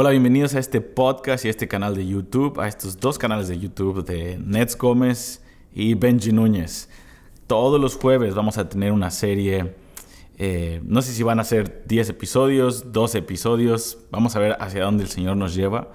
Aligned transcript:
Hola, 0.00 0.10
bienvenidos 0.10 0.54
a 0.54 0.60
este 0.60 0.80
podcast 0.80 1.44
y 1.44 1.48
a 1.48 1.50
este 1.50 1.66
canal 1.66 1.96
de 1.96 2.06
YouTube, 2.06 2.60
a 2.60 2.68
estos 2.68 3.00
dos 3.00 3.18
canales 3.18 3.48
de 3.48 3.58
YouTube 3.58 4.04
de 4.04 4.38
Nets 4.38 4.78
Gómez 4.78 5.42
y 5.74 5.94
Benji 5.94 6.30
Núñez. 6.30 6.88
Todos 7.48 7.80
los 7.80 7.96
jueves 7.96 8.36
vamos 8.36 8.58
a 8.58 8.68
tener 8.68 8.92
una 8.92 9.10
serie, 9.10 9.74
eh, 10.36 10.80
no 10.84 11.02
sé 11.02 11.12
si 11.12 11.24
van 11.24 11.40
a 11.40 11.44
ser 11.44 11.84
10 11.88 12.10
episodios, 12.10 12.92
12 12.92 13.18
episodios, 13.18 13.98
vamos 14.12 14.36
a 14.36 14.38
ver 14.38 14.56
hacia 14.60 14.84
dónde 14.84 15.02
el 15.02 15.10
Señor 15.10 15.36
nos 15.36 15.56
lleva. 15.56 15.90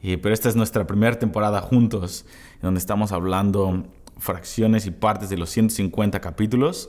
pero 0.00 0.32
esta 0.32 0.48
es 0.48 0.56
nuestra 0.56 0.86
primera 0.86 1.18
temporada 1.18 1.60
juntos, 1.60 2.24
donde 2.62 2.80
estamos 2.80 3.12
hablando 3.12 3.84
fracciones 4.16 4.86
y 4.86 4.92
partes 4.92 5.28
de 5.28 5.36
los 5.36 5.50
150 5.50 6.22
capítulos. 6.22 6.88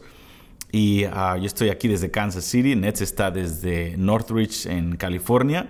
Y 0.71 1.03
ah, 1.11 1.35
yo 1.37 1.45
estoy 1.45 1.71
aquí 1.71 1.89
desde 1.89 2.09
Kansas 2.09 2.45
City, 2.45 2.77
Nets 2.77 3.01
está 3.01 3.31
desde 3.31 3.97
Northridge 3.97 4.65
en 4.67 4.95
California. 4.95 5.67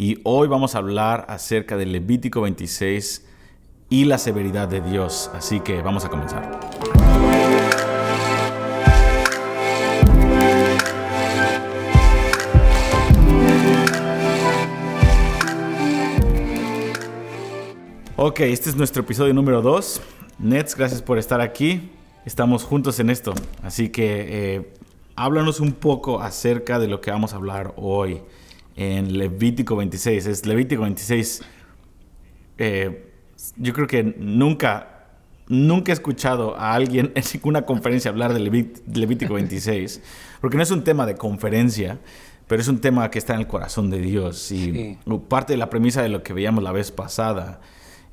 Y 0.00 0.20
hoy 0.22 0.46
vamos 0.46 0.76
a 0.76 0.78
hablar 0.78 1.26
acerca 1.28 1.76
del 1.76 1.90
Levítico 1.90 2.42
26 2.42 3.26
y 3.90 4.04
la 4.04 4.16
severidad 4.18 4.68
de 4.68 4.80
Dios. 4.80 5.28
Así 5.34 5.58
que 5.58 5.82
vamos 5.82 6.04
a 6.04 6.08
comenzar. 6.08 6.60
Ok, 18.14 18.38
este 18.42 18.70
es 18.70 18.76
nuestro 18.76 19.02
episodio 19.02 19.34
número 19.34 19.62
2. 19.62 20.00
Nets, 20.38 20.76
gracias 20.76 21.02
por 21.02 21.18
estar 21.18 21.40
aquí. 21.40 21.90
Estamos 22.24 22.62
juntos 22.62 23.00
en 23.00 23.10
esto. 23.10 23.34
Así 23.64 23.88
que 23.88 24.26
eh, 24.28 24.74
háblanos 25.16 25.58
un 25.58 25.72
poco 25.72 26.20
acerca 26.20 26.78
de 26.78 26.86
lo 26.86 27.00
que 27.00 27.10
vamos 27.10 27.32
a 27.32 27.36
hablar 27.36 27.74
hoy 27.76 28.22
en 28.78 29.18
Levítico 29.18 29.74
26. 29.74 30.26
Es 30.26 30.46
Levítico 30.46 30.82
26. 30.82 31.42
Eh, 32.58 33.12
yo 33.56 33.72
creo 33.72 33.88
que 33.88 34.04
nunca, 34.04 35.08
nunca 35.48 35.90
he 35.90 35.94
escuchado 35.94 36.56
a 36.56 36.74
alguien 36.74 37.10
en 37.16 37.24
ninguna 37.34 37.62
conferencia 37.62 38.10
hablar 38.10 38.32
de 38.32 38.40
Levítico 38.40 39.34
26, 39.34 40.00
porque 40.40 40.56
no 40.56 40.62
es 40.62 40.70
un 40.70 40.84
tema 40.84 41.06
de 41.06 41.16
conferencia, 41.16 41.98
pero 42.46 42.62
es 42.62 42.68
un 42.68 42.80
tema 42.80 43.10
que 43.10 43.18
está 43.18 43.34
en 43.34 43.40
el 43.40 43.46
corazón 43.48 43.90
de 43.90 43.98
Dios. 43.98 44.52
Y 44.52 44.96
parte 45.28 45.54
de 45.54 45.56
la 45.56 45.68
premisa 45.68 46.00
de 46.00 46.08
lo 46.08 46.22
que 46.22 46.32
veíamos 46.32 46.62
la 46.62 46.70
vez 46.70 46.92
pasada 46.92 47.60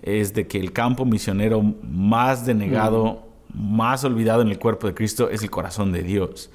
es 0.02 0.34
de 0.34 0.48
que 0.48 0.60
el 0.60 0.74
campo 0.74 1.06
misionero 1.06 1.62
más 1.62 2.46
denegado, 2.46 3.30
más 3.54 4.04
olvidado 4.04 4.42
en 4.42 4.50
el 4.50 4.58
cuerpo 4.58 4.88
de 4.88 4.96
Cristo 4.96 5.30
es 5.30 5.44
el 5.44 5.52
corazón 5.52 5.92
de 5.92 6.02
Dios. 6.02 6.50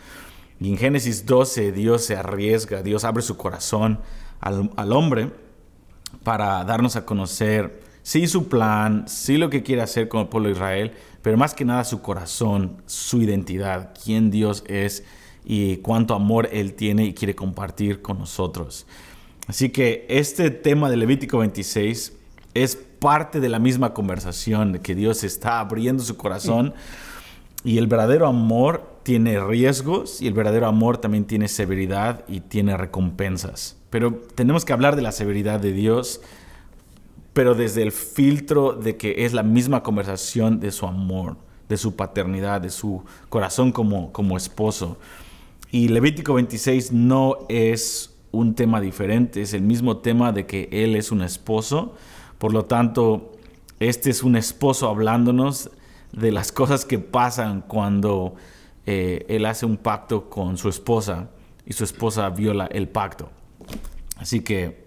Y 0.60 0.68
en 0.68 0.76
Génesis 0.76 1.24
12 1.24 1.72
Dios 1.72 2.04
se 2.04 2.16
arriesga, 2.16 2.82
Dios 2.82 3.04
abre 3.04 3.22
su 3.22 3.36
corazón 3.36 3.98
al, 4.40 4.92
hombre 4.92 5.30
para 6.22 6.62
darnos 6.64 6.96
a 6.96 7.06
conocer, 7.06 7.82
sí 8.02 8.26
su 8.26 8.48
plan, 8.48 9.04
sí 9.08 9.38
lo 9.38 9.48
que 9.48 9.62
quiere 9.62 9.80
hacer 9.80 10.08
con 10.08 10.20
el 10.20 10.28
pueblo 10.28 10.48
de 10.48 10.54
Israel, 10.54 10.92
pero 11.22 11.38
más 11.38 11.54
que 11.54 11.64
nada 11.64 11.84
su 11.84 12.02
corazón, 12.02 12.82
su 12.86 13.22
identidad, 13.22 13.94
quién 14.04 14.30
Dios 14.30 14.62
es 14.66 15.04
y 15.44 15.78
cuánto 15.78 16.14
amor 16.14 16.48
Él 16.52 16.74
tiene 16.74 17.04
y 17.06 17.14
quiere 17.14 17.34
compartir 17.34 18.02
con 18.02 18.18
nosotros. 18.18 18.86
Así 19.46 19.70
que 19.70 20.06
este 20.08 20.50
tema 20.50 20.90
de 20.90 20.98
Levítico 20.98 21.38
26 21.38 22.12
es 22.52 22.76
parte 22.76 23.40
de 23.40 23.48
la 23.48 23.58
misma 23.58 23.94
conversación, 23.94 24.78
que 24.80 24.94
Dios 24.94 25.24
está 25.24 25.58
abriendo 25.58 26.02
su 26.02 26.16
corazón 26.16 26.74
y 27.64 27.78
el 27.78 27.86
verdadero 27.86 28.26
amor 28.26 28.98
tiene 29.02 29.42
riesgos 29.42 30.20
y 30.20 30.26
el 30.26 30.34
verdadero 30.34 30.66
amor 30.66 30.98
también 30.98 31.24
tiene 31.24 31.48
severidad 31.48 32.24
y 32.28 32.40
tiene 32.40 32.76
recompensas. 32.76 33.76
Pero 33.90 34.14
tenemos 34.34 34.64
que 34.64 34.72
hablar 34.72 34.96
de 34.96 35.02
la 35.02 35.12
severidad 35.12 35.60
de 35.60 35.72
Dios, 35.72 36.20
pero 37.32 37.54
desde 37.54 37.82
el 37.82 37.92
filtro 37.92 38.72
de 38.72 38.96
que 38.96 39.24
es 39.24 39.32
la 39.32 39.42
misma 39.42 39.82
conversación 39.82 40.60
de 40.60 40.70
su 40.70 40.86
amor, 40.86 41.36
de 41.68 41.76
su 41.76 41.96
paternidad, 41.96 42.60
de 42.60 42.70
su 42.70 43.04
corazón 43.28 43.72
como, 43.72 44.12
como 44.12 44.36
esposo. 44.36 44.98
Y 45.70 45.88
Levítico 45.88 46.34
26 46.34 46.92
no 46.92 47.38
es 47.48 48.14
un 48.32 48.54
tema 48.54 48.80
diferente, 48.80 49.42
es 49.42 49.54
el 49.54 49.62
mismo 49.62 49.98
tema 49.98 50.32
de 50.32 50.46
que 50.46 50.68
Él 50.72 50.96
es 50.96 51.12
un 51.12 51.22
esposo. 51.22 51.94
Por 52.38 52.52
lo 52.52 52.64
tanto, 52.64 53.32
este 53.80 54.10
es 54.10 54.22
un 54.22 54.36
esposo 54.36 54.88
hablándonos 54.88 55.70
de 56.12 56.32
las 56.32 56.52
cosas 56.52 56.84
que 56.84 56.98
pasan 56.98 57.62
cuando 57.62 58.34
eh, 58.86 59.24
él 59.28 59.46
hace 59.46 59.66
un 59.66 59.76
pacto 59.76 60.28
con 60.28 60.56
su 60.56 60.68
esposa 60.68 61.28
y 61.66 61.72
su 61.72 61.84
esposa 61.84 62.28
viola 62.30 62.66
el 62.66 62.88
pacto. 62.88 63.30
Así 64.16 64.40
que 64.40 64.86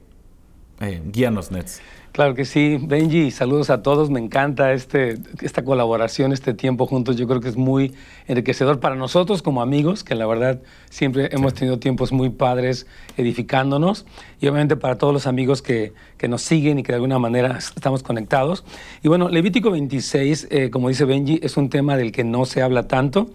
eh, 0.80 1.02
guíanos, 1.06 1.52
Nets. 1.52 1.82
Claro 2.14 2.36
que 2.36 2.46
sí, 2.46 2.78
Benji, 2.80 3.32
saludos 3.32 3.72
a 3.72 3.82
todos, 3.82 4.12
me 4.12 4.20
encanta 4.20 4.72
este, 4.74 5.18
esta 5.42 5.64
colaboración, 5.64 6.32
este 6.32 6.54
tiempo 6.54 6.86
juntos, 6.86 7.16
yo 7.16 7.28
creo 7.28 7.42
que 7.42 7.50
es 7.50 7.58
muy 7.58 7.96
enriquecedor 8.28 8.80
para 8.80 8.94
nosotros 8.94 9.42
como 9.42 9.64
amigos, 9.64 10.04
que 10.04 10.14
la 10.14 10.28
verdad 10.28 10.62
siempre 10.92 11.30
hemos 11.32 11.56
tenido 11.56 11.80
tiempos 11.80 12.12
muy 12.12 12.30
padres 12.30 12.86
edificándonos, 13.18 14.06
y 14.40 14.46
obviamente 14.46 14.76
para 14.76 15.00
todos 15.00 15.12
los 15.12 15.26
amigos 15.26 15.64
que, 15.64 15.94
que 16.20 16.28
nos 16.28 16.44
siguen 16.44 16.78
y 16.78 16.84
que 16.84 16.92
de 16.92 16.98
alguna 16.98 17.18
manera 17.18 17.58
estamos 17.58 18.04
conectados. 18.04 18.64
Y 19.02 19.08
bueno, 19.08 19.28
Levítico 19.30 19.72
26, 19.72 20.50
eh, 20.52 20.70
como 20.70 20.90
dice 20.90 21.06
Benji, 21.06 21.40
es 21.42 21.58
un 21.58 21.72
tema 21.72 21.98
del 21.98 22.12
que 22.12 22.24
no 22.24 22.46
se 22.46 22.62
habla 22.62 22.88
tanto, 22.88 23.32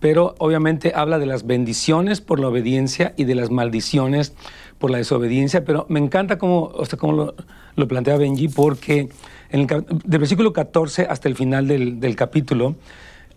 pero 0.00 0.34
obviamente 0.38 0.92
habla 0.94 1.18
de 1.18 1.24
las 1.24 1.46
bendiciones 1.46 2.20
por 2.20 2.40
la 2.40 2.48
obediencia 2.48 3.14
y 3.16 3.24
de 3.24 3.34
las 3.34 3.50
maldiciones 3.50 4.34
por 4.78 4.90
la 4.90 4.98
desobediencia, 4.98 5.64
pero 5.64 5.86
me 5.88 5.98
encanta 5.98 6.38
cómo, 6.38 6.64
o 6.64 6.84
sea, 6.84 6.98
cómo 6.98 7.34
lo, 7.76 7.88
plantea 7.88 8.16
Benji, 8.16 8.48
porque 8.48 9.08
en 9.50 9.60
el, 9.60 9.66
del 9.66 10.18
versículo 10.20 10.52
14 10.52 11.06
hasta 11.08 11.28
el 11.28 11.36
final 11.36 11.66
del, 11.66 12.16
capítulo, 12.16 12.76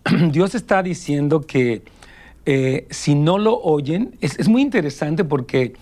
Dios 0.31 0.55
está 0.55 0.83
diciendo 0.83 1.41
que 1.41 1.83
eh, 2.45 2.87
si 2.89 3.15
no 3.15 3.37
lo 3.37 3.59
oyen, 3.59 4.15
es, 4.21 4.47
muy 4.47 4.61
interesante 4.61 5.23
porque 5.23 5.73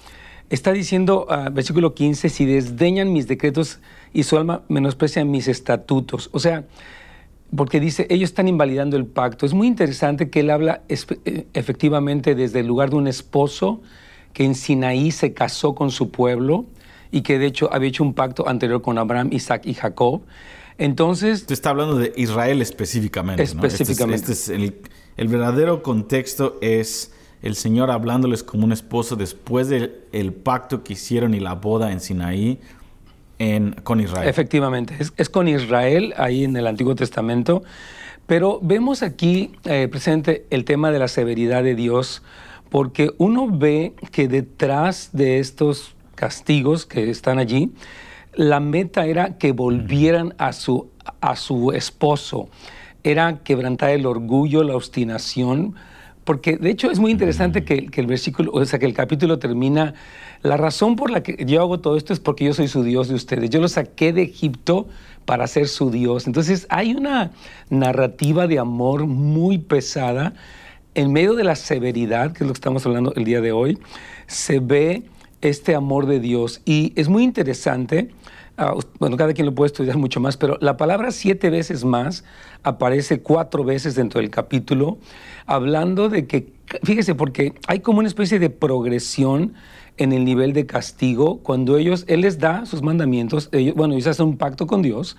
está 0.50 0.72
diciendo, 0.72 1.28
uh, 1.30 1.52
versículo 1.52 1.94
15, 1.94 2.30
si 2.30 2.46
desdeñan 2.46 3.14
mis 3.14 3.28
decretos 3.28 3.80
y 4.14 4.24
su 4.24 4.38
alma 4.38 4.64
menosprecia 4.68 5.24
mis 5.26 5.48
estatutos. 5.48 6.30
O 6.32 6.40
sea, 6.40 6.66
porque 7.56 7.80
dice, 7.80 8.08
ellos 8.10 8.30
están 8.30 8.48
invalidando 8.48 8.98
el 8.98 9.06
pacto. 9.06 9.46
Es 9.46 9.54
muy 9.54 9.68
interesante 9.68 10.30
que 10.30 10.42
él 10.42 10.50
habla 10.50 10.82
eh, 10.90 11.48
efectivamente 11.54 12.36
desde 12.36 12.60
el 12.60 12.68
lugar 12.68 12.90
de 12.92 12.98
un 12.98 13.08
esposo 13.08 13.82
que 14.34 14.44
en 14.44 14.56
Sinaí 14.56 15.12
se 15.12 15.34
casó 15.34 15.76
con 15.76 15.92
su 15.92 16.12
pueblo 16.12 16.66
y 17.12 17.22
que 17.22 17.40
de 17.40 17.48
hecho 17.48 17.70
había 17.74 17.90
hecho 17.90 18.04
un 18.04 18.14
pacto 18.14 18.48
anterior 18.48 18.82
con 18.82 18.98
Abraham, 18.98 19.30
Isaac 19.32 19.64
y 19.66 19.74
Jacob. 19.74 20.22
Entonces... 20.78 21.46
Te 21.46 21.54
está 21.54 21.72
hablando 21.72 21.96
de 21.96 22.14
Israel 22.16 22.62
específicamente. 22.62 23.44
Específicamente. 23.44 24.32
Este 24.32 24.56
es, 24.56 24.74
el, 25.18 25.28
verdadero 25.28 25.84
contexto 25.84 26.58
es 26.62 27.12
el 27.42 27.56
Señor 27.56 27.92
hablándoles 27.92 28.44
como 28.44 28.66
un 28.66 28.72
esposo 28.72 29.16
después 29.16 29.70
del 29.70 30.34
pacto 30.34 30.84
que 30.84 30.94
hicieron 30.94 31.34
y 31.34 31.40
la 31.40 31.56
boda 31.56 31.92
en 31.92 32.00
Sinaí 32.00 32.60
con 33.84 34.02
Israel. 34.02 34.28
Efectivamente, 34.28 34.96
es, 35.16 35.30
con 35.30 35.48
Israel 35.48 36.14
ahí 36.18 36.44
en 36.44 36.56
el 36.58 36.68
Antiguo 36.68 36.96
Testamento, 36.96 37.64
pero 38.28 38.60
vemos 38.62 39.02
aquí 39.02 39.54
eh, 39.64 39.88
presente 39.90 40.46
el 40.50 40.66
tema 40.66 40.92
de 40.92 41.00
la 41.00 41.08
severidad 41.08 41.64
de 41.64 41.74
Dios, 41.74 42.22
porque 42.70 43.12
uno 43.18 43.48
ve 43.50 43.94
que 44.12 44.28
detrás 44.28 45.10
de 45.14 45.40
estos 45.40 45.96
castigos 46.16 46.86
que 46.86 47.10
están 47.10 47.40
allí, 47.40 47.72
la 48.34 48.60
meta 48.60 49.06
era 49.06 49.38
que 49.38 49.52
volvieran 49.52 50.36
a 50.38 50.54
su, 50.54 50.90
a 51.22 51.36
su 51.36 51.72
esposo, 51.72 52.50
era 53.04 53.40
quebrantar 53.44 53.92
el 53.92 54.06
orgullo, 54.06 54.64
la 54.64 54.76
obstinación, 54.76 55.76
porque 56.24 56.58
de 56.58 56.70
hecho 56.70 56.92
es 56.92 57.00
muy 57.00 57.12
interesante 57.12 57.64
que, 57.64 57.88
que, 57.88 58.02
el 58.02 58.08
versículo, 58.08 58.52
o 58.54 58.64
sea, 58.66 58.78
que 58.78 58.86
el 58.86 58.94
capítulo 58.94 59.40
termina 59.40 59.96
la 60.42 60.58
razón 60.58 60.96
por 60.96 61.10
la 61.10 61.24
que 61.24 61.44
yo 61.46 61.62
hago 61.62 61.80
todo 61.80 61.98
esto 61.98 62.14
es 62.14 62.20
porque 62.20 62.46
yo 62.46 62.54
soy 62.54 62.68
su 62.68 62.84
Dios 62.84 63.10
de 63.10 63.16
ustedes. 63.16 63.50
Yo 63.50 63.60
los 63.60 63.74
saqué 63.74 64.14
de 64.14 64.24
Egipto 64.24 64.88
para 65.26 65.48
ser 65.48 65.68
su 65.68 65.92
Dios. 65.92 66.28
Entonces 66.28 66.66
hay 66.70 66.94
una 66.94 67.32
narrativa 67.70 68.48
de 68.48 68.60
amor 68.60 69.06
muy 69.06 69.58
pesada. 69.58 70.34
En 70.96 71.14
medio 71.14 71.36
de 71.36 71.44
la 71.44 71.56
severidad, 71.56 72.34
que 72.34 72.44
es 72.44 72.48
lo 72.48 72.54
que 72.54 72.58
estamos 72.58 72.86
hablando 72.86 73.14
el 73.16 73.24
día 73.24 73.42
de 73.42 73.52
hoy, 73.52 73.78
se 74.28 74.60
ve 74.60 75.04
este 75.42 75.76
amor 75.76 76.08
de 76.08 76.20
Dios. 76.20 76.62
Y 76.66 76.94
es 76.96 77.10
muy 77.10 77.24
interesante, 77.24 78.10
ah, 78.58 78.74
bueno, 79.00 79.16
cada 79.16 79.34
quien 79.34 79.46
lo 79.46 79.54
puede 79.54 79.68
estudiar 79.68 79.98
mucho 79.98 80.20
más, 80.20 80.36
pero 80.36 80.58
la 80.62 80.78
palabra 80.78 81.12
siete 81.12 81.50
veces 81.50 81.86
más 81.86 82.24
aparece 82.64 83.22
cuatro 83.22 83.64
veces 83.64 83.96
dentro 83.96 84.20
del 84.20 84.30
capítulo, 84.30 84.98
hablando 85.46 86.10
de 86.10 86.26
que, 86.28 86.52
fíjese, 86.84 87.16
porque 87.16 87.54
hay 87.68 87.80
como 87.82 88.00
una 88.00 88.08
especie 88.08 88.40
de 88.40 88.50
progresión 88.50 89.54
en 89.98 90.14
el 90.14 90.26
nivel 90.26 90.54
de 90.54 90.66
castigo 90.66 91.40
cuando 91.40 91.78
ellos, 91.78 92.06
Él 92.08 92.22
les 92.22 92.40
da 92.40 92.66
sus 92.66 92.82
mandamientos, 92.82 93.50
ellos, 93.52 93.76
bueno, 93.76 93.94
ellos 93.94 94.08
hacen 94.08 94.28
un 94.28 94.38
pacto 94.38 94.66
con 94.66 94.82
Dios, 94.82 95.18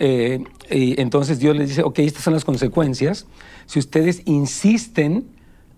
eh, 0.00 0.42
y 0.70 1.00
entonces 1.00 1.38
Dios 1.38 1.56
les 1.56 1.68
dice, 1.68 1.82
ok, 1.82 2.00
estas 2.00 2.24
son 2.24 2.34
las 2.34 2.44
consecuencias, 2.44 3.26
si 3.66 3.78
ustedes 3.78 4.22
insisten, 4.24 5.26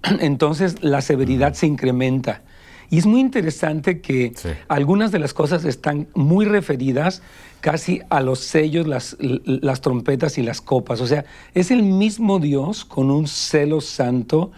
entonces 0.20 0.82
la 0.82 1.00
severidad 1.02 1.54
se 1.54 1.66
incrementa. 1.66 2.42
Y 2.88 2.98
es 2.98 3.06
muy 3.06 3.20
interesante 3.20 4.00
que 4.00 4.32
Sí. 4.36 4.50
algunas 4.68 5.12
de 5.12 5.18
las 5.18 5.32
cosas 5.32 5.64
están 5.64 6.08
muy 6.14 6.44
referidas 6.44 7.22
casi 7.60 8.02
a 8.10 8.20
los 8.20 8.40
sellos, 8.40 8.86
las, 8.86 9.16
las 9.20 9.80
trompetas 9.80 10.36
y 10.36 10.42
las 10.42 10.60
copas. 10.60 11.00
O 11.00 11.06
sea, 11.06 11.24
es 11.54 11.70
el 11.70 11.82
mismo 11.82 12.38
Dios 12.38 12.84
con 12.84 13.10
un 13.10 13.28
celo 13.28 13.80
santo. 13.80 14.50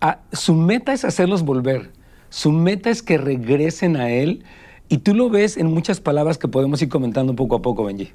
Ah, 0.00 0.22
su 0.32 0.54
meta 0.54 0.92
es 0.92 1.04
hacerlos 1.04 1.44
volver. 1.44 1.92
Su 2.30 2.50
meta 2.50 2.90
es 2.90 3.00
que 3.02 3.16
regresen 3.16 3.96
a 3.96 4.10
Él. 4.10 4.44
Y 4.88 4.98
tú 4.98 5.14
lo 5.14 5.30
ves 5.30 5.56
en 5.56 5.68
muchas 5.68 6.00
palabras 6.00 6.38
que 6.38 6.48
podemos 6.48 6.82
ir 6.82 6.88
comentando 6.88 7.36
poco 7.36 7.54
a 7.56 7.62
poco, 7.62 7.84
Benji. 7.84 8.10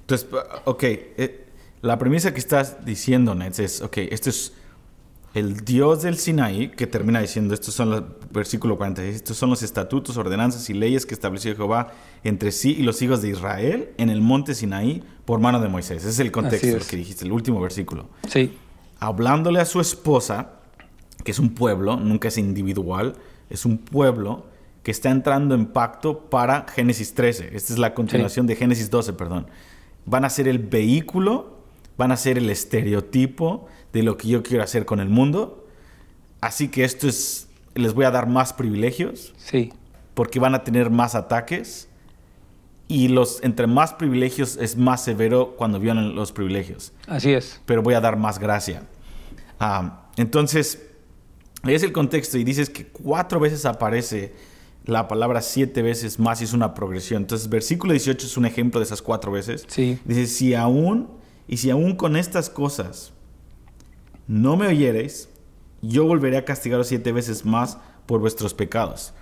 Entonces, 0.00 0.28
ok, 0.64 0.82
eh, 0.82 1.46
la 1.82 1.98
premisa 1.98 2.32
que 2.32 2.40
estás 2.40 2.84
diciendo, 2.84 3.34
Nets, 3.34 3.58
es, 3.58 3.82
ok, 3.82 3.98
este 3.98 4.30
es 4.30 4.52
el 5.34 5.64
Dios 5.64 6.02
del 6.02 6.16
Sinaí, 6.16 6.68
que 6.68 6.86
termina 6.86 7.20
diciendo, 7.20 7.54
estos 7.54 7.74
son 7.74 7.90
los, 7.90 8.02
versículo 8.30 8.76
46, 8.76 9.16
estos 9.16 9.36
son 9.36 9.50
los 9.50 9.62
estatutos, 9.62 10.16
ordenanzas 10.16 10.70
y 10.70 10.74
leyes 10.74 11.06
que 11.06 11.14
estableció 11.14 11.54
Jehová 11.56 11.92
entre 12.22 12.52
sí 12.52 12.76
y 12.78 12.82
los 12.84 13.02
hijos 13.02 13.20
de 13.20 13.30
Israel 13.30 13.90
en 13.98 14.10
el 14.10 14.20
monte 14.20 14.54
Sinaí 14.54 15.02
por 15.24 15.40
mano 15.40 15.60
de 15.60 15.68
Moisés. 15.68 15.98
Ese 15.98 16.10
es 16.10 16.18
el 16.20 16.30
contexto 16.30 16.76
es. 16.76 16.86
que 16.86 16.96
dijiste, 16.96 17.24
el 17.24 17.32
último 17.32 17.60
versículo. 17.60 18.08
Sí, 18.28 18.56
Hablándole 19.00 19.60
a 19.60 19.64
su 19.64 19.80
esposa, 19.80 20.52
que 21.24 21.32
es 21.32 21.38
un 21.38 21.50
pueblo, 21.50 21.96
nunca 21.96 22.28
es 22.28 22.38
individual, 22.38 23.16
es 23.50 23.66
un 23.66 23.78
pueblo 23.78 24.46
que 24.84 24.90
está 24.90 25.10
entrando 25.10 25.54
en 25.54 25.66
pacto 25.66 26.20
para 26.28 26.66
Génesis 26.68 27.14
13. 27.14 27.56
Esta 27.56 27.72
es 27.72 27.78
la 27.78 27.94
continuación 27.94 28.46
de 28.46 28.54
Génesis 28.54 28.90
12, 28.90 29.14
perdón. 29.14 29.46
Van 30.04 30.26
a 30.26 30.30
ser 30.30 30.46
el 30.46 30.58
vehículo, 30.58 31.58
van 31.96 32.12
a 32.12 32.16
ser 32.18 32.36
el 32.36 32.50
estereotipo 32.50 33.66
de 33.94 34.02
lo 34.02 34.18
que 34.18 34.28
yo 34.28 34.42
quiero 34.42 34.62
hacer 34.62 34.84
con 34.84 35.00
el 35.00 35.08
mundo. 35.08 35.66
Así 36.42 36.68
que 36.68 36.84
esto 36.84 37.08
es, 37.08 37.48
les 37.74 37.94
voy 37.94 38.04
a 38.04 38.10
dar 38.10 38.28
más 38.28 38.52
privilegios 38.52 39.32
sí, 39.38 39.72
porque 40.12 40.38
van 40.38 40.54
a 40.54 40.64
tener 40.64 40.90
más 40.90 41.14
ataques 41.14 41.88
y 42.86 43.08
los 43.08 43.42
entre 43.42 43.66
más 43.66 43.94
privilegios 43.94 44.58
es 44.58 44.76
más 44.76 45.02
severo 45.02 45.54
cuando 45.56 45.80
violan 45.80 46.14
los 46.14 46.32
privilegios 46.32 46.92
así 47.08 47.32
es. 47.32 47.62
pero 47.64 47.82
voy 47.82 47.94
a 47.94 48.00
dar 48.02 48.18
más 48.18 48.38
gracia. 48.38 48.82
Ah, 49.58 50.10
entonces, 50.16 50.86
es 51.66 51.82
el 51.82 51.92
contexto 51.92 52.36
y 52.36 52.44
dices 52.44 52.68
que 52.68 52.86
cuatro 52.86 53.40
veces 53.40 53.64
aparece 53.64 54.34
la 54.84 55.08
palabra 55.08 55.40
siete 55.40 55.82
veces 55.82 56.18
más 56.18 56.40
y 56.40 56.44
es 56.44 56.52
una 56.52 56.74
progresión. 56.74 57.22
Entonces, 57.22 57.48
versículo 57.48 57.92
18 57.92 58.26
es 58.26 58.36
un 58.36 58.44
ejemplo 58.44 58.80
de 58.80 58.84
esas 58.84 59.02
cuatro 59.02 59.32
veces. 59.32 59.64
Sí. 59.66 59.98
Dice, 60.04 60.26
si 60.26 60.54
aún, 60.54 61.08
y 61.48 61.56
si 61.56 61.70
aún 61.70 61.96
con 61.96 62.16
estas 62.16 62.50
cosas 62.50 63.12
no 64.26 64.56
me 64.56 64.66
oyereis, 64.66 65.28
yo 65.80 66.04
volveré 66.04 66.36
a 66.36 66.44
castigaros 66.44 66.88
siete 66.88 67.12
veces 67.12 67.44
más 67.44 67.78
por 68.06 68.20
vuestros 68.20 68.52
pecados. 68.52 69.14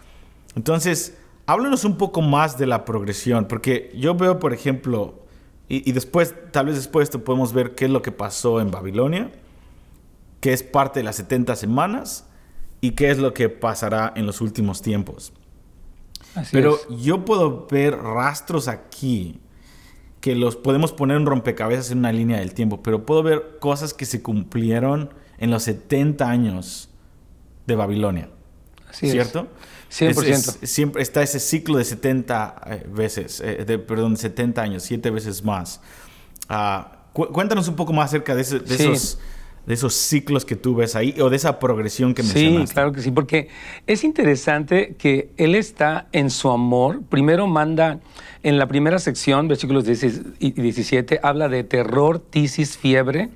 Entonces, 0.57 1.17
háblanos 1.47 1.85
un 1.85 1.97
poco 1.97 2.23
más 2.23 2.59
de 2.59 2.67
la 2.67 2.85
progresión, 2.85 3.47
porque 3.47 3.93
yo 3.97 4.15
veo, 4.15 4.39
por 4.39 4.53
ejemplo, 4.53 5.23
y, 5.69 5.89
y 5.89 5.93
después, 5.93 6.35
tal 6.51 6.67
vez 6.67 6.77
después 6.77 7.05
de 7.05 7.11
esto 7.11 7.25
podemos 7.25 7.53
ver 7.53 7.75
qué 7.75 7.87
es 7.87 7.91
lo 7.91 8.03
que 8.03 8.13
pasó 8.13 8.61
en 8.61 8.71
Babilonia, 8.71 9.31
qué 10.41 10.53
es 10.53 10.65
parte 10.65 11.01
de 11.01 11.05
las 11.05 11.17
70 11.17 11.55
semanas 11.55 12.27
y 12.81 12.93
qué 12.93 13.11
es 13.11 13.19
lo 13.19 13.33
que 13.33 13.49
pasará 13.49 14.13
en 14.17 14.27
los 14.27 14.41
últimos 14.41 14.83
tiempos. 14.83 15.33
Así 16.35 16.51
Pero 16.53 16.77
es. 16.77 17.03
yo 17.03 17.25
puedo 17.25 17.67
ver 17.71 17.97
rastros 17.97 18.69
aquí 18.69 19.41
que 20.21 20.35
los 20.35 20.57
podemos 20.57 20.93
poner 20.93 21.17
en 21.17 21.27
rompecabezas 21.27 21.91
en 21.91 21.99
una 21.99 22.13
línea 22.13 22.39
del 22.39 22.55
tiempo, 22.55 22.83
pero 22.83 23.05
puedo 23.05 23.23
ver 23.23 23.59
cosas 23.61 23.93
que 23.93 24.07
se 24.07 24.23
cumplieron 24.23 25.13
en 25.39 25.51
los 25.51 25.65
70 25.65 26.29
años 26.31 26.91
de 27.67 27.75
Babilonia. 27.75 28.31
Así 28.89 29.07
es. 29.07 29.13
¿Cierto? 29.13 29.49
100%. 29.91 30.51
Es- 30.51 30.63
es- 30.63 30.71
siempre 30.71 31.03
está 31.03 31.23
ese 31.23 31.41
ciclo 31.41 31.77
de 31.79 31.85
70 31.85 32.61
eh, 32.67 32.87
veces, 32.89 33.41
eh, 33.41 33.65
de, 33.67 33.79
perdón, 33.79 34.17
70 34.17 34.63
años, 34.63 34.83
7 34.85 35.11
veces 35.11 35.45
más. 35.45 35.81
Ah, 36.49 37.07
cu- 37.13 37.29
cuéntanos 37.29 37.69
un 37.69 37.77
poco 37.77 37.93
más 37.93 38.07
acerca 38.11 38.35
de, 38.35 38.43
ese- 38.43 38.61
de 38.61 38.77
Sí. 38.79 38.85
esos, 38.85 39.19
de 39.67 39.75
esos 39.75 39.95
ciclos 39.95 40.45
que 40.45 40.57
tú 40.57 40.75
ves 40.75 40.97
ahí 40.97 41.15
o 41.21 41.31
de 41.31 41.37
esa 41.37 41.59
progresión 41.61 42.15
que 42.15 42.23
Sí, 42.23 42.35
mencionaste. 42.45 42.75
claro 42.75 42.93
que 42.93 43.01
sí, 43.03 43.11
porque 43.13 43.49
es 43.87 44.03
interesante 44.05 44.97
que 44.99 45.31
Él 45.37 45.55
está 45.55 46.09
en 46.13 46.31
su 46.31 46.51
amor. 46.51 47.03
Primero 47.09 47.47
manda, 47.47 48.01
en 48.43 48.59
la 48.59 48.67
primera 48.67 48.99
sección, 48.99 49.47
versículos 49.47 49.85
16 49.85 50.23
y 50.41 50.51
17, 50.51 51.21
habla 51.23 51.49
de 51.49 51.63
terror, 51.63 52.19
tisis, 52.19 52.77
fiebre, 52.77 53.29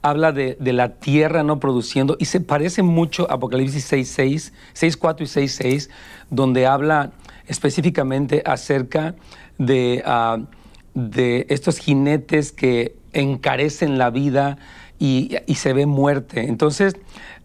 habla 0.00 0.30
de, 0.32 0.56
de 0.60 0.72
la 0.74 0.96
tierra 1.00 1.42
no 1.42 1.58
produciendo 1.58 2.16
y 2.20 2.26
se 2.26 2.40
parece 2.40 2.82
mucho 2.82 3.28
a 3.30 3.34
Apocalipsis 3.34 3.90
6.6, 3.90 4.52
6.4 4.74 5.20
y 5.22 5.24
6.6, 5.24 5.90
donde 6.30 6.66
habla 6.66 7.12
específicamente 7.48 8.42
acerca 8.46 9.14
de, 9.58 10.02
ah, 10.06 10.38
de 10.94 11.46
estos 11.48 11.78
jinetes 11.78 12.52
que 12.52 12.94
encarecen 13.12 13.96
la 13.98 14.10
vida 14.10 14.58
y, 15.04 15.36
y 15.46 15.56
se 15.56 15.72
ve 15.74 15.84
muerte. 15.86 16.46
Entonces, 16.48 16.96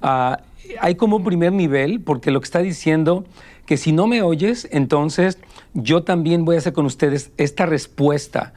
ah, 0.02 0.40
hay 0.80 0.96
como 0.96 1.18
un 1.18 1.24
primer 1.24 1.52
nivel, 1.52 2.00
porque 2.02 2.32
lo 2.32 2.40
que 2.40 2.46
está 2.46 2.60
diciendo, 2.60 3.26
que 3.66 3.76
si 3.76 3.92
no 3.92 4.08
me 4.08 4.22
oyes, 4.22 4.68
entonces 4.72 5.38
yo 5.74 6.04
también 6.04 6.46
voy 6.46 6.56
a 6.56 6.60
hacer 6.60 6.74
con 6.74 6.86
ustedes 6.86 7.32
esta 7.38 7.66
respuesta. 7.66 8.54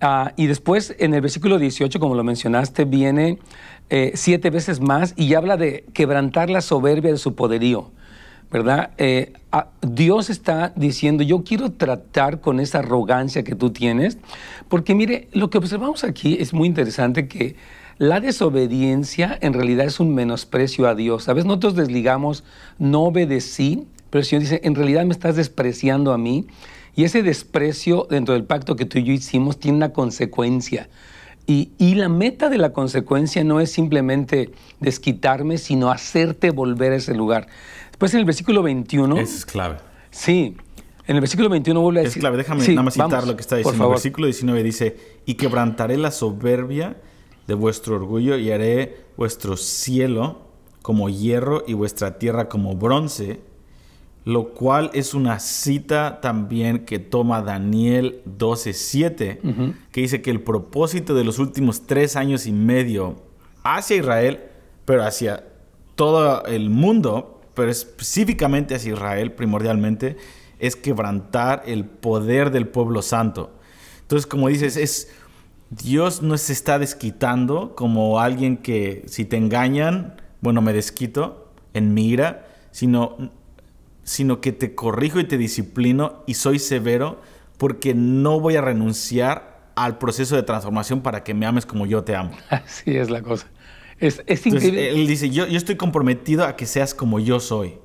Ah, 0.00 0.32
y 0.36 0.46
después, 0.46 0.94
en 0.98 1.14
el 1.14 1.20
versículo 1.22 1.58
18, 1.58 1.98
como 2.00 2.14
lo 2.14 2.24
mencionaste, 2.24 2.84
viene 2.84 3.38
eh, 3.90 4.12
siete 4.14 4.50
veces 4.50 4.80
más 4.80 5.14
y 5.16 5.34
habla 5.34 5.56
de 5.56 5.84
quebrantar 5.94 6.50
la 6.50 6.60
soberbia 6.60 7.10
de 7.12 7.18
su 7.18 7.34
poderío. 7.34 7.90
¿verdad? 8.50 8.90
Eh, 8.98 9.32
a- 9.50 9.70
Dios 9.82 10.30
está 10.30 10.72
diciendo, 10.76 11.24
yo 11.24 11.42
quiero 11.42 11.72
tratar 11.72 12.40
con 12.40 12.60
esa 12.60 12.78
arrogancia 12.80 13.42
que 13.42 13.56
tú 13.56 13.70
tienes, 13.70 14.18
porque 14.68 14.94
mire, 14.94 15.26
lo 15.32 15.50
que 15.50 15.58
observamos 15.58 16.04
aquí 16.04 16.36
es 16.38 16.52
muy 16.52 16.68
interesante 16.68 17.26
que 17.26 17.56
la 17.98 18.20
desobediencia 18.20 19.38
en 19.40 19.52
realidad 19.52 19.86
es 19.86 20.00
un 20.00 20.14
menosprecio 20.14 20.88
a 20.88 20.94
Dios. 20.94 21.28
A 21.28 21.32
veces 21.32 21.46
nosotros 21.46 21.76
desligamos, 21.76 22.44
no 22.78 23.04
obedecí, 23.04 23.86
pero 24.10 24.20
el 24.20 24.26
Señor 24.26 24.42
dice, 24.42 24.60
en 24.64 24.74
realidad 24.74 25.04
me 25.04 25.12
estás 25.12 25.36
despreciando 25.36 26.12
a 26.12 26.18
mí, 26.18 26.46
y 26.96 27.04
ese 27.04 27.22
desprecio 27.22 28.06
dentro 28.08 28.34
del 28.34 28.44
pacto 28.44 28.76
que 28.76 28.84
tú 28.84 28.98
y 28.98 29.04
yo 29.04 29.12
hicimos 29.12 29.58
tiene 29.58 29.76
una 29.76 29.92
consecuencia. 29.92 30.88
Y, 31.46 31.72
y 31.78 31.96
la 31.96 32.08
meta 32.08 32.48
de 32.48 32.56
la 32.56 32.72
consecuencia 32.72 33.44
no 33.44 33.60
es 33.60 33.70
simplemente 33.70 34.50
desquitarme, 34.80 35.58
sino 35.58 35.90
hacerte 35.90 36.50
volver 36.50 36.92
a 36.92 36.96
ese 36.96 37.14
lugar. 37.14 37.48
Después 37.88 38.14
en 38.14 38.20
el 38.20 38.26
versículo 38.26 38.62
21, 38.62 39.18
Eso 39.18 39.36
es 39.36 39.44
clave. 39.44 39.76
sí, 40.10 40.56
en 41.06 41.16
el 41.16 41.20
versículo 41.20 41.50
21 41.50 41.80
vuelve 41.80 42.00
a 42.00 42.02
Es 42.02 42.10
decir... 42.10 42.20
clave, 42.20 42.38
déjame 42.38 42.64
Sí, 42.64 42.70
nada 42.72 42.84
más 42.84 42.94
citar 42.94 43.10
vamos, 43.10 43.26
lo 43.28 43.36
que 43.36 43.42
está 43.42 43.56
diciendo. 43.56 43.84
El 43.84 43.90
versículo 43.90 44.26
19 44.26 44.62
dice, 44.62 44.96
y 45.26 45.34
quebrantaré 45.34 45.98
la 45.98 46.10
soberbia 46.10 46.96
de 47.46 47.54
vuestro 47.54 47.96
orgullo 47.96 48.36
y 48.36 48.50
haré 48.50 49.04
vuestro 49.16 49.56
cielo 49.56 50.42
como 50.82 51.08
hierro 51.08 51.64
y 51.66 51.72
vuestra 51.72 52.18
tierra 52.18 52.48
como 52.48 52.74
bronce, 52.76 53.40
lo 54.24 54.50
cual 54.50 54.90
es 54.94 55.14
una 55.14 55.38
cita 55.38 56.20
también 56.20 56.84
que 56.86 56.98
toma 56.98 57.42
Daniel 57.42 58.22
12.7, 58.26 59.74
que 59.92 60.00
dice 60.00 60.22
que 60.22 60.30
el 60.30 60.40
propósito 60.40 61.14
de 61.14 61.24
los 61.24 61.38
últimos 61.38 61.86
tres 61.86 62.16
años 62.16 62.46
y 62.46 62.52
medio 62.52 63.16
hacia 63.62 63.96
Israel, 63.96 64.40
pero 64.84 65.04
hacia 65.04 65.44
todo 65.94 66.44
el 66.46 66.70
mundo, 66.70 67.40
pero 67.54 67.70
específicamente 67.70 68.74
hacia 68.74 68.92
Israel 68.92 69.32
primordialmente, 69.32 70.16
es 70.58 70.76
quebrantar 70.76 71.62
el 71.66 71.84
poder 71.84 72.50
del 72.50 72.68
pueblo 72.68 73.02
santo. 73.02 73.50
Entonces, 74.02 74.26
como 74.26 74.48
dices, 74.48 74.76
es 74.76 75.10
Dios 75.70 76.22
no 76.22 76.36
se 76.38 76.52
está 76.52 76.78
desquitando 76.78 77.74
como 77.74 78.20
alguien 78.20 78.56
que 78.58 79.02
si 79.06 79.24
te 79.24 79.36
engañan, 79.36 80.20
bueno, 80.40 80.62
me 80.62 80.72
desquito 80.72 81.52
en 81.72 81.94
mi 81.94 82.08
ira, 82.08 82.46
sino, 82.70 83.16
sino 84.04 84.40
que 84.40 84.52
te 84.52 84.74
corrijo 84.74 85.18
y 85.20 85.24
te 85.24 85.38
disciplino 85.38 86.22
y 86.26 86.34
soy 86.34 86.58
severo 86.58 87.20
porque 87.58 87.94
no 87.94 88.40
voy 88.40 88.56
a 88.56 88.60
renunciar 88.60 89.70
al 89.74 89.98
proceso 89.98 90.36
de 90.36 90.42
transformación 90.42 91.00
para 91.02 91.24
que 91.24 91.34
me 91.34 91.46
ames 91.46 91.66
como 91.66 91.86
yo 91.86 92.04
te 92.04 92.14
amo. 92.14 92.32
Así 92.50 92.96
es 92.96 93.10
la 93.10 93.22
cosa. 93.22 93.46
Es, 93.98 94.22
es 94.26 94.46
Entonces, 94.46 94.70
increíble. 94.70 94.90
él 94.90 95.06
dice, 95.06 95.30
yo, 95.30 95.46
yo 95.46 95.56
estoy 95.56 95.76
comprometido 95.76 96.44
a 96.44 96.56
que 96.56 96.66
seas 96.66 96.94
como 96.94 97.20
yo 97.20 97.40
soy. 97.40 97.78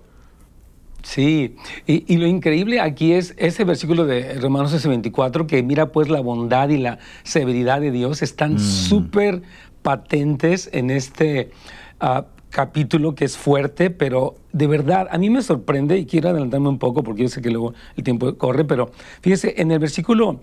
Sí, 1.02 1.56
y, 1.88 2.14
y 2.14 2.18
lo 2.18 2.28
increíble 2.28 2.82
aquí 2.82 3.14
es 3.14 3.34
ese 3.38 3.64
versículo 3.64 4.06
de 4.06 4.34
Romanos 4.36 4.86
24 4.86 5.48
que 5.48 5.64
mira 5.64 5.92
pues 5.92 6.10
la 6.10 6.20
bondad 6.20 6.70
y 6.70 6.78
la 6.78 7.00
severidad 7.24 7.80
de 7.80 7.92
Dios 7.92 8.22
están 8.22 8.60
súper 8.60 9.42
patentes 9.82 10.70
en 10.74 10.90
este, 10.90 11.52
ah, 12.00 12.26
capítulo 12.50 13.16
que 13.16 13.26
es 13.26 13.38
fuerte, 13.38 13.90
pero 13.90 14.36
de 14.52 14.68
verdad, 14.68 15.08
a 15.12 15.18
mí 15.18 15.30
me 15.30 15.42
sorprende 15.42 15.98
y 15.98 16.06
quiero 16.06 16.30
adelantarme 16.30 16.70
un 16.70 16.80
poco 16.80 17.04
porque 17.04 17.24
yo 17.24 17.30
sé 17.30 17.42
que 17.42 17.52
luego 17.52 17.74
el 17.96 18.04
tiempo 18.04 18.36
corre, 18.36 18.66
pero 18.66 18.90
fíjese, 19.22 19.56
en 19.58 19.72
el 19.72 19.80
versículo 19.80 20.42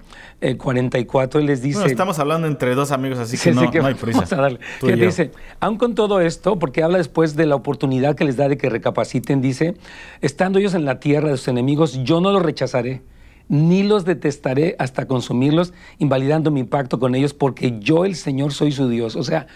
44 0.57 1.39
eh, 1.39 1.43
él 1.43 1.47
les 1.47 1.63
dice... 1.63 1.85
estamos 1.87 2.19
hablando 2.19 2.47
entre 2.47 2.75
dos 2.75 2.93
amigos, 2.93 3.19
así 3.19 3.37
que, 3.43 3.53
no, 3.53 3.63
hay 3.63 3.95
prisa. 3.95 4.21
Vamos 4.21 4.33
a 4.33 4.37
darle. 4.37 4.61
Que 4.81 4.97
dice, 4.97 5.33
aun 5.61 5.77
con 5.77 5.95
todo 5.95 6.21
esto, 6.21 6.59
porque 6.59 6.83
habla 6.83 6.99
después 6.99 7.35
de 7.35 7.47
la 7.47 7.57
oportunidad 7.57 8.15
que 8.15 8.25
les 8.25 8.37
da 8.37 8.49
de 8.49 8.57
que 8.57 8.69
recapaciten, 8.69 9.41
dice, 9.41 9.75
estando 10.21 10.59
ellos 10.59 10.75
en 10.75 10.85
la 10.85 11.01
tierra 11.01 11.31
de 11.31 11.37
sus 11.37 11.49
enemigos, 11.49 12.05
yo 12.05 12.21
no 12.21 12.33
los 12.33 12.43
rechazaré 12.43 13.03
ni 13.49 13.85
los 13.85 14.05
detestaré 14.05 14.75
hasta 14.79 15.07
consumirlos, 15.07 15.73
invalidando 15.99 16.51
mi 16.51 16.65
pacto 16.65 16.99
con 16.99 17.15
ellos, 17.15 17.33
porque 17.33 17.79
yo 17.79 18.05
el 18.05 18.17
Señor 18.17 18.53
soy 18.53 18.73
su 18.73 18.89
Dios. 18.89 19.15
O 19.15 19.23
sea, 19.23 19.47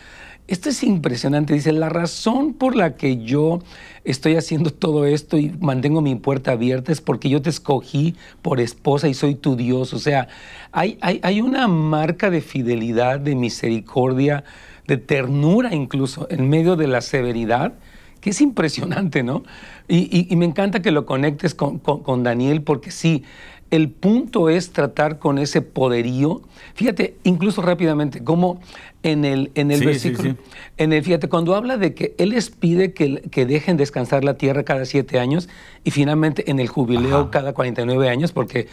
esto 0.49 0.69
es 0.69 0.83
impresionante. 0.83 1.55
Dice, 1.55 1.73
la 1.73 1.89
razón 1.89 2.55
por 2.55 2.75
la 2.75 2.97
que 2.97 3.23
yo 3.23 3.61
estoy 4.05 4.37
haciendo 4.37 4.71
todo 4.71 5.07
esto 5.07 5.39
y 5.39 5.51
mantengo 5.61 6.01
mi 6.01 6.17
puerta 6.17 6.53
abierta 6.53 6.93
es 6.93 7.01
porque 7.01 7.29
yo 7.29 7.41
te 7.43 7.51
escogí 7.51 8.17
por 8.43 8.61
esposa 8.61 9.09
y 9.09 9.15
soy 9.15 9.35
tu 9.35 9.57
Dios. 9.57 9.95
O 9.95 9.99
sea, 9.99 10.29
hay, 10.73 10.99
hay, 11.01 11.41
una 11.41 11.69
marca 11.69 12.31
de 12.31 12.41
fidelidad, 12.41 13.21
de 13.21 13.35
misericordia, 13.35 14.45
de 14.87 14.97
ternura 14.97 15.75
incluso 15.75 16.27
en 16.31 16.49
medio 16.49 16.77
de 16.77 16.89
la 16.89 17.01
severidad 17.01 17.75
que 18.21 18.31
es 18.31 18.41
impresionante, 18.43 19.23
¿no? 19.23 19.45
Y, 19.89 20.29
me 20.37 20.45
encanta 20.45 20.83
que 20.83 20.91
lo 20.91 21.07
conectes 21.07 21.55
con, 21.55 21.79
con 21.79 22.23
Daniel 22.23 22.63
porque 22.63 22.91
sí, 22.91 23.25
el 23.71 23.89
punto 23.89 24.49
es 24.49 24.73
tratar 24.73 25.19
con 25.19 25.39
ese 25.39 25.63
poderío. 25.63 26.43
Fíjate, 26.75 27.15
incluso 27.23 27.63
rápidamente, 27.63 28.25
como 28.25 28.61
en 29.03 29.25
el, 29.25 29.51
en 29.55 29.71
el 29.71 29.85
versículo, 29.85 30.37
en 30.77 30.93
el, 30.93 31.03
fíjate, 31.03 31.29
cuando 31.29 31.55
habla 31.55 31.77
de 31.77 31.95
que 31.95 32.15
Él 32.19 32.31
les 32.31 32.51
pide 32.51 32.93
que, 32.93 33.23
que, 33.31 33.47
dejen 33.47 33.77
descansar 33.77 34.25
la 34.25 34.35
tierra 34.35 34.65
cada 34.65 34.85
siete 34.85 35.19
años 35.19 35.49
y 35.85 35.91
finalmente 35.91 36.51
en 36.51 36.59
el 36.59 36.69
jubileo 36.69 37.31
cada 37.31 37.53
49 37.53 38.09
años, 38.09 38.33
porque 38.33 38.69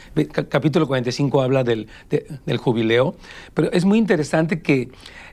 capítulo 0.50 0.88
45 0.88 1.42
habla 1.42 1.64
del, 1.64 1.88
del 2.10 2.58
jubileo, 2.58 3.16
pero 3.54 3.72
es 3.72 3.86
muy 3.86 4.00
interesante 4.00 4.62
que 4.62 4.90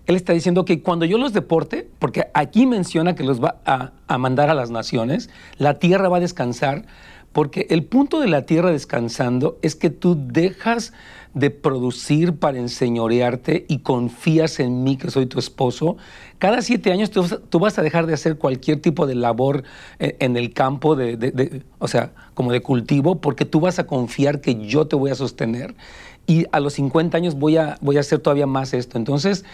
Él 0.06 0.14
está 0.14 0.32
diciendo 0.32 0.64
que 0.64 0.80
cuando 0.82 1.06
yo 1.06 1.18
los 1.18 1.32
deporte, 1.32 1.88
porque 1.98 2.26
aquí 2.34 2.66
menciona 2.66 3.14
que 3.14 3.24
los 3.24 3.42
va 3.42 3.56
a, 3.64 3.92
a 4.06 4.18
mandar 4.18 4.48
a 4.50 4.54
las 4.54 4.70
naciones, 4.70 5.28
la 5.58 5.78
tierra 5.78 6.08
va 6.08 6.18
a 6.18 6.20
descansar, 6.20 6.84
porque 7.34 7.66
el 7.68 7.82
punto 7.82 8.20
de 8.20 8.28
la 8.28 8.46
tierra 8.46 8.70
descansando 8.70 9.58
es 9.60 9.74
que 9.74 9.90
tú 9.90 10.16
dejas 10.16 10.92
de 11.34 11.50
producir 11.50 12.36
para 12.36 12.58
enseñorearte 12.58 13.66
y 13.68 13.80
confías 13.80 14.60
en 14.60 14.84
mí 14.84 14.96
que 14.96 15.10
soy 15.10 15.26
tu 15.26 15.40
esposo. 15.40 15.96
Cada 16.38 16.62
siete 16.62 16.92
años 16.92 17.10
tú, 17.10 17.58
vas 17.58 17.76
a 17.76 17.82
dejar 17.82 18.06
de 18.06 18.14
hacer 18.14 18.38
cualquier 18.38 18.80
tipo 18.80 19.08
de 19.08 19.16
labor 19.16 19.64
eh, 19.98 20.16
en 20.20 20.36
el 20.36 20.52
campo, 20.52 20.94
de, 20.94 21.64
o 21.80 21.88
sea, 21.88 22.12
como 22.34 22.52
de 22.52 22.62
cultivo, 22.62 23.20
porque 23.20 23.44
tú 23.44 23.58
vas 23.58 23.80
a 23.80 23.86
confiar 23.88 24.40
que 24.40 24.64
yo 24.64 24.86
te 24.86 24.94
voy 24.94 25.10
a 25.10 25.16
sostener. 25.16 25.74
Y 26.28 26.46
a 26.52 26.60
los 26.60 26.74
50 26.74 27.16
años 27.16 27.34
voy 27.34 27.56
a, 27.56 27.78
voy 27.80 27.96
a 27.96 28.00
hacer 28.00 28.20
todavía 28.20 28.46
más 28.46 28.74
esto. 28.74 28.96
Entonces, 28.96 29.44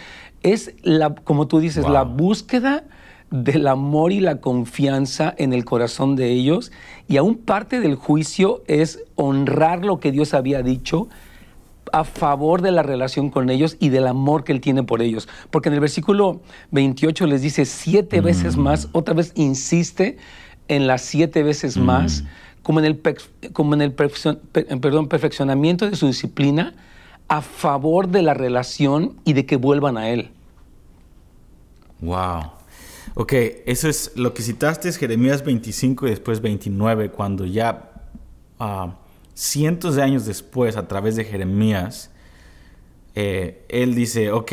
es, 0.43 0.75
la, 0.83 1.15
como 1.15 1.47
tú 1.47 1.59
dices, 1.59 1.89
la 1.89 2.03
búsqueda 2.03 2.83
del 3.31 3.67
amor 3.67 4.11
y 4.11 4.19
la 4.19 4.41
confianza 4.41 5.33
en 5.37 5.53
el 5.53 5.63
corazón 5.63 6.15
de 6.17 6.31
ellos 6.31 6.71
y 7.07 7.17
aún 7.17 7.37
parte 7.37 7.79
del 7.79 7.95
juicio 7.95 8.61
es 8.67 9.03
honrar 9.15 9.85
lo 9.85 9.99
que 9.99 10.11
Dios 10.11 10.33
había 10.33 10.61
dicho 10.61 11.07
a 11.93 12.03
favor 12.03 12.61
de 12.61 12.71
la 12.71 12.83
relación 12.83 13.29
con 13.29 13.49
ellos 13.49 13.77
y 13.79 13.89
del 13.89 14.07
amor 14.07 14.43
que 14.43 14.51
Él 14.51 14.61
tiene 14.61 14.83
por 14.83 15.01
ellos. 15.01 15.27
Porque 15.49 15.69
en 15.69 15.73
el 15.73 15.79
versículo 15.79 16.41
28 16.71 17.25
les 17.25 17.41
dice 17.41 17.65
siete 17.65 18.21
mm. 18.21 18.23
veces 18.23 18.57
más, 18.57 18.89
otra 18.91 19.13
vez 19.13 19.31
insiste 19.35 20.17
en 20.67 20.87
las 20.87 21.01
siete 21.01 21.43
veces 21.43 21.77
mm. 21.77 21.81
más, 21.81 22.23
como 22.63 22.79
en 22.79 22.85
el, 22.85 23.01
como 23.53 23.73
en 23.73 23.81
el 23.81 23.93
perdón, 23.93 25.07
perfeccionamiento 25.07 25.89
de 25.89 25.95
su 25.95 26.07
disciplina 26.07 26.75
a 27.27 27.41
favor 27.41 28.09
de 28.09 28.21
la 28.21 28.33
relación 28.33 29.15
y 29.23 29.33
de 29.33 29.45
que 29.45 29.55
vuelvan 29.55 29.97
a 29.97 30.09
Él. 30.09 30.31
Wow. 32.01 32.60
Ok, 33.13 33.33
eso 33.65 33.89
es 33.89 34.13
lo 34.15 34.33
que 34.33 34.41
citaste 34.41 34.87
es 34.87 34.97
Jeremías 34.97 35.43
25 35.43 36.07
y 36.07 36.11
después 36.11 36.41
29, 36.41 37.09
cuando 37.09 37.45
ya 37.45 37.91
ah, 38.59 38.95
cientos 39.33 39.95
de 39.95 40.03
años 40.03 40.25
después, 40.25 40.77
a 40.77 40.87
través 40.87 41.15
de 41.15 41.25
Jeremías, 41.25 42.11
eh, 43.15 43.65
él 43.69 43.95
dice, 43.95 44.31
ok, 44.31 44.51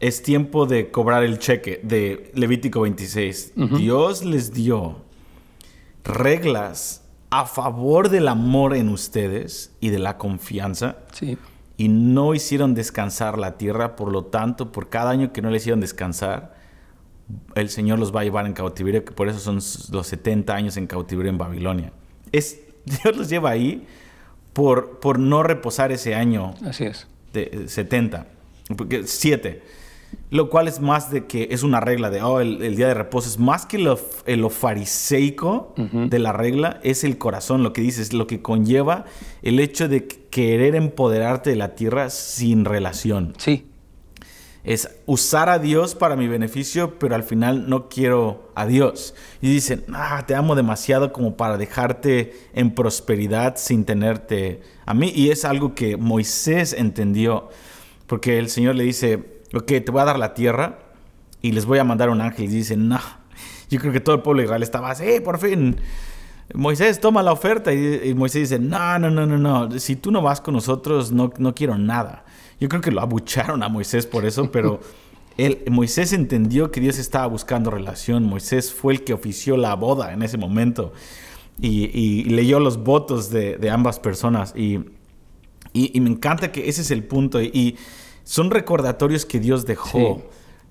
es 0.00 0.22
tiempo 0.22 0.66
de 0.66 0.90
cobrar 0.90 1.22
el 1.24 1.38
cheque 1.38 1.80
de 1.82 2.30
Levítico 2.34 2.82
26. 2.82 3.52
Dios 3.76 4.24
les 4.24 4.52
dio 4.52 4.96
reglas 6.04 7.04
a 7.30 7.46
favor 7.46 8.08
del 8.08 8.28
amor 8.28 8.74
en 8.74 8.88
ustedes 8.88 9.72
y 9.80 9.90
de 9.90 9.98
la 9.98 10.18
confianza. 10.18 10.96
Y 11.76 11.88
no 11.88 12.34
hicieron 12.34 12.74
descansar 12.74 13.38
la 13.38 13.56
tierra, 13.56 13.96
por 13.96 14.12
lo 14.12 14.24
tanto, 14.24 14.72
por 14.72 14.88
cada 14.88 15.10
año 15.10 15.32
que 15.32 15.40
no 15.40 15.50
le 15.50 15.56
hicieron 15.56 15.80
descansar, 15.80 16.51
el 17.54 17.68
Señor 17.68 17.98
los 17.98 18.14
va 18.14 18.20
a 18.20 18.24
llevar 18.24 18.46
en 18.46 18.52
cautiverio, 18.52 19.04
que 19.04 19.12
por 19.12 19.28
eso 19.28 19.38
son 19.38 19.56
los 19.56 20.06
70 20.06 20.54
años 20.54 20.76
en 20.76 20.86
cautiverio 20.86 21.30
en 21.30 21.38
Babilonia. 21.38 21.92
Es, 22.30 22.60
Dios 22.84 23.16
los 23.16 23.28
lleva 23.28 23.50
ahí 23.50 23.86
por, 24.52 25.00
por 25.00 25.18
no 25.18 25.42
reposar 25.42 25.92
ese 25.92 26.14
año. 26.14 26.54
Así 26.64 26.84
es. 26.84 27.06
De 27.32 27.64
70, 27.66 28.26
porque 28.76 29.06
7. 29.06 29.62
Lo 30.30 30.50
cual 30.50 30.68
es 30.68 30.80
más 30.80 31.10
de 31.10 31.26
que 31.26 31.48
es 31.52 31.62
una 31.62 31.80
regla 31.80 32.10
de, 32.10 32.20
oh, 32.20 32.40
el, 32.40 32.76
día 32.76 32.88
de 32.88 32.94
reposo 32.94 33.30
es 33.30 33.38
más 33.38 33.64
que 33.64 33.78
lo, 33.78 33.98
lo 34.26 34.50
fariseico 34.50 35.74
de 35.76 36.18
la 36.18 36.32
regla, 36.32 36.80
es 36.82 37.02
el 37.02 37.16
corazón, 37.16 37.62
lo 37.62 37.72
que 37.72 37.80
dices, 37.80 38.12
lo 38.12 38.26
que 38.26 38.42
conlleva 38.42 39.06
el 39.40 39.58
hecho 39.58 39.88
de 39.88 40.06
querer 40.06 40.74
empoderarte 40.74 41.48
de 41.48 41.56
la 41.56 41.74
tierra 41.74 42.10
sin 42.10 42.66
relación. 42.66 43.32
Sí 43.38 43.64
es 44.64 44.88
usar 45.06 45.48
a 45.48 45.58
Dios 45.58 45.94
para 45.94 46.14
mi 46.14 46.28
beneficio, 46.28 46.98
pero 46.98 47.14
al 47.14 47.24
final 47.24 47.68
no 47.68 47.88
quiero 47.88 48.52
a 48.54 48.66
Dios. 48.66 49.14
Y 49.40 49.48
dicen, 49.48 49.84
ah, 49.92 50.24
te 50.26 50.34
amo 50.34 50.54
demasiado 50.54 51.12
como 51.12 51.36
para 51.36 51.56
dejarte 51.56 52.32
en 52.52 52.74
prosperidad 52.74 53.56
sin 53.56 53.84
tenerte 53.84 54.62
a 54.86 54.94
mí. 54.94 55.12
Y 55.14 55.30
es 55.30 55.44
algo 55.44 55.74
que 55.74 55.96
Moisés 55.96 56.72
entendió, 56.72 57.48
porque 58.06 58.38
el 58.38 58.48
Señor 58.48 58.76
le 58.76 58.84
dice, 58.84 59.42
ok, 59.52 59.66
te 59.66 59.90
voy 59.90 60.02
a 60.02 60.06
dar 60.06 60.18
la 60.18 60.34
tierra 60.34 60.78
y 61.40 61.52
les 61.52 61.66
voy 61.66 61.78
a 61.78 61.84
mandar 61.84 62.08
un 62.10 62.20
ángel. 62.20 62.44
Y 62.44 62.48
dicen, 62.48 62.88
no, 62.88 63.00
yo 63.68 63.80
creo 63.80 63.92
que 63.92 64.00
todo 64.00 64.14
el 64.14 64.22
pueblo 64.22 64.42
de 64.42 64.44
Israel 64.44 64.62
estaba 64.62 64.90
así, 64.90 65.18
por 65.20 65.38
fin. 65.38 65.76
Moisés 66.54 67.00
toma 67.00 67.22
la 67.22 67.32
oferta 67.32 67.72
y, 67.72 68.14
Moisés 68.14 68.50
dice, 68.50 68.62
no, 68.62 68.98
no, 68.98 69.10
no, 69.10 69.26
no, 69.26 69.38
no, 69.38 69.78
si 69.80 69.96
tú 69.96 70.12
no 70.12 70.22
vas 70.22 70.40
con 70.40 70.54
nosotros, 70.54 71.10
no, 71.10 71.32
no 71.38 71.54
quiero 71.54 71.78
nada. 71.78 72.24
Yo 72.60 72.68
creo 72.68 72.80
que 72.80 72.90
lo 72.90 73.00
abucharon 73.00 73.62
a 73.62 73.68
Moisés 73.68 74.06
por 74.06 74.24
eso, 74.24 74.50
pero 74.50 74.80
él, 75.36 75.62
Moisés 75.70 76.12
entendió 76.12 76.70
que 76.70 76.80
Dios 76.80 76.98
estaba 76.98 77.26
buscando 77.26 77.70
relación. 77.70 78.24
Moisés 78.24 78.72
fue 78.72 78.94
el 78.94 79.04
que 79.04 79.12
ofició 79.12 79.56
la 79.56 79.74
boda 79.74 80.12
en 80.12 80.22
ese 80.22 80.38
momento 80.38 80.92
y, 81.60 82.24
leyó 82.24 82.60
los 82.60 82.82
votos 82.82 83.30
de, 83.30 83.70
ambas 83.70 83.98
personas. 84.00 84.54
Y, 84.56 84.78
me 85.74 86.10
encanta 86.10 86.52
que 86.52 86.68
ese 86.68 86.82
es 86.82 86.90
el 86.90 87.04
punto. 87.04 87.40
Y, 87.40 87.76
son 88.24 88.50
recordatorios 88.50 89.26
que 89.26 89.40
Dios 89.40 89.66
dejó. 89.66 90.22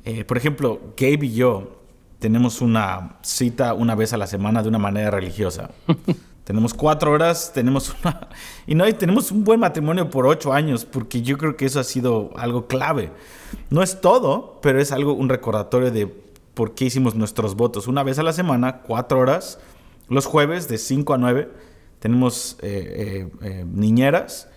Eh, 0.05 0.23
por 0.23 0.37
ejemplo, 0.37 0.79
Gabe 0.97 1.25
y 1.25 1.33
yo 1.33 1.81
tenemos 2.19 2.61
una 2.61 3.17
cita 3.23 3.73
una 3.73 3.95
vez 3.95 4.13
a 4.13 4.17
la 4.17 4.27
semana 4.27 4.63
de 4.63 4.69
una 4.69 4.79
manera 4.79 5.11
religiosa. 5.11 5.71
Tenemos 6.51 6.73
cuatro 6.73 7.13
horas, 7.13 7.53
tenemos 7.53 7.95
una... 8.03 8.27
Y 8.67 8.75
no, 8.75 8.85
y 8.85 8.91
tenemos 8.91 9.31
un 9.31 9.45
buen 9.45 9.61
matrimonio 9.61 10.09
por 10.09 10.27
ocho 10.27 10.51
años, 10.51 10.83
porque 10.83 11.21
yo 11.21 11.37
creo 11.37 11.55
que 11.55 11.65
eso 11.65 11.79
ha 11.79 11.85
sido 11.85 12.31
algo 12.35 12.67
clave. 12.67 13.09
No 13.69 13.81
es 13.81 14.01
todo, 14.01 14.59
pero 14.61 14.81
es 14.81 14.91
algo, 14.91 15.13
un 15.13 15.29
recordatorio 15.29 15.91
de 15.91 16.07
por 16.53 16.75
qué 16.75 16.83
hicimos 16.83 17.15
nuestros 17.15 17.55
votos. 17.55 17.87
Una 17.87 18.03
vez 18.03 18.19
a 18.19 18.23
la 18.23 18.33
semana, 18.33 18.81
cuatro 18.81 19.19
horas, 19.19 19.59
los 20.09 20.25
jueves 20.25 20.67
de 20.67 20.77
cinco 20.77 21.13
a 21.13 21.17
nueve, 21.17 21.49
tenemos 21.99 22.57
eh, 22.61 23.29
eh, 23.31 23.47
eh, 23.47 23.65
niñeras 23.65 24.49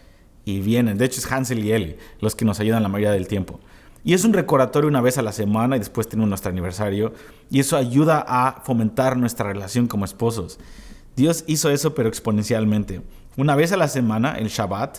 y 0.45 0.63
vienen. 0.63 0.99
De 0.99 1.05
hecho, 1.05 1.21
es 1.21 1.31
Hansel 1.31 1.65
y 1.65 1.71
Eli 1.71 1.97
los 2.19 2.35
que 2.35 2.45
nos 2.45 2.59
ayudan 2.59 2.83
la 2.83 2.89
mayoría 2.89 3.13
del 3.13 3.29
tiempo. 3.29 3.61
Y 4.03 4.15
es 4.15 4.25
un 4.25 4.33
recordatorio 4.33 4.89
una 4.89 5.01
vez 5.01 5.17
a 5.17 5.23
la 5.23 5.31
semana 5.31 5.77
y 5.77 5.79
después 5.79 6.09
tenemos 6.09 6.29
nuestro 6.29 6.51
aniversario. 6.51 7.13
Y 7.53 7.61
eso 7.61 7.77
ayuda 7.77 8.25
a 8.27 8.63
fomentar 8.65 9.17
nuestra 9.17 9.47
relación 9.47 9.87
como 9.87 10.05
esposos. 10.05 10.59
Dios 11.17 11.45
hizo 11.47 11.71
eso, 11.71 11.95
pero 11.95 12.09
exponencialmente. 12.09 13.03
Una 13.37 13.57
vez 13.57 13.73
a 13.73 13.77
la 13.77 13.89
semana, 13.89 14.37
el 14.39 14.49
Shabbat, 14.49 14.99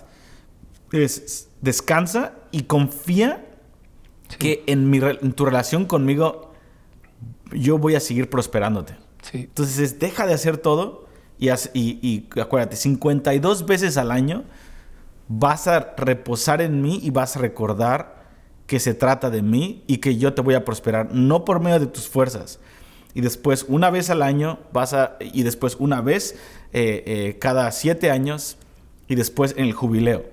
descansa 1.62 2.34
y 2.52 2.64
confía 2.64 3.46
que 4.40 4.64
en, 4.68 4.90
mi, 4.90 5.00
en, 5.00 5.34
tu 5.34 5.46
relación 5.46 5.86
conmigo 5.86 6.54
yo 7.52 7.78
voy 7.78 7.96
a 7.96 8.00
seguir 8.00 8.30
prosperándote. 8.30 8.96
Entonces, 9.34 10.00
deja 10.00 10.26
de 10.26 10.34
hacer 10.34 10.58
todo 10.58 11.08
y, 11.38 11.50
y, 11.50 11.58
y 11.74 12.40
acuérdate, 12.40 12.76
52 12.76 13.66
veces 13.66 13.98
al 13.98 14.12
año 14.12 14.44
vas 15.28 15.68
a 15.68 15.96
reposar 15.98 16.62
en 16.62 16.82
mí 16.82 17.00
y 17.02 17.10
vas 17.10 17.36
a 17.36 17.40
recordar 17.40 18.26
que 18.68 18.80
se 18.80 18.94
trata 18.94 19.30
de 19.30 19.42
mí 19.42 19.84
y 19.88 19.98
que 19.98 20.18
yo 20.18 20.34
te 20.34 20.42
voy 20.42 20.56
a 20.56 20.66
prosperar, 20.66 21.14
no 21.14 21.46
por 21.46 21.60
medio 21.60 21.80
de 21.80 21.88
tus 21.88 22.08
fuerzas, 22.08 22.60
y 23.16 23.22
después 23.22 23.66
una 23.68 23.90
vez 23.90 24.12
al 24.12 24.22
año 24.22 24.60
vas 24.72 24.94
a, 24.94 25.18
y 25.20 25.42
después 25.44 25.78
una 25.80 26.02
vez 26.02 26.36
eh, 26.74 27.04
eh, 27.08 27.38
cada 27.40 27.72
siete 27.72 28.12
años 28.12 28.58
y 29.08 29.16
después 29.16 29.56
en 29.58 29.66
el 29.66 29.74
jubileo 29.74 30.26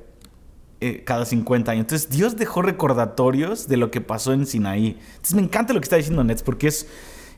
eh, 0.81 1.05
cada 1.05 1.25
50 1.25 1.71
años. 1.71 1.83
Entonces 1.83 2.11
Dios 2.11 2.37
dejó 2.37 2.61
recordatorios 2.61 3.69
de 3.69 3.77
lo 3.77 3.93
que 3.93 4.01
pasó 4.01 4.33
en 4.33 4.47
Sinaí. 4.47 4.99
Entonces 5.13 5.35
me 5.35 5.43
encanta 5.43 5.73
lo 5.73 5.81
que 5.81 5.85
está 5.85 5.97
diciendo 5.97 6.25
Nets 6.25 6.43
porque 6.43 6.67
es, 6.67 6.89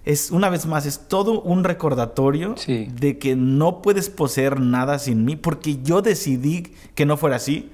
es 0.07 0.31
una 0.31 0.49
vez 0.49 0.65
más, 0.65 0.87
es 0.87 1.09
todo 1.09 1.43
un 1.43 1.63
recordatorio 1.63 2.55
de 2.67 3.19
que 3.19 3.37
no 3.37 3.83
puedes 3.83 4.09
poseer 4.09 4.61
nada 4.61 4.99
sin 4.99 5.27
mí 5.27 5.37
porque 5.37 5.83
yo 5.83 6.01
decidí 6.01 6.73
que 6.95 7.05
no 7.05 7.19
fuera 7.19 7.37
así 7.37 7.71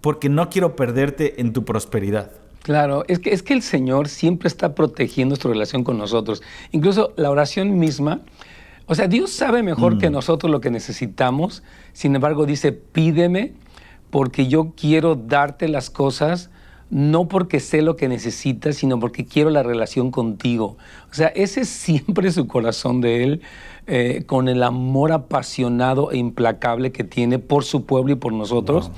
porque 0.00 0.28
no 0.28 0.50
quiero 0.50 0.74
perderte 0.74 1.40
en 1.40 1.52
tu 1.52 1.64
prosperidad. 1.64 2.32
Claro, 2.62 3.04
es 3.08 3.18
que, 3.18 3.32
es 3.32 3.42
que 3.42 3.54
el 3.54 3.62
Señor 3.62 4.08
siempre 4.08 4.48
está 4.48 4.74
protegiendo 4.74 5.36
su 5.36 5.48
relación 5.48 5.84
con 5.84 5.96
nosotros. 5.96 6.42
Incluso 6.72 7.12
la 7.16 7.30
oración 7.30 7.78
misma, 7.78 8.20
o 8.86 8.94
sea, 8.94 9.06
Dios 9.06 9.30
sabe 9.30 9.62
mejor 9.62 9.98
que 9.98 10.10
mm. 10.10 10.12
nosotros 10.12 10.50
lo 10.50 10.60
que 10.60 10.70
necesitamos, 10.70 11.62
sin 11.92 12.14
embargo 12.14 12.46
dice, 12.46 12.72
pídeme 12.72 13.52
porque 14.10 14.48
yo 14.48 14.72
quiero 14.76 15.14
darte 15.14 15.68
las 15.68 15.90
cosas 15.90 16.50
no 16.90 17.28
porque 17.28 17.60
sé 17.60 17.82
lo 17.82 17.96
que 17.96 18.08
necesitas, 18.08 18.76
sino 18.76 18.98
porque 18.98 19.26
quiero 19.26 19.50
la 19.50 19.62
relación 19.62 20.10
contigo. 20.10 20.78
O 21.10 21.14
sea, 21.14 21.28
ese 21.28 21.60
es 21.60 21.68
siempre 21.68 22.30
su 22.32 22.46
corazón 22.46 23.00
de 23.00 23.24
Él, 23.24 23.42
eh, 23.86 24.24
con 24.26 24.48
el 24.48 24.62
amor 24.62 25.12
apasionado 25.12 26.10
e 26.12 26.16
implacable 26.16 26.92
que 26.92 27.04
tiene 27.04 27.38
por 27.38 27.64
su 27.64 27.84
pueblo 27.84 28.12
y 28.12 28.16
por 28.16 28.32
nosotros. 28.32 28.90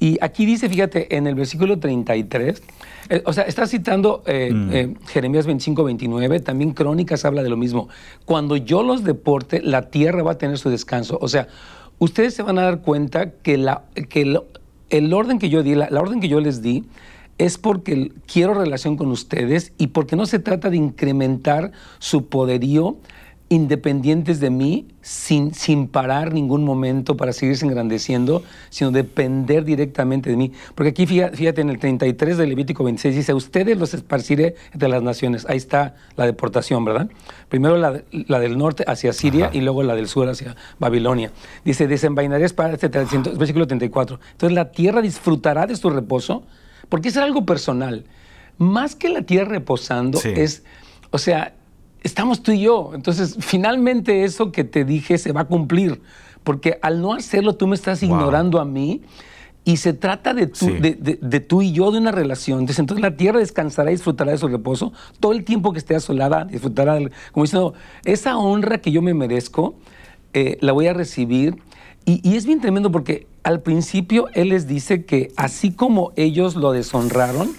Y 0.00 0.18
aquí 0.20 0.46
dice, 0.46 0.68
fíjate, 0.68 1.16
en 1.16 1.26
el 1.26 1.34
versículo 1.34 1.78
33, 1.78 2.62
eh, 3.08 3.22
o 3.26 3.32
sea, 3.32 3.44
está 3.44 3.66
citando 3.66 4.22
eh, 4.26 4.50
mm. 4.52 4.72
eh, 4.72 4.94
Jeremías 5.08 5.46
25, 5.46 5.82
29, 5.82 6.40
también 6.40 6.72
Crónicas 6.72 7.24
habla 7.24 7.42
de 7.42 7.50
lo 7.50 7.56
mismo. 7.56 7.88
Cuando 8.24 8.56
yo 8.56 8.82
los 8.82 9.02
deporte, 9.02 9.60
la 9.62 9.90
tierra 9.90 10.22
va 10.22 10.32
a 10.32 10.38
tener 10.38 10.58
su 10.58 10.70
descanso. 10.70 11.18
O 11.20 11.28
sea, 11.28 11.48
ustedes 11.98 12.34
se 12.34 12.42
van 12.42 12.58
a 12.58 12.62
dar 12.62 12.82
cuenta 12.82 13.32
que, 13.32 13.58
la, 13.58 13.84
que 14.08 14.40
el 14.90 15.12
orden 15.12 15.38
que 15.38 15.48
yo 15.48 15.62
di, 15.62 15.74
la, 15.74 15.88
orden 15.92 16.20
que 16.20 16.28
yo 16.28 16.40
les 16.40 16.62
di, 16.62 16.84
es 17.38 17.58
porque 17.58 18.12
quiero 18.32 18.54
relación 18.54 18.96
con 18.96 19.08
ustedes 19.10 19.72
y 19.78 19.88
porque 19.88 20.16
no 20.16 20.26
se 20.26 20.38
trata 20.38 20.70
de 20.70 20.76
incrementar 20.76 21.72
su 21.98 22.26
poderío 22.28 22.96
independientes 23.50 24.40
de 24.40 24.50
mí, 24.50 24.88
sin, 25.00 25.54
sin 25.54 25.88
parar 25.88 26.34
ningún 26.34 26.64
momento 26.64 27.16
para 27.16 27.32
seguirse 27.32 27.64
engrandeciendo, 27.64 28.42
sino 28.68 28.90
depender 28.90 29.64
directamente 29.64 30.28
de 30.28 30.36
mí. 30.36 30.52
Porque 30.74 30.90
aquí, 30.90 31.06
fíjate, 31.06 31.60
en 31.60 31.70
el 31.70 31.78
33 31.78 32.36
de 32.36 32.46
Levítico 32.46 32.84
26 32.84 33.14
dice, 33.14 33.32
ustedes 33.32 33.78
los 33.78 33.94
esparciré 33.94 34.54
entre 34.72 34.88
las 34.88 35.02
naciones. 35.02 35.46
Ahí 35.48 35.56
está 35.56 35.94
la 36.16 36.26
deportación, 36.26 36.84
¿verdad? 36.84 37.08
Primero 37.48 37.78
la, 37.78 38.40
del 38.40 38.58
norte 38.58 38.84
hacia 38.86 39.14
Siria 39.14 39.50
y 39.52 39.62
luego 39.62 39.82
la 39.82 39.94
del 39.94 40.08
sur 40.08 40.28
hacia 40.28 40.54
Babilonia. 40.78 41.32
Dice, 41.64 41.88
desenvainaré 41.88 42.48
para 42.50 42.74
este 42.74 42.88
versículo 42.88 43.66
34. 43.66 44.20
Entonces 44.32 44.54
la 44.54 44.70
tierra 44.70 45.00
disfrutará 45.00 45.66
de 45.66 45.76
su 45.76 45.88
reposo, 45.88 46.42
porque 46.90 47.08
es 47.08 47.16
algo 47.16 47.46
personal. 47.46 48.04
Más 48.58 48.94
que 48.94 49.08
la 49.08 49.22
tierra 49.22 49.52
reposando, 49.52 50.20
es, 50.22 50.64
o 51.10 51.18
sea, 51.18 51.54
estamos 52.02 52.42
tú 52.42 52.52
y 52.52 52.60
yo. 52.60 52.92
Entonces, 52.94 53.36
finalmente 53.40 54.24
eso 54.24 54.52
que 54.52 54.64
te 54.64 54.84
dije 54.84 55.18
se 55.18 55.32
va 55.32 55.42
a 55.42 55.44
cumplir, 55.46 56.00
porque 56.44 56.78
al 56.82 57.00
no 57.00 57.14
hacerlo 57.14 57.56
tú 57.56 57.66
me 57.66 57.74
estás 57.74 58.02
ignorando 58.02 58.60
a 58.60 58.64
mí. 58.64 59.02
Y 59.64 59.76
se 59.76 59.92
trata 59.92 60.32
de 60.32 60.46
tú, 60.46 60.66
de, 60.80 61.40
tú 61.40 61.60
y 61.60 61.72
yo, 61.72 61.90
de 61.90 61.98
una 61.98 62.10
relación. 62.10 62.60
Entonces, 62.60 63.00
la 63.00 63.16
tierra 63.16 63.38
descansará 63.38 63.90
y 63.90 63.94
disfrutará 63.94 64.32
de 64.32 64.38
su 64.38 64.48
reposo. 64.48 64.94
Todo 65.20 65.32
el 65.32 65.44
tiempo 65.44 65.72
que 65.72 65.78
esté 65.78 65.94
asolada, 65.94 66.46
disfrutará, 66.46 66.98
como 67.32 67.44
diciendo, 67.44 67.74
esa 68.06 68.38
honra 68.38 68.78
que 68.78 68.92
yo 68.92 69.02
me 69.02 69.12
merezco, 69.12 69.74
eh, 70.32 70.56
la 70.62 70.72
voy 70.72 70.86
a 70.86 70.94
recibir. 70.94 71.56
Y, 72.06 72.26
y, 72.26 72.36
es 72.36 72.46
bien 72.46 72.62
tremendo 72.62 72.90
porque 72.90 73.26
al 73.42 73.60
principio 73.60 74.28
Él 74.32 74.48
les 74.50 74.66
dice 74.66 75.04
que 75.04 75.32
así 75.36 75.70
como 75.70 76.12
ellos 76.16 76.56
lo 76.56 76.72
deshonraron, 76.72 77.50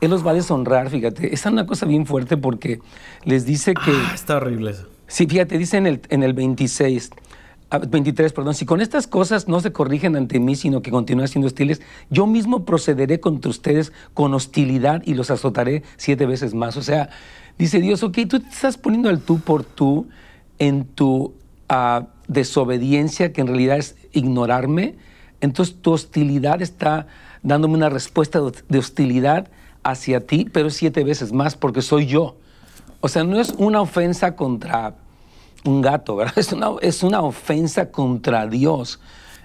él 0.00 0.10
los 0.10 0.26
va 0.26 0.32
a 0.32 0.34
deshonrar, 0.34 0.90
fíjate. 0.90 1.32
Es 1.32 1.46
una 1.46 1.66
cosa 1.66 1.86
bien 1.86 2.06
fuerte 2.06 2.36
porque 2.36 2.80
les 3.24 3.46
dice 3.46 3.74
que... 3.74 3.92
Ah, 3.92 4.12
está 4.14 4.36
horrible 4.36 4.72
eso. 4.72 4.88
Sí, 5.06 5.26
fíjate, 5.26 5.56
dice 5.56 5.76
en 5.76 5.86
el, 5.86 6.00
en 6.08 6.22
el 6.22 6.32
26, 6.32 7.10
23, 7.88 8.30
ah, 8.30 8.34
perdón, 8.34 8.54
si 8.54 8.64
con 8.64 8.80
estas 8.80 9.06
cosas 9.06 9.48
no 9.48 9.60
se 9.60 9.72
corrigen 9.72 10.16
ante 10.16 10.38
mí, 10.38 10.54
sino 10.54 10.82
que 10.82 10.90
continúan 10.90 11.28
siendo 11.28 11.46
hostiles, 11.46 11.80
yo 12.10 12.26
mismo 12.26 12.64
procederé 12.64 13.20
contra 13.20 13.50
ustedes 13.50 13.92
con 14.14 14.34
hostilidad 14.34 15.02
y 15.04 15.14
los 15.14 15.30
azotaré 15.30 15.82
siete 15.96 16.26
veces 16.26 16.54
más. 16.54 16.76
O 16.76 16.82
sea, 16.82 17.10
dice 17.58 17.80
Dios, 17.80 18.02
ok, 18.02 18.18
tú 18.28 18.40
te 18.40 18.48
estás 18.48 18.78
poniendo 18.78 19.08
al 19.08 19.20
tú 19.20 19.40
por 19.40 19.64
tú 19.64 20.08
en 20.58 20.84
tu 20.84 21.34
ah, 21.68 22.06
desobediencia, 22.28 23.32
que 23.32 23.40
en 23.40 23.48
realidad 23.48 23.78
es 23.78 23.96
ignorarme, 24.12 24.94
entonces 25.40 25.76
tu 25.80 25.92
hostilidad 25.92 26.62
está 26.62 27.06
dándome 27.42 27.74
una 27.74 27.88
respuesta 27.88 28.40
de 28.68 28.78
hostilidad 28.78 29.48
hacia 29.86 30.26
ti, 30.26 30.48
pero 30.52 30.70
siete 30.70 31.04
veces 31.04 31.32
más 31.32 31.56
porque 31.56 31.80
soy 31.80 32.06
yo. 32.06 32.36
O 33.00 33.08
sea, 33.08 33.24
no 33.24 33.40
es 33.40 33.54
una 33.56 33.80
ofensa 33.80 34.34
contra 34.34 34.94
un 35.64 35.80
gato, 35.80 36.16
¿verdad? 36.16 36.34
Es 36.38 36.52
una, 36.52 36.70
es 36.82 37.02
una 37.02 37.20
ofensa 37.22 37.90
contra 37.90 38.46
Dios. 38.46 39.00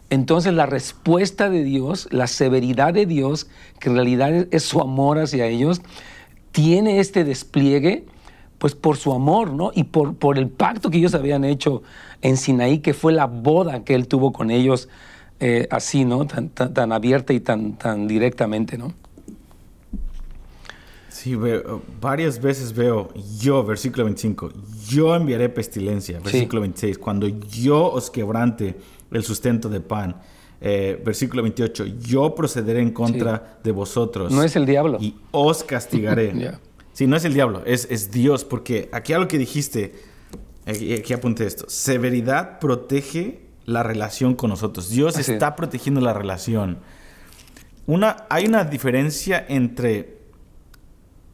Entonces 0.10 0.54
la 0.54 0.66
respuesta 0.66 1.50
de 1.50 1.64
Dios, 1.64 2.08
la 2.12 2.28
severidad 2.28 2.94
de 2.94 3.06
Dios, 3.06 3.48
que 3.80 3.90
en 3.90 3.96
realidad 3.96 4.48
es 4.52 4.64
su 4.64 4.82
amor 4.82 5.20
hacia 5.20 5.46
ellos, 5.46 5.82
tiene 6.52 7.00
este 7.00 7.24
despliegue 7.24 8.06
pues 8.58 8.76
por 8.76 8.98
su 8.98 9.14
amor, 9.14 9.54
¿no? 9.54 9.72
Y 9.74 9.86
por, 9.86 10.16
por 10.16 10.38
el 10.38 10.48
pacto 10.50 10.90
que 10.92 10.98
ellos 10.98 11.16
habían 11.16 11.44
hecho 11.44 11.82
en 12.22 12.38
Sinaí, 12.38 12.80
que 12.80 12.94
fue 12.94 13.12
la 13.12 13.26
boda 13.26 13.84
que 13.84 13.96
él 13.96 14.08
tuvo 14.08 14.34
con 14.34 14.52
ellos 14.52 14.88
eh, 15.40 15.68
así, 15.72 16.06
¿no? 16.06 16.28
Tan, 16.28 16.50
tan, 16.50 16.74
tan, 16.74 16.92
abierta 16.92 17.34
y 17.34 17.40
tan, 17.40 17.74
tan 17.74 18.08
directamente, 18.08 18.78
¿no? 18.78 18.94
Sí, 21.12 21.36
veo, 21.36 21.82
varias 22.00 22.42
veces 22.42 22.74
veo 22.74 23.10
yo, 23.38 23.66
versículo 23.66 24.06
25, 24.06 24.50
yo 24.88 25.14
enviaré 25.14 25.50
pestilencia, 25.50 26.22
versículo 26.22 26.62
26, 26.62 26.98
cuando 26.98 27.28
yo 27.28 27.92
os 27.92 28.10
quebrante 28.10 28.78
el 29.12 29.22
sustento 29.22 29.68
de 29.68 29.82
pan. 29.82 30.16
Eh, 30.62 31.02
versículo 31.04 31.42
28, 31.42 31.86
yo 32.00 32.34
procederé 32.34 32.80
en 32.80 32.92
contra 32.92 33.60
de 33.62 33.72
vosotros. 33.72 34.32
No 34.32 34.42
es 34.42 34.56
el 34.56 34.66
diablo. 34.66 35.00
Y 35.02 35.16
os 35.32 35.64
castigaré. 35.64 36.60
Sí, 36.94 37.08
no 37.08 37.16
es 37.16 37.24
el 37.24 37.34
diablo, 37.34 37.64
es, 37.66 37.88
es 37.90 38.12
Dios, 38.12 38.44
porque 38.44 38.90
aquí 38.92 39.14
algo 39.14 39.30
que 39.30 39.38
dijiste, 39.38 39.94
aquí, 40.66 41.14
apunté 41.14 41.46
esto, 41.46 41.64
severidad 41.70 42.60
protege 42.60 43.44
la 43.66 43.82
relación 43.82 44.36
con 44.36 44.50
nosotros. 44.50 44.90
Dios 44.90 45.18
está 45.18 45.56
protegiendo 45.56 46.02
la 46.02 46.14
relación. 46.14 46.80
Una, 47.88 48.26
hay 48.30 48.46
una 48.46 48.66
diferencia 48.66 49.46
entre 49.48 50.21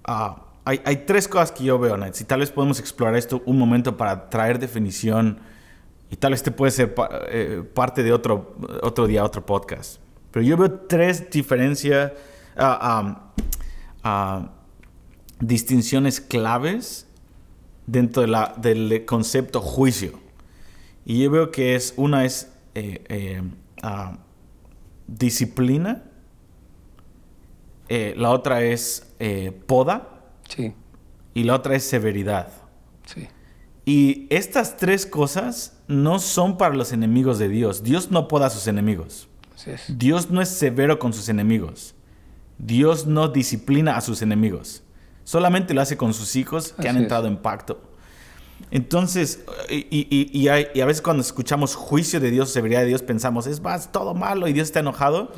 Ah, 0.07 0.43
hay, 0.63 1.03
tres 1.05 1.27
cosas 1.27 1.51
que 1.51 1.63
yo 1.63 1.79
veo, 1.79 1.95
Nets, 1.95 2.19
y 2.21 2.23
tal 2.25 2.41
vez 2.41 2.51
podemos 2.51 2.79
explorar 2.79 3.15
esto 3.15 3.41
un 3.45 3.57
momento 3.57 3.95
para 3.95 4.29
traer 4.29 4.59
definición, 4.59 5.39
y 6.09 6.15
tal 6.15 6.31
vez 6.31 6.39
este 6.39 6.51
puede 6.51 6.71
ser 6.71 6.93
eh, 7.29 7.63
parte 7.73 8.03
de 8.03 8.11
otro, 8.11 8.55
otro 8.81 9.07
día, 9.07 9.23
otro 9.23 9.45
podcast. 9.45 9.99
Pero 10.31 10.45
yo 10.45 10.57
veo 10.57 10.71
tres 10.71 11.29
diferencias, 11.29 12.11
ah, 12.57 13.31
ah, 14.03 14.49
distinciones 15.39 16.19
claves 16.19 17.07
dentro 17.85 18.21
de 18.21 18.27
la, 18.27 18.53
del 18.57 19.05
concepto 19.05 19.61
juicio. 19.61 20.19
Y 21.05 21.23
yo 21.23 21.31
veo 21.31 21.51
que 21.51 21.75
es, 21.75 21.93
una 21.95 22.25
es 22.25 22.51
eh, 22.75 23.03
eh, 23.07 23.41
disciplina, 25.07 26.03
eh, 27.89 28.13
la 28.17 28.31
otra 28.31 28.61
es 28.61 29.13
eh, 29.19 29.51
poda. 29.65 30.09
Sí. 30.47 30.73
Y 31.33 31.43
la 31.43 31.55
otra 31.55 31.75
es 31.75 31.83
severidad. 31.83 32.49
Sí. 33.05 33.27
Y 33.85 34.27
estas 34.29 34.77
tres 34.77 35.05
cosas 35.05 35.77
no 35.87 36.19
son 36.19 36.57
para 36.57 36.75
los 36.75 36.91
enemigos 36.91 37.39
de 37.39 37.47
Dios. 37.47 37.83
Dios 37.83 38.11
no 38.11 38.27
poda 38.27 38.47
a 38.47 38.49
sus 38.49 38.67
enemigos. 38.67 39.29
Dios 39.87 40.29
no 40.29 40.41
es 40.41 40.49
severo 40.49 40.99
con 40.99 41.13
sus 41.13 41.29
enemigos. 41.29 41.95
Dios 42.57 43.07
no 43.07 43.27
disciplina 43.27 43.97
a 43.97 44.01
sus 44.01 44.21
enemigos. 44.21 44.83
Solamente 45.23 45.73
lo 45.73 45.81
hace 45.81 45.97
con 45.97 46.13
sus 46.13 46.35
hijos 46.35 46.73
que 46.79 46.87
han 46.87 46.97
entrado 46.97 47.27
en 47.27 47.37
pacto. 47.37 47.81
Entonces, 48.71 49.43
y, 49.69 50.47
a 50.47 50.85
veces 50.85 51.01
cuando 51.01 51.21
escuchamos 51.21 51.75
juicio 51.75 52.19
de 52.19 52.31
Dios, 52.31 52.49
severidad 52.49 52.81
de 52.81 52.87
Dios, 52.87 53.01
pensamos, 53.01 53.47
es 53.47 53.61
más, 53.61 53.91
todo 53.91 54.13
malo 54.13 54.47
y 54.47 54.53
Dios 54.53 54.67
está 54.67 54.79
enojado 54.79 55.31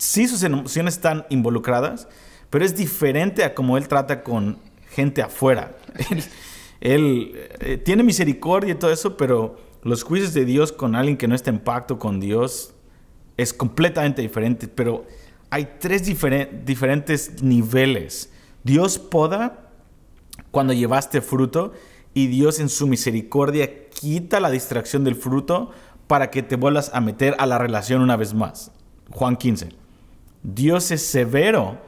sí 0.00 0.26
sus 0.26 0.42
emociones 0.42 0.94
están 0.94 1.26
involucradas, 1.28 2.08
pero 2.48 2.64
es 2.64 2.74
diferente 2.74 3.44
a 3.44 3.54
como 3.54 3.76
él 3.76 3.86
trata 3.86 4.22
con 4.22 4.58
gente 4.88 5.22
afuera. 5.22 5.76
él, 6.80 7.32
eh, 7.60 7.76
tiene 7.76 8.02
misericordia 8.02 8.72
y 8.72 8.78
todo 8.78 8.90
eso, 8.90 9.16
pero 9.16 9.58
los 9.82 10.02
juicios 10.02 10.32
de 10.32 10.46
Dios 10.46 10.72
con 10.72 10.96
alguien 10.96 11.16
que 11.16 11.28
no 11.28 11.34
está 11.34 11.50
en 11.50 11.60
pacto 11.60 11.98
con 11.98 12.18
Dios 12.18 12.72
es 13.36 13.52
completamente 13.52 14.22
diferente. 14.22 14.68
Pero 14.68 15.06
hay 15.50 15.76
tres 15.78 16.02
diferentes 16.04 17.42
niveles. 17.42 18.32
Dios 18.64 18.98
poda 18.98 19.70
cuando 20.50 20.72
llevaste 20.72 21.20
fruto 21.20 21.72
y 22.14 22.26
Dios 22.26 22.58
en 22.58 22.70
su 22.70 22.86
misericordia 22.86 23.88
quita 23.90 24.40
la 24.40 24.50
distracción 24.50 25.04
del 25.04 25.14
fruto 25.14 25.70
para 26.06 26.30
que 26.30 26.42
te 26.42 26.56
vuelvas 26.56 26.90
a 26.94 27.00
meter 27.00 27.36
a 27.38 27.46
la 27.46 27.58
relación 27.58 28.00
una 28.00 28.16
vez 28.16 28.32
más. 28.32 28.72
Juan 29.10 29.36
15. 29.36 29.79
Dios 30.42 30.90
es 30.90 31.04
severo 31.04 31.78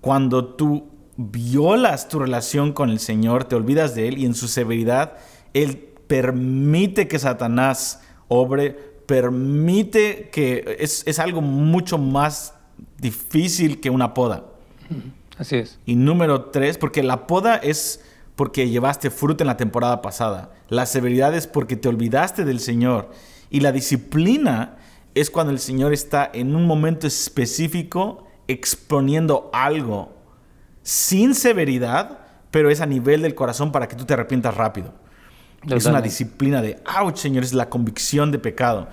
cuando 0.00 0.44
tú 0.44 0.88
violas 1.16 2.08
tu 2.08 2.18
relación 2.18 2.72
con 2.72 2.90
el 2.90 2.98
Señor, 2.98 3.44
te 3.44 3.54
olvidas 3.54 3.94
de 3.94 4.08
Él 4.08 4.18
y 4.18 4.26
en 4.26 4.34
su 4.34 4.48
severidad 4.48 5.14
Él 5.54 5.78
permite 6.06 7.08
que 7.08 7.18
Satanás 7.18 8.02
obre, 8.28 8.70
permite 9.06 10.28
que 10.30 10.76
es, 10.78 11.02
es 11.06 11.18
algo 11.18 11.40
mucho 11.40 11.98
más 11.98 12.54
difícil 12.98 13.80
que 13.80 13.90
una 13.90 14.14
poda. 14.14 14.44
Así 15.38 15.56
es. 15.56 15.78
Y 15.86 15.96
número 15.96 16.46
tres, 16.46 16.78
porque 16.78 17.02
la 17.02 17.26
poda 17.26 17.56
es 17.56 18.00
porque 18.36 18.68
llevaste 18.68 19.10
fruto 19.10 19.42
en 19.42 19.48
la 19.48 19.56
temporada 19.56 20.02
pasada. 20.02 20.52
La 20.68 20.86
severidad 20.86 21.34
es 21.34 21.46
porque 21.46 21.76
te 21.76 21.88
olvidaste 21.88 22.44
del 22.44 22.60
Señor. 22.60 23.10
Y 23.50 23.60
la 23.60 23.72
disciplina 23.72 24.76
es 25.16 25.30
cuando 25.30 25.50
el 25.50 25.58
Señor 25.58 25.94
está 25.94 26.30
en 26.32 26.54
un 26.54 26.66
momento 26.66 27.06
específico 27.06 28.26
exponiendo 28.48 29.50
algo 29.50 30.14
sin 30.82 31.34
severidad, 31.34 32.18
pero 32.50 32.70
es 32.70 32.82
a 32.82 32.86
nivel 32.86 33.22
del 33.22 33.34
corazón 33.34 33.72
para 33.72 33.88
que 33.88 33.96
tú 33.96 34.04
te 34.04 34.12
arrepientas 34.12 34.54
rápido. 34.54 34.92
Es 35.66 35.86
una 35.86 36.02
disciplina 36.02 36.60
de, 36.60 36.78
ouch, 37.00 37.16
Señor, 37.16 37.44
es 37.44 37.54
la 37.54 37.70
convicción 37.70 38.30
de 38.30 38.38
pecado. 38.38 38.88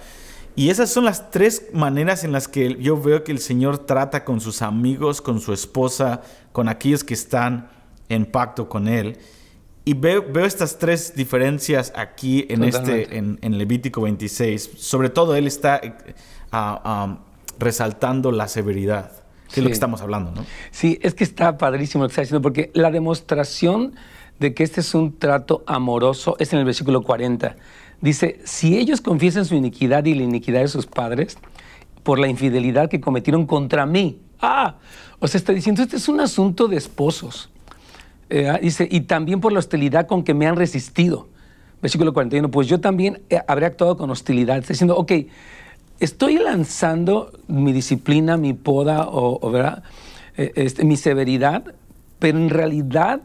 Y 0.56 0.70
esas 0.70 0.90
son 0.90 1.04
las 1.04 1.30
tres 1.30 1.68
maneras 1.74 2.24
en 2.24 2.32
las 2.32 2.48
que 2.48 2.78
yo 2.80 3.00
veo 3.00 3.26
que 3.26 3.34
el 3.34 3.40
Señor 3.40 3.80
trata 3.80 4.24
con 4.24 4.40
sus 4.40 4.62
amigos, 4.62 5.22
con 5.22 5.42
su 5.42 5.52
esposa, 5.52 6.22
con 6.54 6.70
aquellos 6.70 7.04
que 7.04 7.14
están 7.14 7.70
en 8.08 8.26
pacto 8.26 8.70
con 8.70 8.88
Él. 8.88 9.18
Y 9.86 9.96
veo, 9.96 10.24
veo 10.32 10.46
estas 10.46 10.80
tres 10.80 11.14
diferencias 11.16 11.92
aquí 11.96 12.46
en, 12.50 12.64
este, 12.64 13.18
en, 13.18 13.58
Levítico 13.58 14.02
26. 14.02 14.72
Sobre 14.78 15.10
todo 15.10 15.36
Él 15.36 15.46
está 15.46 15.82
eh, 15.84 15.94
resaltando 17.60 18.32
la 18.32 18.48
severidad, 18.48 19.12
que 19.52 19.60
es 19.60 19.64
lo 19.64 19.70
que 19.70 19.74
estamos 19.74 20.02
hablando, 20.02 20.32
¿no? 20.32 20.46
Sí, 20.72 21.00
es 21.02 21.14
que 21.14 21.26
está 21.26 21.58
padrísimo 21.58 22.04
lo 22.04 22.08
que 22.08 22.14
está 22.14 22.22
diciendo, 22.22 22.42
porque 22.42 22.72
la 22.74 22.92
demostración 22.92 23.96
de 24.40 24.54
que 24.54 24.64
este 24.64 24.82
es 24.82 24.94
un 24.96 25.20
trato 25.20 25.64
amoroso 25.68 26.38
es 26.40 26.54
en 26.54 26.60
el 26.60 26.66
versículo 26.66 27.04
40. 27.04 27.56
Dice, 28.00 28.40
si 28.46 28.78
ellos 28.78 29.02
confiesan 29.02 29.46
su 29.46 29.56
iniquidad 29.56 30.06
y 30.06 30.14
la 30.14 30.24
iniquidad 30.24 30.62
de 30.62 30.68
sus 30.70 30.86
padres 30.86 31.38
por 32.04 32.20
la 32.20 32.28
infidelidad 32.28 32.90
que 32.90 33.02
cometieron 33.02 33.46
contra 33.46 33.86
mí. 33.86 34.20
Ah, 34.42 34.76
o 35.20 35.28
sea, 35.28 35.40
está 35.40 35.54
diciendo, 35.54 35.82
este 35.82 35.96
es 35.96 36.08
un 36.10 36.20
asunto 36.20 36.68
de 36.68 36.76
esposos. 36.76 37.50
Eh, 38.34 38.50
ah, 38.50 38.58
dice, 38.60 38.88
y 38.90 39.02
también 39.02 39.40
por 39.40 39.54
la 39.54 39.60
hostilidad 39.60 40.08
con 40.08 40.24
que 40.24 40.34
me 40.34 40.48
han 40.48 40.56
resistido. 40.56 41.28
Versículo 41.84 42.14
41, 42.14 42.50
pues 42.50 42.68
yo 42.68 42.80
también 42.80 43.22
eh, 43.30 43.40
habré 43.48 43.68
actuado 43.68 43.96
con 43.96 44.10
hostilidad. 44.10 44.58
Está 44.58 44.74
diciendo, 44.74 44.98
ok, 44.98 45.12
estoy 46.00 46.40
lanzando 46.40 47.32
mi 47.48 47.74
disciplina, 47.74 48.36
mi 48.36 48.54
poda 48.54 49.08
o, 49.08 49.52
¿verdad? 49.52 49.84
Eh, 50.36 50.52
este, 50.56 50.84
mi 50.84 50.98
severidad, 50.98 51.76
pero 52.18 52.40
en 52.40 52.50
realidad 52.50 53.22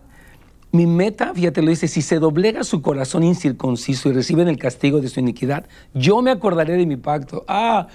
mi 0.72 0.86
meta, 0.86 1.32
fíjate, 1.32 1.62
lo 1.62 1.70
dice, 1.70 1.88
si 1.88 2.02
se 2.02 2.18
doblega 2.18 2.62
su 2.62 2.82
corazón 2.82 3.22
incircunciso 3.22 4.10
y 4.10 4.12
reciben 4.12 4.46
el 4.48 4.58
castigo 4.58 5.00
de 5.00 5.08
su 5.08 5.20
iniquidad, 5.20 5.64
yo 5.94 6.20
me 6.20 6.30
acordaré 6.30 6.76
de 6.76 6.84
mi 6.84 6.98
pacto. 6.98 7.46
Ah, 7.48 7.88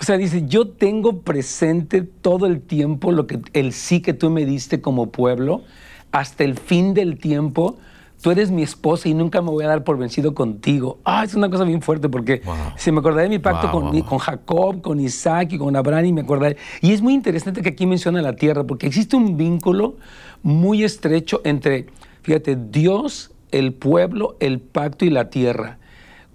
o 0.00 0.04
sea, 0.04 0.16
dice, 0.16 0.44
yo 0.46 0.68
tengo 0.68 1.22
presente 1.22 2.02
todo 2.02 2.46
el 2.46 2.60
tiempo 2.60 3.10
lo 3.10 3.26
que 3.26 3.40
el 3.54 3.72
sí 3.72 4.00
que 4.02 4.14
tú 4.14 4.30
me 4.30 4.46
diste 4.46 4.80
como 4.80 5.10
pueblo, 5.10 5.64
hasta 6.12 6.44
el 6.44 6.58
fin 6.58 6.94
del 6.94 7.18
tiempo. 7.18 7.76
Tú 8.20 8.30
eres 8.30 8.50
mi 8.50 8.62
esposa 8.62 9.08
y 9.08 9.14
nunca 9.14 9.40
me 9.40 9.50
voy 9.50 9.64
a 9.64 9.68
dar 9.68 9.82
por 9.82 9.96
vencido 9.96 10.34
contigo. 10.34 10.98
Ah, 11.04 11.24
es 11.24 11.34
una 11.34 11.48
cosa 11.48 11.64
bien 11.64 11.80
fuerte 11.80 12.10
porque 12.10 12.42
si 12.76 12.92
me 12.92 12.98
acordaré 13.00 13.24
de 13.24 13.28
mi 13.30 13.38
pacto 13.38 13.70
con, 13.70 13.98
con 14.02 14.18
Jacob, 14.18 14.82
con 14.82 15.00
Isaac 15.00 15.52
y 15.52 15.58
con 15.58 15.74
Abraham 15.74 16.04
y 16.04 16.12
me 16.12 16.20
acordaré. 16.20 16.58
Y 16.82 16.92
es 16.92 17.00
muy 17.00 17.14
interesante 17.14 17.62
que 17.62 17.70
aquí 17.70 17.86
menciona 17.86 18.20
la 18.20 18.36
tierra 18.36 18.64
porque 18.64 18.86
existe 18.86 19.16
un 19.16 19.38
vínculo 19.38 19.96
muy 20.42 20.84
estrecho 20.84 21.40
entre 21.44 21.86
Fíjate, 22.22 22.56
Dios, 22.56 23.30
el 23.50 23.72
pueblo, 23.72 24.36
el 24.40 24.60
pacto 24.60 25.04
y 25.04 25.10
la 25.10 25.30
tierra. 25.30 25.78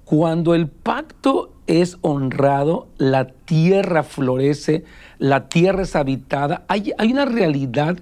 Cuando 0.03 0.55
el 0.55 0.67
pacto 0.67 1.51
es 1.67 1.97
honrado, 2.01 2.87
la 2.97 3.27
tierra 3.27 4.03
florece, 4.03 4.83
la 5.17 5.47
tierra 5.47 5.83
es 5.83 5.95
habitada, 5.95 6.63
hay, 6.67 6.93
una 6.99 7.25
realidad 7.25 7.97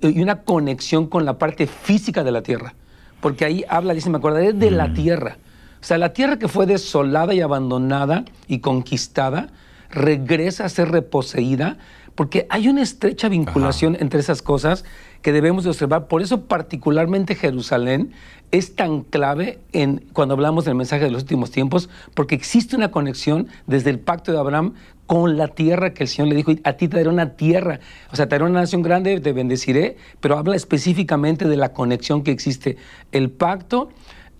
y 0.00 0.22
una 0.22 0.42
conexión 0.42 1.06
con 1.06 1.24
la 1.24 1.38
parte 1.38 1.66
física 1.66 2.22
de 2.24 2.32
la 2.32 2.42
tierra. 2.42 2.74
Porque 3.20 3.44
ahí 3.44 3.64
habla, 3.68 3.94
dice, 3.94 4.10
me 4.10 4.18
acordaré 4.18 4.52
de 4.52 4.70
la 4.70 4.88
mm. 4.88 4.94
tierra. 4.94 5.38
O 5.80 5.84
sea, 5.84 5.98
la 5.98 6.12
tierra 6.12 6.38
que 6.38 6.48
fue 6.48 6.66
desolada 6.66 7.34
y 7.34 7.40
abandonada 7.40 8.24
y 8.46 8.60
conquistada, 8.60 9.48
regresa 9.90 10.64
a 10.64 10.68
ser 10.68 10.90
reposeída, 10.90 11.78
porque 12.14 12.46
hay 12.50 12.68
una 12.68 12.82
estrecha 12.82 13.28
vinculación 13.28 13.96
entre 13.98 14.20
esas 14.20 14.42
cosas 14.42 14.84
que 15.24 15.32
debemos 15.32 15.64
de 15.64 15.70
observar. 15.70 16.06
Por 16.06 16.20
eso 16.20 16.42
particularmente 16.42 17.34
Jerusalén 17.34 18.12
es 18.50 18.76
tan 18.76 19.00
clave 19.00 19.58
en, 19.72 20.04
cuando 20.12 20.34
hablamos 20.34 20.66
del 20.66 20.74
mensaje 20.74 21.04
de 21.04 21.10
los 21.10 21.22
últimos 21.22 21.50
tiempos, 21.50 21.88
porque 22.12 22.34
existe 22.34 22.76
una 22.76 22.90
conexión 22.90 23.48
desde 23.66 23.88
el 23.88 23.98
pacto 23.98 24.32
de 24.32 24.38
Abraham 24.38 24.74
con 25.06 25.38
la 25.38 25.48
tierra 25.48 25.94
que 25.94 26.02
el 26.02 26.10
Señor 26.10 26.28
le 26.28 26.36
dijo, 26.36 26.52
a 26.62 26.74
ti 26.74 26.88
te 26.88 26.98
daré 26.98 27.08
una 27.08 27.36
tierra, 27.36 27.80
o 28.12 28.16
sea, 28.16 28.26
te 28.26 28.34
daré 28.34 28.44
una 28.44 28.60
nación 28.60 28.82
grande, 28.82 29.18
te 29.18 29.32
bendeciré, 29.32 29.96
pero 30.20 30.36
habla 30.36 30.56
específicamente 30.56 31.48
de 31.48 31.56
la 31.56 31.72
conexión 31.72 32.22
que 32.22 32.30
existe, 32.30 32.76
el 33.10 33.30
pacto, 33.30 33.88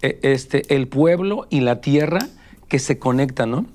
eh, 0.02 0.18
este, 0.20 0.74
el 0.74 0.86
pueblo 0.86 1.46
y 1.48 1.60
la 1.60 1.80
tierra 1.80 2.18
que 2.68 2.78
se 2.78 2.98
conectan, 2.98 3.50
¿no? 3.50 3.66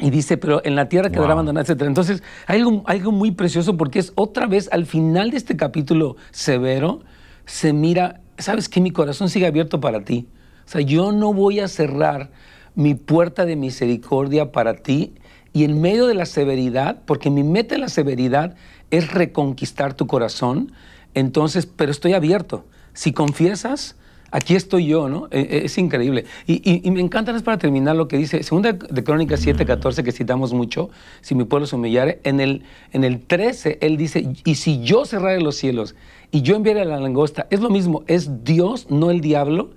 Y 0.00 0.10
dice, 0.10 0.36
pero 0.36 0.64
en 0.64 0.74
la 0.74 0.88
tierra 0.88 1.10
quedará 1.10 1.32
abandonada, 1.32 1.70
etc. 1.70 1.82
Entonces, 1.82 2.22
hay 2.46 2.60
algo, 2.60 2.82
algo 2.86 3.12
muy 3.12 3.30
precioso 3.32 3.76
porque 3.76 3.98
es 3.98 4.12
otra 4.14 4.46
vez 4.46 4.68
al 4.72 4.86
final 4.86 5.30
de 5.30 5.36
este 5.36 5.56
capítulo 5.56 6.16
severo, 6.30 7.00
se 7.44 7.72
mira, 7.72 8.20
¿sabes 8.38 8.68
qué? 8.68 8.80
Mi 8.80 8.90
corazón 8.90 9.28
sigue 9.28 9.46
abierto 9.46 9.80
para 9.80 10.02
ti. 10.02 10.28
O 10.64 10.68
sea, 10.68 10.80
yo 10.80 11.12
no 11.12 11.32
voy 11.32 11.60
a 11.60 11.68
cerrar 11.68 12.30
mi 12.74 12.94
puerta 12.94 13.44
de 13.44 13.56
misericordia 13.56 14.50
para 14.50 14.76
ti 14.76 15.14
y 15.52 15.64
en 15.64 15.80
medio 15.80 16.06
de 16.06 16.14
la 16.14 16.26
severidad, 16.26 17.02
porque 17.04 17.30
mi 17.30 17.42
meta 17.42 17.74
en 17.74 17.82
la 17.82 17.88
severidad 17.88 18.54
es 18.90 19.12
reconquistar 19.12 19.94
tu 19.94 20.06
corazón, 20.06 20.72
entonces, 21.14 21.66
pero 21.66 21.90
estoy 21.90 22.14
abierto. 22.14 22.64
Si 22.94 23.12
confiesas, 23.12 23.96
aquí 24.32 24.56
estoy 24.56 24.86
yo, 24.86 25.08
¿no? 25.08 25.28
E, 25.30 25.40
e, 25.40 25.64
es, 25.66 25.78
increíble. 25.78 26.24
Y, 26.46 26.90
me 26.90 27.00
encanta, 27.00 27.36
es 27.36 27.42
para 27.42 27.58
terminar 27.58 27.94
lo 27.94 28.08
que 28.08 28.16
dice, 28.16 28.42
segunda 28.42 28.72
de 28.72 29.04
Crónicas 29.04 29.40
7, 29.40 29.64
14, 29.64 30.02
que 30.02 30.10
citamos 30.10 30.52
mucho, 30.52 30.90
si 31.20 31.36
mi 31.36 31.44
pueblo 31.44 31.66
se 31.66 31.76
humillare, 31.76 32.20
en 32.24 32.40
el, 32.40 32.64
en 32.92 33.04
el 33.04 33.20
13, 33.20 33.78
él 33.80 33.96
dice, 33.96 34.26
y 34.44 34.56
si 34.56 34.82
yo 34.82 35.04
cerrare 35.04 35.40
los 35.40 35.56
cielos 35.56 35.94
y 36.32 36.42
yo 36.42 36.56
enviare 36.56 36.80
a 36.80 36.84
la 36.84 36.98
langosta, 36.98 37.46
es 37.50 37.60
lo 37.60 37.70
mismo, 37.70 38.02
es 38.08 38.42
Dios, 38.42 38.90
no 38.90 39.10
el 39.10 39.20
diablo, 39.20 39.70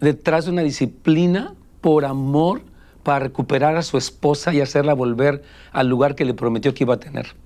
detrás 0.00 0.44
de 0.44 0.50
una 0.50 0.62
disciplina 0.62 1.54
por 1.80 2.04
amor 2.04 2.62
para 3.04 3.20
recuperar 3.20 3.76
a 3.76 3.82
su 3.82 3.96
esposa 3.96 4.52
y 4.52 4.60
hacerla 4.60 4.94
volver 4.94 5.42
al 5.72 5.88
lugar 5.88 6.14
que 6.14 6.24
le 6.24 6.34
prometió 6.34 6.74
que 6.74 6.84
iba 6.84 6.94
a 6.94 7.00
tener. 7.00 7.41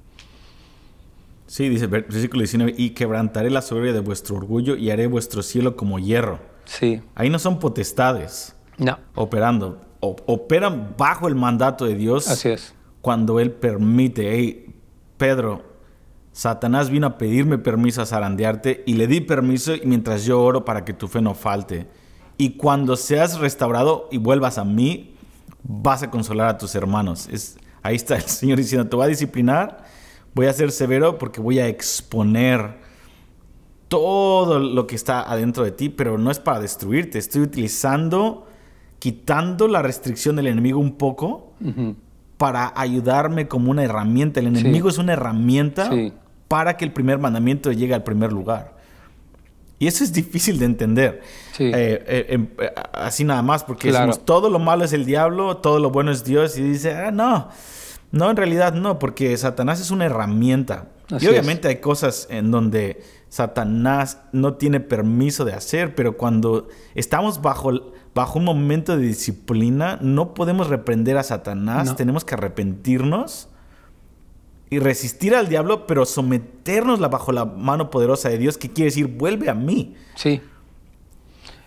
Sí, 1.46 1.68
dice 1.68 1.86
versículo 1.86 2.40
19, 2.40 2.74
y 2.76 2.90
quebrantaré 2.90 3.50
la 3.50 3.62
soberbia 3.62 3.92
de 3.92 4.00
vuestro 4.00 4.36
orgullo 4.36 4.76
y 4.76 4.90
haré 4.90 5.06
vuestro 5.06 5.42
cielo 5.42 5.76
como 5.76 5.98
hierro. 5.98 6.40
Sí. 6.64 7.00
Ahí 7.14 7.30
no 7.30 7.38
son 7.38 7.58
potestades. 7.58 8.56
No. 8.78 8.98
Operando. 9.14 9.80
operan 10.00 10.94
bajo 10.98 11.28
el 11.28 11.34
mandato 11.34 11.86
de 11.86 11.94
Dios. 11.94 12.28
Así 12.28 12.50
es. 12.50 12.74
Cuando 13.00 13.38
Él 13.38 13.52
permite, 13.52 14.34
hey, 14.34 14.74
Pedro, 15.16 15.62
Satanás 16.32 16.90
vino 16.90 17.06
a 17.06 17.16
pedirme 17.16 17.58
permiso 17.58 18.02
a 18.02 18.06
zarandearte 18.06 18.82
y 18.84 18.94
le 18.94 19.06
di 19.06 19.20
permiso 19.20 19.72
mientras 19.84 20.24
yo 20.24 20.42
oro 20.42 20.64
para 20.64 20.84
que 20.84 20.92
tu 20.92 21.08
fe 21.08 21.22
no 21.22 21.34
falte. 21.34 21.86
Y 22.36 22.56
cuando 22.58 22.96
seas 22.96 23.38
restaurado 23.38 24.08
y 24.10 24.18
vuelvas 24.18 24.58
a 24.58 24.64
mí, 24.64 25.14
vas 25.62 26.02
a 26.02 26.10
consolar 26.10 26.48
a 26.48 26.58
tus 26.58 26.74
hermanos. 26.74 27.28
Es, 27.32 27.56
ahí 27.82 27.96
está 27.96 28.16
el 28.16 28.22
Señor 28.22 28.58
diciendo, 28.58 28.88
te 28.88 28.96
va 28.96 29.04
a 29.04 29.08
disciplinar 29.08 29.84
voy 30.36 30.46
a 30.48 30.52
ser 30.52 30.70
severo 30.70 31.16
porque 31.16 31.40
voy 31.40 31.60
a 31.60 31.66
exponer 31.66 32.74
todo 33.88 34.58
lo 34.58 34.86
que 34.86 34.94
está 34.94 35.22
adentro 35.22 35.64
de 35.64 35.70
ti, 35.70 35.88
pero 35.88 36.18
no 36.18 36.30
es 36.30 36.38
para 36.38 36.60
destruirte. 36.60 37.18
Estoy 37.18 37.40
utilizando, 37.40 38.46
quitando 38.98 39.66
la 39.66 39.80
restricción 39.80 40.36
del 40.36 40.48
enemigo 40.48 40.78
un 40.78 40.98
poco 40.98 41.54
para 42.36 42.70
ayudarme 42.76 43.48
como 43.48 43.70
una 43.70 43.82
herramienta. 43.82 44.40
El 44.40 44.48
enemigo 44.48 44.90
es 44.90 44.98
una 44.98 45.14
herramienta 45.14 45.90
para 46.48 46.76
que 46.76 46.84
el 46.84 46.92
primer 46.92 47.18
mandamiento 47.18 47.72
llegue 47.72 47.94
al 47.94 48.02
primer 48.02 48.30
lugar. 48.30 48.76
Y 49.78 49.86
eso 49.86 50.04
es 50.04 50.12
difícil 50.12 50.58
de 50.58 50.66
entender. 50.66 51.22
Eh, 51.58 52.04
eh, 52.06 52.26
em, 52.28 52.48
eh, 52.58 52.72
así 52.92 53.24
nada 53.24 53.40
más, 53.40 53.64
porque 53.64 53.90
decimos, 53.90 54.22
todo 54.26 54.50
lo 54.50 54.58
malo 54.58 54.84
es 54.84 54.92
el 54.92 55.06
diablo, 55.06 55.56
todo 55.58 55.78
lo 55.78 55.90
bueno 55.90 56.10
es 56.10 56.24
Dios. 56.24 56.58
Y 56.58 56.62
dice, 56.62 56.92
ah, 56.92 57.10
no 57.10 57.48
No, 58.16 58.30
en 58.30 58.36
realidad 58.36 58.72
no, 58.72 58.98
porque 58.98 59.36
Satanás 59.36 59.80
es 59.80 59.90
una 59.90 60.06
herramienta. 60.06 60.88
y 61.20 61.26
obviamente 61.26 61.68
hay 61.68 61.76
cosas 61.76 62.26
en 62.30 62.50
donde 62.50 63.02
Satanás 63.28 64.22
no 64.32 64.54
tiene 64.54 64.80
permiso 64.80 65.44
de 65.44 65.52
hacer, 65.52 65.94
pero 65.94 66.16
cuando 66.16 66.68
estamos 66.94 67.42
bajo, 67.42 67.92
bajo 68.14 68.38
un 68.38 68.44
momento 68.44 68.96
de 68.96 69.06
disciplina, 69.06 69.98
no 70.00 70.34
podemos 70.34 70.68
reprender 70.68 71.16
a 71.18 71.22
Satanás, 71.22 71.96
tenemos 71.96 72.24
que 72.24 72.34
arrepentirnos 72.34 73.48
y 74.70 74.78
resistir 74.78 75.34
al 75.34 75.48
diablo, 75.48 75.86
pero 75.86 76.06
someternos 76.06 76.98
bajo 76.98 77.32
la 77.32 77.44
mano 77.44 77.90
poderosa 77.90 78.28
de 78.28 78.38
Dios, 78.38 78.58
que 78.58 78.72
quiere 78.72 78.86
decir, 78.86 79.06
vuelve 79.06 79.48
a 79.48 79.54
mí. 79.54 79.94
Sí. 80.16 80.40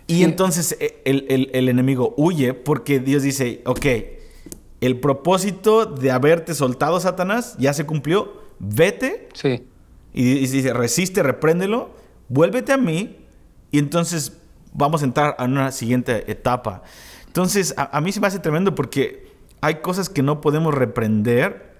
Y 0.06 0.24
entonces 0.24 0.76
eh, 0.80 1.00
el, 1.04 1.68
enemigo 1.68 2.14
huye 2.16 2.52
porque 2.52 2.98
Dios 2.98 3.22
dice, 3.22 3.62
ok, 3.64 3.86
el 4.80 5.00
propósito 5.00 5.86
de 5.86 6.10
haberte 6.10 6.54
soltado, 6.54 7.00
Satanás, 7.00 7.56
ya 7.58 7.72
se 7.72 7.86
cumplió, 7.86 8.42
vete. 8.58 9.28
Sí. 9.34 9.66
Y, 10.12 10.46
dice, 10.46 10.72
resiste, 10.72 11.22
repréndelo, 11.22 11.90
vuélvete 12.28 12.72
a 12.72 12.76
mí 12.76 13.16
y 13.70 13.78
entonces 13.78 14.38
vamos 14.72 15.02
a 15.02 15.04
entrar 15.04 15.36
a 15.38 15.44
una 15.44 15.70
siguiente 15.72 16.30
etapa. 16.30 16.82
Entonces, 17.26 17.74
a, 17.76 17.96
a 17.96 18.00
mí 18.00 18.10
se 18.12 18.20
me 18.20 18.26
hace 18.26 18.38
tremendo 18.38 18.74
porque 18.74 19.30
hay 19.60 19.76
cosas 19.76 20.08
que 20.08 20.22
no 20.22 20.40
podemos 20.40 20.74
reprender 20.74 21.70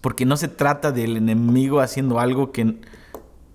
porque 0.00 0.26
no 0.26 0.36
se 0.36 0.48
trata 0.48 0.90
del 0.90 1.16
enemigo 1.16 1.80
haciendo 1.80 2.18
algo 2.18 2.50
que 2.50 2.80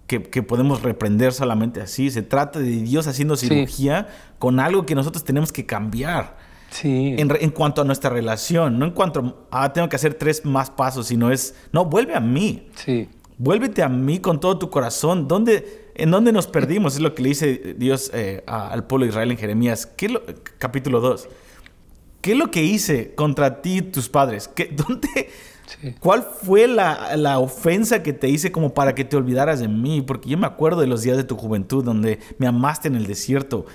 que, 0.07 0.41
podemos 0.41 0.83
reprender 0.83 1.33
solamente 1.33 1.81
así. 1.81 2.09
Se 2.09 2.21
trata 2.21 2.59
de 2.59 2.69
Dios 2.69 3.07
haciendo 3.07 3.35
cirugía 3.35 4.07
con 4.39 4.59
algo 4.59 4.85
que 4.85 4.95
nosotros 4.95 5.23
tenemos 5.23 5.51
que 5.51 5.65
cambiar. 5.65 6.37
Sí. 6.69 7.15
En, 7.17 7.49
cuanto 7.51 7.81
a 7.81 7.85
nuestra 7.85 8.09
relación, 8.09 8.77
no 8.77 8.85
en 8.85 8.91
cuanto 8.91 9.47
a, 9.51 9.63
ah, 9.63 9.73
tengo 9.73 9.87
que 9.89 9.95
hacer 9.95 10.15
tres 10.15 10.45
más 10.45 10.69
pasos, 10.69 11.07
sino 11.07 11.31
es, 11.31 11.55
no, 11.71 11.85
vuelve 11.85 12.15
a 12.15 12.19
mí. 12.19 12.69
Sí. 12.75 13.09
Vuélvete 13.37 13.83
a 13.83 13.89
mí 13.89 14.19
con 14.19 14.39
todo 14.39 14.57
tu 14.57 14.69
corazón. 14.69 15.27
¿Dónde, 15.27 15.91
¿En 15.95 16.11
dónde 16.11 16.31
nos 16.31 16.47
perdimos? 16.47 16.95
Es 16.95 17.01
lo 17.01 17.15
que 17.15 17.23
le 17.23 17.29
dice 17.29 17.75
Dios 17.77 18.11
eh, 18.13 18.43
al 18.47 18.85
pueblo 18.85 19.05
de 19.05 19.11
Israel 19.11 19.31
en 19.31 19.37
Jeremías, 19.37 19.85
¿Qué 19.85 20.09
lo, 20.09 20.21
capítulo 20.57 20.99
2. 20.99 21.29
¿Qué 22.21 22.31
es 22.33 22.37
lo 22.37 22.51
que 22.51 22.63
hice 22.63 23.13
contra 23.15 23.61
ti 23.61 23.77
y 23.77 23.81
tus 23.81 24.09
padres? 24.09 24.47
¿Qué, 24.47 24.65
¿Dónde, 24.87 25.29
¿Cuál 25.99 26.23
fue 26.23 26.67
la, 26.67 27.39
ofensa 27.39 28.01
que 28.01 28.13
te 28.13 28.29
hice 28.29 28.51
como 28.51 28.73
para 28.73 28.95
que 28.95 29.03
te 29.03 29.17
olvidaras 29.17 29.59
de 29.59 29.67
mí? 29.67 30.01
Porque 30.01 30.29
yo 30.29 30.37
me 30.37 30.47
acuerdo 30.47 30.81
de 30.81 30.87
los 30.87 31.01
días 31.01 31.17
de 31.17 31.23
tu 31.23 31.35
juventud 31.35 31.83
donde 31.83 32.19
me 32.37 32.47
amaste 32.47 32.87
en 32.87 32.95
el 32.95 33.05
desierto. 33.05 33.65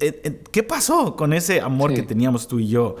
Eh, 0.00 0.20
eh, 0.24 0.42
¿Qué 0.50 0.62
pasó 0.62 1.16
con 1.16 1.32
ese 1.32 1.60
amor 1.60 1.94
que 1.94 2.02
teníamos 2.02 2.48
tú 2.48 2.58
y 2.58 2.68
yo? 2.68 2.96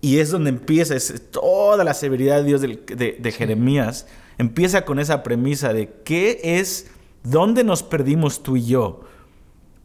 Y 0.00 0.18
es 0.18 0.30
donde 0.30 0.50
empieza 0.50 0.96
es 0.96 1.30
toda 1.30 1.84
la 1.84 1.94
severidad 1.94 2.38
de 2.38 2.44
Dios 2.44 2.60
de, 2.60 3.18
de 3.18 3.32
Jeremías. 3.32 4.06
Empieza 4.38 4.84
con 4.84 4.98
esa 4.98 5.22
premisa 5.22 5.72
de 5.72 5.92
qué 6.04 6.40
es, 6.42 6.90
dónde 7.22 7.64
nos 7.64 7.82
perdimos 7.82 8.42
tú 8.42 8.56
y 8.56 8.66
yo. 8.66 9.00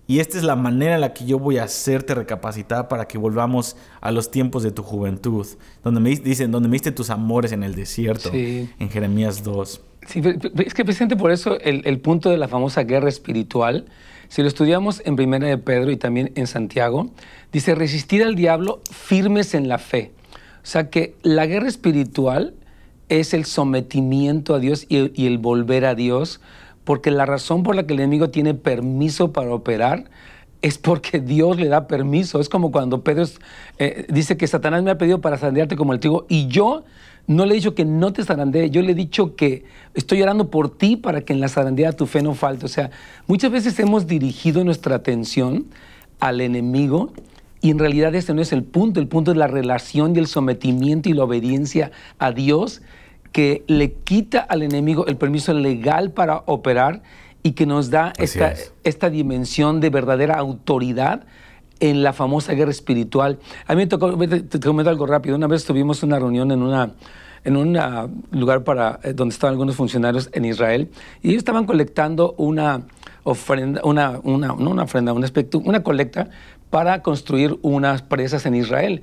Y 0.08 0.22
esta 0.22 0.38
es 0.38 0.44
la 0.44 0.56
manera 0.56 0.96
en 0.96 1.02
la 1.02 1.14
que 1.14 1.26
yo 1.26 1.38
voy 1.38 1.58
a 1.58 1.66
hacerte 1.66 2.16
recapacitar 2.16 2.88
para 2.88 3.06
que 3.08 3.18
volvamos 3.18 3.76
a 4.00 4.12
los 4.12 4.32
tiempos 4.32 4.64
de 4.64 4.72
tu 4.72 4.82
juventud. 4.82 5.46
Donde 5.84 6.00
me 6.00 6.10
dicen, 6.16 6.50
donde 6.50 6.70
me 6.70 6.76
diste 6.76 6.94
tus 6.94 7.10
amores 7.10 7.52
en 7.52 7.62
el 7.62 7.76
desierto, 7.76 8.32
en 8.32 8.90
Jeremías 8.90 9.44
2. 9.44 9.82
Sí, 10.08 10.22
es 10.24 10.74
que 10.74 10.86
precisamente 10.86 11.18
por 11.18 11.32
eso 11.32 11.60
el, 11.60 12.00
punto 12.00 12.30
de 12.30 12.38
la 12.38 12.48
famosa 12.48 12.84
guerra 12.84 13.10
espiritual, 13.10 13.86
si 14.30 14.42
lo 14.42 14.48
estudiamos 14.48 15.02
en 15.06 15.16
Primera 15.16 15.48
de 15.48 15.58
Pedro 15.58 15.92
y 15.92 15.98
también 15.98 16.32
en 16.36 16.48
Santiago, 16.48 17.10
dice, 17.52 17.76
resistir 17.76 18.24
al 18.24 18.36
diablo 18.36 18.82
firmes 18.92 19.54
en 19.54 19.68
la 19.68 19.78
fe. 19.78 20.12
O 20.64 20.70
sea 20.70 20.90
que 20.90 21.16
la 21.22 21.46
guerra 21.46 21.68
espiritual 21.68 22.54
es 23.10 23.34
el 23.34 23.46
sometimiento 23.46 24.54
a 24.54 24.60
Dios 24.60 24.86
y 24.90 25.26
el 25.26 25.38
volver 25.38 25.86
a 25.86 25.96
Dios 25.96 26.42
porque 26.88 27.12
la 27.12 27.26
razón 27.26 27.64
por 27.64 27.76
la 27.76 27.86
que 27.86 27.94
el 27.94 28.00
enemigo 28.00 28.30
tiene 28.30 28.54
permiso 28.54 29.34
para 29.34 29.54
operar 29.54 30.06
es 30.62 30.78
porque 30.78 31.20
Dios 31.20 31.60
le 31.60 31.68
da 31.68 31.86
permiso. 31.86 32.40
Es 32.40 32.48
como 32.48 32.72
cuando 32.72 33.04
Pedro 33.04 33.26
eh, 33.78 34.06
dice 34.08 34.38
que 34.38 34.48
Satanás 34.48 34.84
me 34.84 34.92
ha 34.92 34.98
pedido 34.98 35.20
para 35.20 35.38
zarandearte 35.38 35.76
como 35.76 35.92
el 35.92 36.00
trigo 36.00 36.26
y 36.30 36.48
yo 36.48 36.86
no 37.28 37.46
le 37.46 37.52
he 37.52 37.56
dicho 37.56 37.76
que 37.76 37.86
no 37.86 38.14
te 38.14 38.24
zarandee, 38.24 38.70
yo 38.70 38.82
le 38.82 38.94
he 38.94 38.96
dicho 38.96 39.36
que 39.36 39.66
estoy 39.94 40.22
orando 40.22 40.50
por 40.50 40.76
ti 40.78 40.96
para 40.96 41.22
que 41.22 41.34
en 41.34 41.42
la 41.42 41.50
zarandea 41.50 41.92
tu 41.92 42.06
fe 42.06 42.24
no 42.24 42.34
falte. 42.34 42.66
O 42.66 42.70
sea, 42.70 42.90
muchas 43.28 43.52
veces 43.52 43.78
hemos 43.80 44.08
dirigido 44.08 44.64
nuestra 44.64 44.96
atención 44.96 45.66
al 46.20 46.40
enemigo 46.40 47.12
y 47.62 47.70
en 47.72 47.80
realidad 47.80 48.16
este 48.16 48.34
no 48.34 48.42
es 48.42 48.54
el 48.54 48.64
punto, 48.64 49.02
el 49.02 49.08
punto 49.08 49.32
es 49.32 49.38
la 49.38 49.48
relación 49.48 50.16
y 50.16 50.20
el 50.20 50.28
sometimiento 50.28 51.10
y 51.10 51.14
la 51.14 51.26
obediencia 51.26 51.92
a 52.18 52.32
Dios 52.32 52.82
que 53.34 53.64
le 53.68 53.92
quita 53.94 54.40
al 54.40 54.64
enemigo 54.64 55.06
el 55.06 55.18
permiso 55.18 55.54
legal 55.54 56.12
para 56.12 56.44
operar 56.46 57.04
y 57.44 57.52
que 57.52 57.66
nos 57.66 57.90
da 57.90 58.14
esta, 58.18 58.54
esta, 58.84 59.10
dimensión 59.10 59.80
de 59.80 59.90
verdadera 59.90 60.36
autoridad 60.36 61.26
en 61.80 62.04
la 62.04 62.14
famosa 62.14 62.54
guerra 62.54 62.72
espiritual. 62.72 63.40
A 63.66 63.74
mí 63.74 63.84
me 63.84 63.88
tocó, 63.88 64.18
te, 64.18 64.60
comento 64.60 64.90
algo 64.90 65.06
rápido, 65.06 65.36
una 65.36 65.48
vez 65.48 65.66
tuvimos 65.66 66.04
una 66.04 66.20
reunión 66.20 66.52
en 66.52 66.62
una 66.62 66.92
en 67.44 67.56
un 67.56 67.78
lugar 68.32 68.66
para, 68.66 69.00
eh, 69.04 69.14
donde 69.14 69.32
estaban 69.32 69.54
algunos 69.54 69.76
funcionarios 69.76 70.30
en 70.34 70.44
Israel 70.44 70.90
y 71.22 71.30
ellos 71.30 71.38
estaban 71.38 71.66
colectando 71.66 72.36
una 72.38 72.82
ofrenda, 73.24 73.80
una, 73.86 74.20
una, 74.24 74.48
no 74.48 74.72
una 74.72 74.84
ofrenda, 74.84 75.14
un 75.14 75.24
aspecto, 75.24 75.60
una 75.60 75.82
colecta 75.82 76.30
para 76.70 77.02
construir 77.02 77.58
unas 77.62 78.02
presas 78.02 78.46
en 78.46 78.56
Israel. 78.56 79.02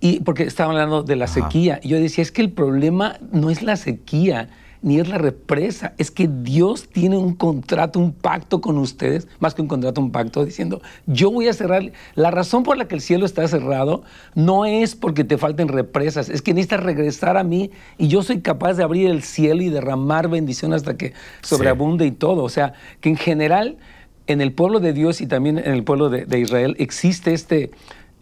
Y 0.00 0.20
porque 0.20 0.44
estaban 0.44 0.76
hablando 0.76 1.02
de 1.02 1.16
la 1.16 1.26
sequía. 1.26 1.78
Y 1.82 1.88
yo 1.88 2.00
decía, 2.00 2.22
es 2.22 2.32
que 2.32 2.40
el 2.40 2.50
problema 2.50 3.18
no 3.32 3.50
es 3.50 3.62
la 3.62 3.76
sequía, 3.76 4.48
ni 4.82 4.98
es 4.98 5.08
la 5.08 5.18
represa, 5.18 5.94
es 5.98 6.10
que 6.10 6.28
Dios 6.28 6.88
tiene 6.88 7.18
un 7.18 7.34
contrato, 7.34 7.98
un 7.98 8.12
pacto 8.12 8.60
con 8.60 8.78
ustedes, 8.78 9.28
más 9.38 9.54
que 9.54 9.62
un 9.62 9.68
contrato, 9.68 10.00
un 10.00 10.10
pacto, 10.10 10.44
diciendo, 10.44 10.80
yo 11.06 11.30
voy 11.30 11.48
a 11.48 11.52
cerrar. 11.52 11.92
La 12.14 12.30
razón 12.30 12.62
por 12.62 12.76
la 12.76 12.88
que 12.88 12.94
el 12.94 13.00
cielo 13.00 13.26
está 13.26 13.46
cerrado 13.46 14.02
no 14.34 14.64
es 14.64 14.94
porque 14.94 15.24
te 15.24 15.38
falten 15.38 15.68
represas, 15.68 16.28
es 16.28 16.42
que 16.42 16.54
necesitas 16.54 16.82
regresar 16.82 17.36
a 17.36 17.44
mí 17.44 17.70
y 17.98 18.08
yo 18.08 18.22
soy 18.22 18.40
capaz 18.40 18.74
de 18.74 18.82
abrir 18.82 19.10
el 19.10 19.22
cielo 19.22 19.62
y 19.62 19.68
derramar 19.68 20.28
bendición 20.28 20.72
hasta 20.72 20.96
que 20.96 21.12
sobreabunde 21.42 22.06
y 22.06 22.12
todo. 22.12 22.42
O 22.42 22.48
sea, 22.48 22.72
que 23.00 23.10
en 23.10 23.16
general 23.16 23.76
en 24.26 24.40
el 24.40 24.52
pueblo 24.52 24.80
de 24.80 24.92
Dios 24.92 25.20
y 25.20 25.26
también 25.26 25.58
en 25.58 25.72
el 25.72 25.84
pueblo 25.84 26.08
de 26.08 26.38
Israel 26.38 26.76
existe 26.78 27.34
este 27.34 27.70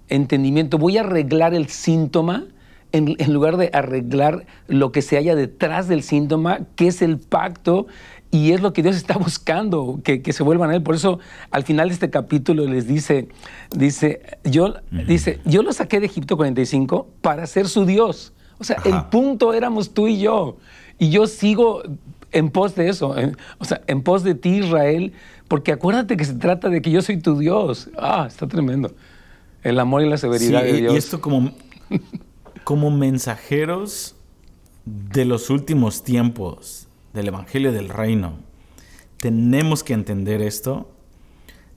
entendimiento, 0.08 0.78
voy 0.78 0.96
a 0.96 1.00
arreglar 1.00 1.54
el 1.54 1.68
síntoma 1.68 2.46
en, 2.92 3.32
lugar 3.32 3.56
de 3.56 3.70
arreglar 3.72 4.46
lo 4.66 4.92
que 4.92 5.02
se 5.02 5.16
haya 5.16 5.34
detrás 5.34 5.88
del 5.88 6.02
síntoma, 6.02 6.60
que 6.76 6.88
es 6.88 7.02
el 7.02 7.18
pacto 7.18 7.86
y 8.30 8.52
es 8.52 8.60
lo 8.60 8.72
que 8.72 8.82
Dios 8.82 8.96
está 8.96 9.16
buscando, 9.18 10.00
que, 10.02 10.32
se 10.32 10.42
vuelvan 10.42 10.70
a 10.70 10.76
Él. 10.76 10.82
Por 10.82 10.94
eso 10.94 11.18
al 11.50 11.64
final 11.64 11.88
de 11.88 11.94
este 11.94 12.10
capítulo 12.10 12.66
les 12.66 12.86
dice, 12.86 13.28
dice, 13.70 14.22
yo, 14.44 14.74
dice, 15.06 15.40
yo 15.44 15.62
lo 15.62 15.72
saqué 15.72 16.00
de 16.00 16.06
Egipto 16.06 16.36
45 16.36 17.08
para 17.20 17.46
ser 17.46 17.68
su 17.68 17.84
Dios. 17.84 18.32
O 18.58 18.64
sea, 18.64 18.76
el 18.84 19.04
punto 19.04 19.54
éramos 19.54 19.94
tú 19.94 20.08
y 20.08 20.18
yo. 20.18 20.56
Y 20.98 21.10
yo 21.10 21.26
sigo 21.26 21.82
en 22.32 22.50
pos 22.50 22.74
de 22.74 22.88
eso, 22.88 23.14
o 23.58 23.64
sea, 23.64 23.80
en 23.86 24.02
pos 24.02 24.22
de 24.22 24.34
ti, 24.34 24.58
Israel, 24.58 25.12
porque 25.46 25.72
acuérdate 25.72 26.16
que 26.16 26.24
se 26.24 26.34
trata 26.34 26.68
de 26.68 26.82
que 26.82 26.90
yo 26.90 27.00
soy 27.00 27.18
tu 27.18 27.38
Dios. 27.38 27.88
Ah, 27.96 28.26
está 28.28 28.46
tremendo. 28.46 28.94
El 29.62 29.78
amor 29.80 30.02
y 30.02 30.08
la 30.08 30.18
severidad 30.18 30.62
de 30.62 30.72
Dios. 30.74 30.94
Y 30.94 30.96
esto 30.96 31.20
como, 31.20 31.52
como 32.68 32.90
mensajeros 32.90 34.14
de 34.84 35.24
los 35.24 35.48
últimos 35.48 36.04
tiempos 36.04 36.86
del 37.14 37.28
Evangelio 37.28 37.72
del 37.72 37.88
Reino, 37.88 38.40
tenemos 39.16 39.82
que 39.82 39.94
entender 39.94 40.42
esto, 40.42 40.92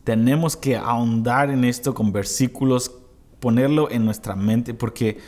tenemos 0.04 0.58
que 0.58 0.76
ahondar 0.76 1.50
en 1.50 1.64
esto 1.64 1.94
con 1.94 2.12
versículos, 2.12 2.92
ponerlo 3.40 3.90
en 3.90 4.04
nuestra 4.04 4.36
mente, 4.36 4.74
porque 4.74 5.20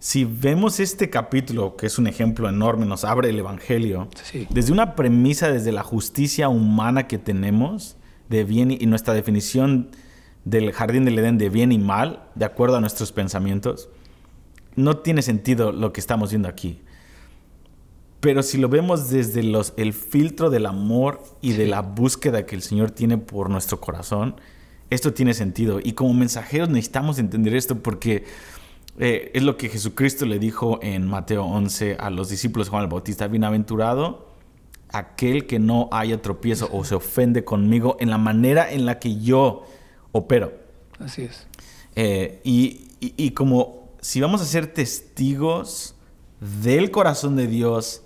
si 0.00 0.26
vemos 0.26 0.80
este 0.80 1.08
capítulo, 1.08 1.76
que 1.76 1.86
es 1.86 1.98
un 1.98 2.06
ejemplo 2.06 2.46
enorme, 2.46 2.84
nos 2.84 3.04
abre 3.04 3.30
el 3.30 3.38
Evangelio, 3.38 4.06
desde 4.50 4.70
una 4.70 4.96
premisa, 4.96 5.50
desde 5.50 5.72
la 5.72 5.82
justicia 5.82 6.50
humana 6.50 7.08
que 7.08 7.16
tenemos 7.16 7.96
de 8.28 8.44
bien 8.44 8.70
y 8.70 8.84
nuestra 8.84 9.14
definición 9.14 9.92
del 10.44 10.72
jardín 10.72 11.06
del 11.06 11.18
Edén 11.18 11.38
de 11.38 11.48
bien 11.48 11.72
y 11.72 11.78
mal, 11.78 12.28
de 12.34 12.44
acuerdo 12.44 12.76
a 12.76 12.80
nuestros 12.82 13.12
pensamientos, 13.12 13.88
no 14.80 14.98
tiene 14.98 15.22
sentido 15.22 15.72
lo 15.72 15.92
que 15.92 16.00
estamos 16.00 16.30
viendo 16.30 16.48
aquí. 16.48 16.80
Pero 18.20 18.42
si 18.42 18.58
lo 18.58 18.68
vemos 18.68 19.08
desde 19.08 19.42
los, 19.42 19.72
el 19.76 19.92
filtro 19.92 20.50
del 20.50 20.66
amor 20.66 21.22
y 21.40 21.52
de 21.52 21.66
la 21.66 21.80
búsqueda 21.80 22.44
que 22.44 22.54
el 22.54 22.62
Señor 22.62 22.90
tiene 22.90 23.16
por 23.16 23.48
nuestro 23.48 23.80
corazón, 23.80 24.36
esto 24.90 25.14
tiene 25.14 25.32
sentido. 25.32 25.80
Y 25.82 25.92
como 25.92 26.12
mensajeros 26.12 26.68
necesitamos 26.68 27.18
entender 27.18 27.54
esto 27.54 27.82
porque 27.82 28.24
eh, 28.98 29.30
es 29.32 29.42
lo 29.42 29.56
que 29.56 29.68
Jesucristo 29.68 30.26
le 30.26 30.38
dijo 30.38 30.80
en 30.82 31.06
Mateo 31.06 31.44
11 31.44 31.96
a 31.98 32.10
los 32.10 32.28
discípulos 32.28 32.66
de 32.66 32.70
Juan 32.72 32.82
el 32.82 32.90
Bautista. 32.90 33.26
Bienaventurado 33.26 34.30
aquel 34.92 35.46
que 35.46 35.58
no 35.58 35.88
haya 35.92 36.20
tropiezo 36.20 36.68
o 36.72 36.84
se 36.84 36.94
ofende 36.94 37.44
conmigo 37.44 37.96
en 38.00 38.10
la 38.10 38.18
manera 38.18 38.70
en 38.70 38.86
la 38.86 38.98
que 38.98 39.20
yo 39.20 39.64
opero. 40.12 40.52
Así 40.98 41.22
es. 41.22 41.46
Eh, 41.96 42.40
y, 42.44 43.30
como 43.30 43.79
si 44.00 44.20
vamos 44.20 44.40
a 44.40 44.44
ser 44.44 44.72
testigos 44.72 45.94
del 46.40 46.90
corazón 46.90 47.36
de 47.36 47.46
Dios 47.46 48.02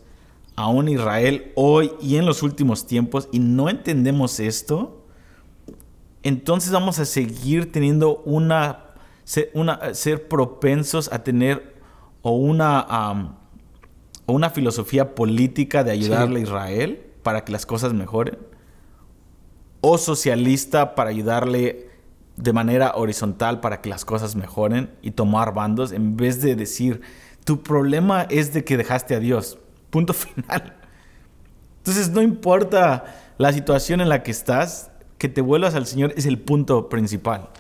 a 0.57 0.69
un 0.69 0.89
Israel 0.89 1.53
hoy 1.55 1.93
y 2.01 2.17
en 2.17 2.27
los 2.27 2.43
últimos 2.43 2.87
tiempos 2.87 3.29
y 3.33 3.39
no 3.39 3.69
entendemos 3.69 4.41
esto, 4.41 5.05
entonces 6.23 6.73
vamos 6.73 6.99
a 6.99 7.05
seguir 7.05 7.71
teniendo 7.71 8.23
una, 8.25 8.87
una 9.53 9.95
ser 9.95 10.29
propensos 10.29 11.13
a 11.13 11.23
tener 11.23 11.75
o 12.23 12.33
una, 12.33 13.37
una 14.27 14.51
filosofía 14.51 15.15
política 15.15 15.85
de 15.85 15.93
ayudarle 15.93 16.41
a 16.41 16.43
Israel 16.43 17.07
para 17.23 17.45
que 17.45 17.53
las 17.53 17.67
cosas 17.67 17.93
mejoren, 17.93 18.39
o 19.81 19.99
socialista 19.99 20.95
para 20.95 21.11
ayudarle 21.11 21.91
de 22.37 22.53
manera 22.53 22.93
horizontal 22.97 23.61
para 23.61 23.81
que 23.81 23.89
las 23.89 24.05
cosas 24.05 24.35
mejoren 24.35 24.91
y 25.03 25.13
tomar 25.13 25.55
bandos 25.55 25.93
en 25.93 26.17
vez 26.17 26.41
de 26.41 26.57
decir, 26.57 27.01
tu 27.45 27.63
problema 27.63 28.23
es 28.23 28.53
de 28.53 28.65
que 28.65 28.77
dejaste 28.77 29.15
a 29.15 29.21
Dios. 29.21 29.59
Punto 29.91 30.13
final. 30.15 30.77
Entonces 31.79 32.11
no 32.11 32.23
importa 32.23 33.05
la 33.39 33.53
situación 33.53 34.01
en 34.01 34.09
la 34.09 34.23
que 34.23 34.31
estás, 34.31 34.91
que 35.19 35.29
te 35.29 35.41
vuelvas 35.41 35.75
al 35.75 35.87
Señor 35.87 36.13
es 36.17 36.27
el 36.27 36.39
punto 36.39 36.89
principal. 36.89 37.51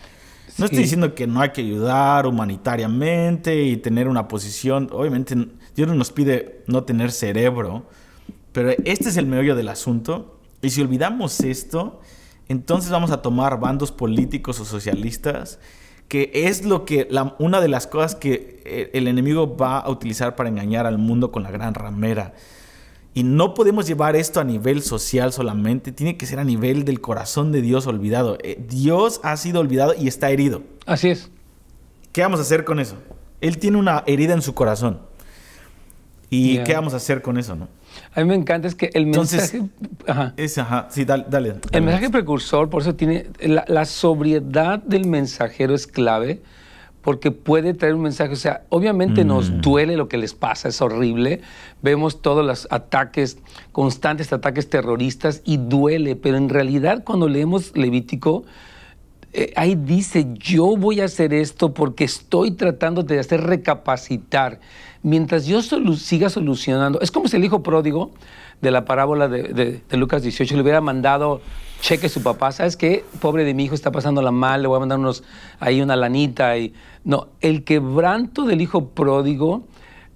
No 0.56 0.66
estoy 0.66 0.80
diciendo 0.80 1.14
que 1.14 1.26
no 1.26 1.40
hay 1.40 1.50
que 1.50 1.62
ayudar 1.62 2.26
humanitariamente 2.26 3.64
y 3.64 3.76
tener 3.76 4.08
una 4.08 4.28
posición. 4.28 4.88
Obviamente 4.92 5.34
Dios 5.74 5.88
no 5.88 5.94
nos 5.94 6.12
pide 6.12 6.62
no 6.68 6.84
tener 6.84 7.10
cerebro, 7.10 7.86
pero 8.52 8.70
este 8.84 9.08
es 9.08 9.16
el 9.16 9.26
meollo 9.26 9.56
del 9.56 9.68
asunto. 9.68 10.38
Y 10.62 10.70
si 10.70 10.80
olvidamos 10.80 11.40
esto, 11.40 12.00
entonces 12.48 12.90
vamos 12.90 13.10
a 13.10 13.22
tomar 13.22 13.58
bandos 13.58 13.92
políticos 13.92 14.60
o 14.60 14.64
socialistas, 14.64 15.58
que 16.08 16.30
es 16.34 16.64
lo 16.64 16.84
que 16.84 17.08
una 17.38 17.60
de 17.60 17.68
las 17.68 17.86
cosas 17.86 18.14
que 18.14 18.62
eh, 18.64 18.90
el 18.92 19.08
enemigo 19.08 19.56
va 19.56 19.78
a 19.78 19.90
utilizar 19.90 20.36
para 20.36 20.48
engañar 20.48 20.86
al 20.86 20.98
mundo 20.98 21.32
con 21.32 21.42
la 21.42 21.50
gran 21.50 21.74
ramera. 21.74 22.34
Y 23.14 23.22
no 23.22 23.54
podemos 23.54 23.86
llevar 23.86 24.16
esto 24.16 24.40
a 24.40 24.44
nivel 24.44 24.82
social 24.82 25.32
solamente, 25.32 25.92
tiene 25.92 26.16
que 26.16 26.26
ser 26.26 26.40
a 26.40 26.44
nivel 26.44 26.84
del 26.84 27.00
corazón 27.00 27.52
de 27.52 27.62
Dios 27.62 27.86
olvidado. 27.86 28.38
Eh, 28.42 28.62
Dios 28.68 29.20
ha 29.22 29.36
sido 29.36 29.60
olvidado 29.60 29.94
y 29.98 30.08
está 30.08 30.30
herido. 30.30 30.62
Así 30.84 31.10
es. 31.10 31.30
¿Qué 32.12 32.22
vamos 32.22 32.40
a 32.40 32.42
hacer 32.42 32.64
con 32.64 32.80
eso? 32.80 32.96
Él 33.40 33.58
tiene 33.58 33.78
una 33.78 34.02
herida 34.06 34.34
en 34.34 34.42
su 34.42 34.54
corazón. 34.54 35.00
¿Y 36.28 36.58
qué 36.64 36.74
vamos 36.74 36.92
a 36.94 36.96
hacer 36.96 37.22
con 37.22 37.38
eso, 37.38 37.54
no? 37.54 37.68
A 38.14 38.20
mí 38.20 38.26
me 38.26 38.34
encanta 38.34 38.68
es 38.68 38.74
que 38.74 38.90
el 38.94 39.06
mensaje... 39.06 39.62
Ajá. 40.06 40.34
ajá. 40.36 40.88
Sí, 40.90 41.04
dale, 41.04 41.54
El 41.72 41.82
mensaje 41.82 42.10
precursor, 42.10 42.70
por 42.70 42.82
eso 42.82 42.94
tiene... 42.94 43.26
La, 43.40 43.84
sobriedad 43.84 44.78
del 44.78 45.06
mensajero 45.06 45.74
es 45.74 45.86
clave 45.86 46.42
porque 47.02 47.30
puede 47.30 47.74
traer 47.74 47.94
un 47.94 48.02
mensaje. 48.02 48.32
O 48.32 48.36
sea, 48.36 48.62
obviamente 48.70 49.24
nos 49.24 49.50
mm. 49.50 49.60
duele 49.60 49.96
lo 49.96 50.08
que 50.08 50.16
les 50.16 50.32
pasa, 50.32 50.68
es 50.68 50.80
horrible. 50.80 51.42
Vemos 51.82 52.22
todos 52.22 52.44
los 52.44 52.66
ataques, 52.70 53.38
constantes 53.72 54.32
ataques 54.32 54.70
terroristas 54.70 55.42
y 55.44 55.58
duele, 55.58 56.16
pero 56.16 56.36
en 56.36 56.48
realidad 56.48 57.04
cuando 57.04 57.28
leemos 57.28 57.76
Levítico, 57.76 58.44
eh, 59.36 59.52
ahí 59.56 59.74
dice, 59.74 60.28
yo 60.34 60.76
voy 60.76 61.00
a 61.00 61.06
hacer 61.06 61.34
esto 61.34 61.74
porque 61.74 62.04
estoy 62.04 62.52
tratando 62.52 63.02
de 63.02 63.18
hacer 63.18 63.40
recapacitar 63.42 64.60
mientras 65.04 65.46
yo 65.46 65.60
siga 65.62 66.30
solucionando, 66.30 66.98
es 67.00 67.12
como 67.12 67.28
si 67.28 67.36
el 67.36 67.44
hijo 67.44 67.62
pródigo 67.62 68.10
de 68.62 68.70
la 68.70 68.86
parábola 68.86 69.28
de, 69.28 69.82
Lucas 69.90 70.22
18 70.22 70.56
le 70.56 70.62
hubiera 70.62 70.80
mandado 70.80 71.42
cheque 71.82 72.06
a 72.06 72.08
su 72.08 72.22
papá, 72.22 72.50
¿sabes 72.52 72.76
qué? 72.76 73.04
Pobre 73.20 73.44
de 73.44 73.52
mi 73.52 73.64
hijo 73.64 73.74
está 73.74 73.92
pasando 73.92 74.22
la 74.22 74.30
mal, 74.30 74.62
le 74.62 74.68
voy 74.68 74.78
a 74.78 74.80
mandar 74.80 74.98
unos, 74.98 75.22
ahí 75.60 75.82
una 75.82 75.94
lanita. 75.94 76.56
Y... 76.56 76.72
No, 77.04 77.28
el 77.42 77.64
quebranto 77.64 78.46
del 78.46 78.62
hijo 78.62 78.88
pródigo, 78.88 79.64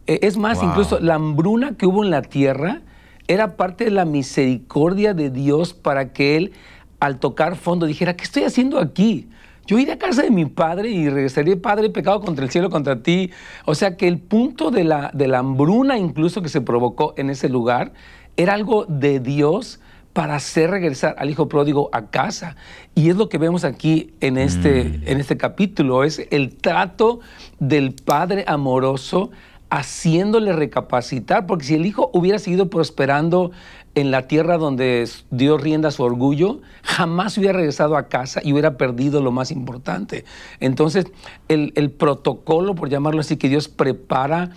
eh, 0.06 0.20
es 0.22 0.38
más, 0.38 0.62
incluso 0.62 0.98
la 1.00 1.16
hambruna 1.16 1.76
que 1.76 1.84
hubo 1.84 2.02
en 2.02 2.10
la 2.10 2.22
tierra 2.22 2.80
era 3.26 3.56
parte 3.58 3.84
de 3.84 3.90
la 3.90 4.06
misericordia 4.06 5.12
de 5.12 5.28
Dios 5.28 5.74
para 5.74 6.14
que 6.14 6.38
él, 6.38 6.52
al 6.98 7.18
tocar 7.18 7.56
fondo, 7.56 7.84
dijera, 7.84 8.16
¿qué 8.16 8.24
estoy 8.24 8.44
haciendo 8.44 8.78
aquí? 8.78 9.28
Yo 9.68 9.78
iré 9.78 9.92
a 9.92 9.98
casa 9.98 10.22
de 10.22 10.30
mi 10.30 10.46
padre 10.46 10.88
y 10.88 11.10
regresaría, 11.10 11.60
padre, 11.60 11.90
pecado 11.90 12.22
contra 12.22 12.42
el 12.42 12.50
cielo, 12.50 12.70
contra 12.70 13.02
ti. 13.02 13.30
O 13.66 13.74
sea 13.74 13.98
que 13.98 14.08
el 14.08 14.18
punto 14.18 14.70
de 14.70 14.82
la, 14.82 15.10
de 15.12 15.28
la 15.28 15.40
hambruna 15.40 15.98
incluso 15.98 16.40
que 16.40 16.48
se 16.48 16.62
provocó 16.62 17.12
en 17.18 17.28
ese 17.28 17.50
lugar 17.50 17.92
era 18.38 18.54
algo 18.54 18.86
de 18.86 19.20
Dios 19.20 19.78
para 20.14 20.36
hacer 20.36 20.70
regresar 20.70 21.16
al 21.18 21.28
hijo 21.28 21.50
pródigo 21.50 21.90
a 21.92 22.06
casa. 22.06 22.56
Y 22.94 23.10
es 23.10 23.16
lo 23.16 23.28
que 23.28 23.36
vemos 23.36 23.64
aquí 23.64 24.14
en 24.20 24.38
este, 24.38 24.84
mm. 24.84 25.02
en 25.04 25.20
este 25.20 25.36
capítulo, 25.36 26.02
es 26.02 26.26
el 26.30 26.56
trato 26.56 27.20
del 27.58 27.92
padre 27.92 28.44
amoroso 28.46 29.30
haciéndole 29.70 30.54
recapacitar, 30.54 31.46
porque 31.46 31.66
si 31.66 31.74
el 31.74 31.84
hijo 31.84 32.10
hubiera 32.14 32.38
seguido 32.38 32.70
prosperando 32.70 33.50
en 33.94 34.10
la 34.10 34.28
tierra 34.28 34.58
donde 34.58 35.08
dio 35.30 35.58
rienda 35.58 35.90
su 35.90 36.02
orgullo, 36.02 36.60
jamás 36.82 37.36
hubiera 37.38 37.54
regresado 37.54 37.96
a 37.96 38.08
casa 38.08 38.40
y 38.42 38.52
hubiera 38.52 38.76
perdido 38.76 39.20
lo 39.22 39.32
más 39.32 39.50
importante. 39.50 40.24
Entonces, 40.60 41.06
el, 41.48 41.90
protocolo, 41.90 42.74
por 42.74 42.88
llamarlo 42.88 43.20
así, 43.20 43.36
que 43.36 43.48
Dios 43.48 43.68
prepara 43.68 44.50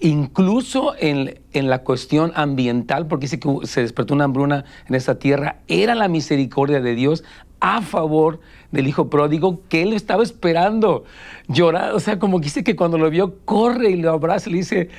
incluso 0.00 0.94
en, 0.98 1.40
en, 1.52 1.68
la 1.68 1.82
cuestión 1.82 2.32
ambiental, 2.34 3.06
porque 3.06 3.24
dice 3.24 3.38
que 3.38 3.48
se 3.64 3.82
despertó 3.82 4.14
una 4.14 4.24
hambruna 4.24 4.64
en 4.88 4.94
esta 4.94 5.18
tierra, 5.18 5.60
era 5.68 5.94
la 5.94 6.08
misericordia 6.08 6.80
de 6.80 6.94
Dios 6.94 7.22
a 7.60 7.82
favor 7.82 8.40
del 8.72 8.86
hijo 8.86 9.10
pródigo 9.10 9.62
que 9.68 9.82
él 9.82 9.92
estaba 9.92 10.22
esperando 10.22 11.04
llorar. 11.48 11.92
O 11.92 12.00
sea, 12.00 12.18
como 12.18 12.40
que 12.40 12.44
dice 12.44 12.64
que 12.64 12.76
cuando 12.76 12.98
lo 12.98 13.10
vio, 13.10 13.38
corre 13.44 13.90
y 13.90 13.96
lo 13.96 14.12
abraza 14.12 14.48
y 14.48 14.52
le 14.52 14.58
dice, 14.58 14.90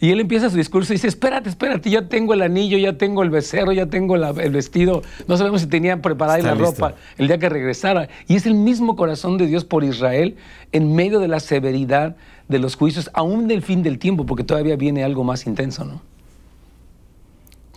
y 0.00 0.10
él 0.10 0.20
empieza 0.20 0.50
su 0.50 0.56
discurso 0.56 0.92
y 0.92 0.96
dice, 0.96 1.08
espérate, 1.08 1.48
espérate, 1.48 1.90
ya 1.90 2.08
tengo 2.08 2.34
el 2.34 2.42
anillo, 2.42 2.78
ya 2.78 2.96
tengo 2.96 3.22
el 3.22 3.30
becerro, 3.30 3.72
ya 3.72 3.86
tengo 3.86 4.16
el 4.16 4.50
vestido. 4.50 5.02
No 5.28 5.36
sabemos 5.36 5.60
si 5.60 5.66
tenían 5.66 6.00
preparada 6.00 6.38
la 6.38 6.54
ropa 6.54 6.94
el 7.18 7.28
día 7.28 7.38
que 7.38 7.48
regresara. 7.48 8.08
Y 8.26 8.36
es 8.36 8.46
el 8.46 8.54
mismo 8.54 8.96
corazón 8.96 9.38
de 9.38 9.46
Dios 9.46 9.64
por 9.64 9.84
Israel 9.84 10.36
en 10.72 10.94
medio 10.94 11.20
de 11.20 11.28
la 11.28 11.38
severidad 11.38 12.16
de 12.48 12.58
los 12.58 12.74
juicios, 12.74 13.10
aún 13.14 13.46
del 13.46 13.62
fin 13.62 13.82
del 13.82 13.98
tiempo, 13.98 14.26
porque 14.26 14.42
todavía 14.42 14.74
viene 14.74 15.04
algo 15.04 15.22
más 15.22 15.46
intenso, 15.46 15.84
¿no? 15.84 16.02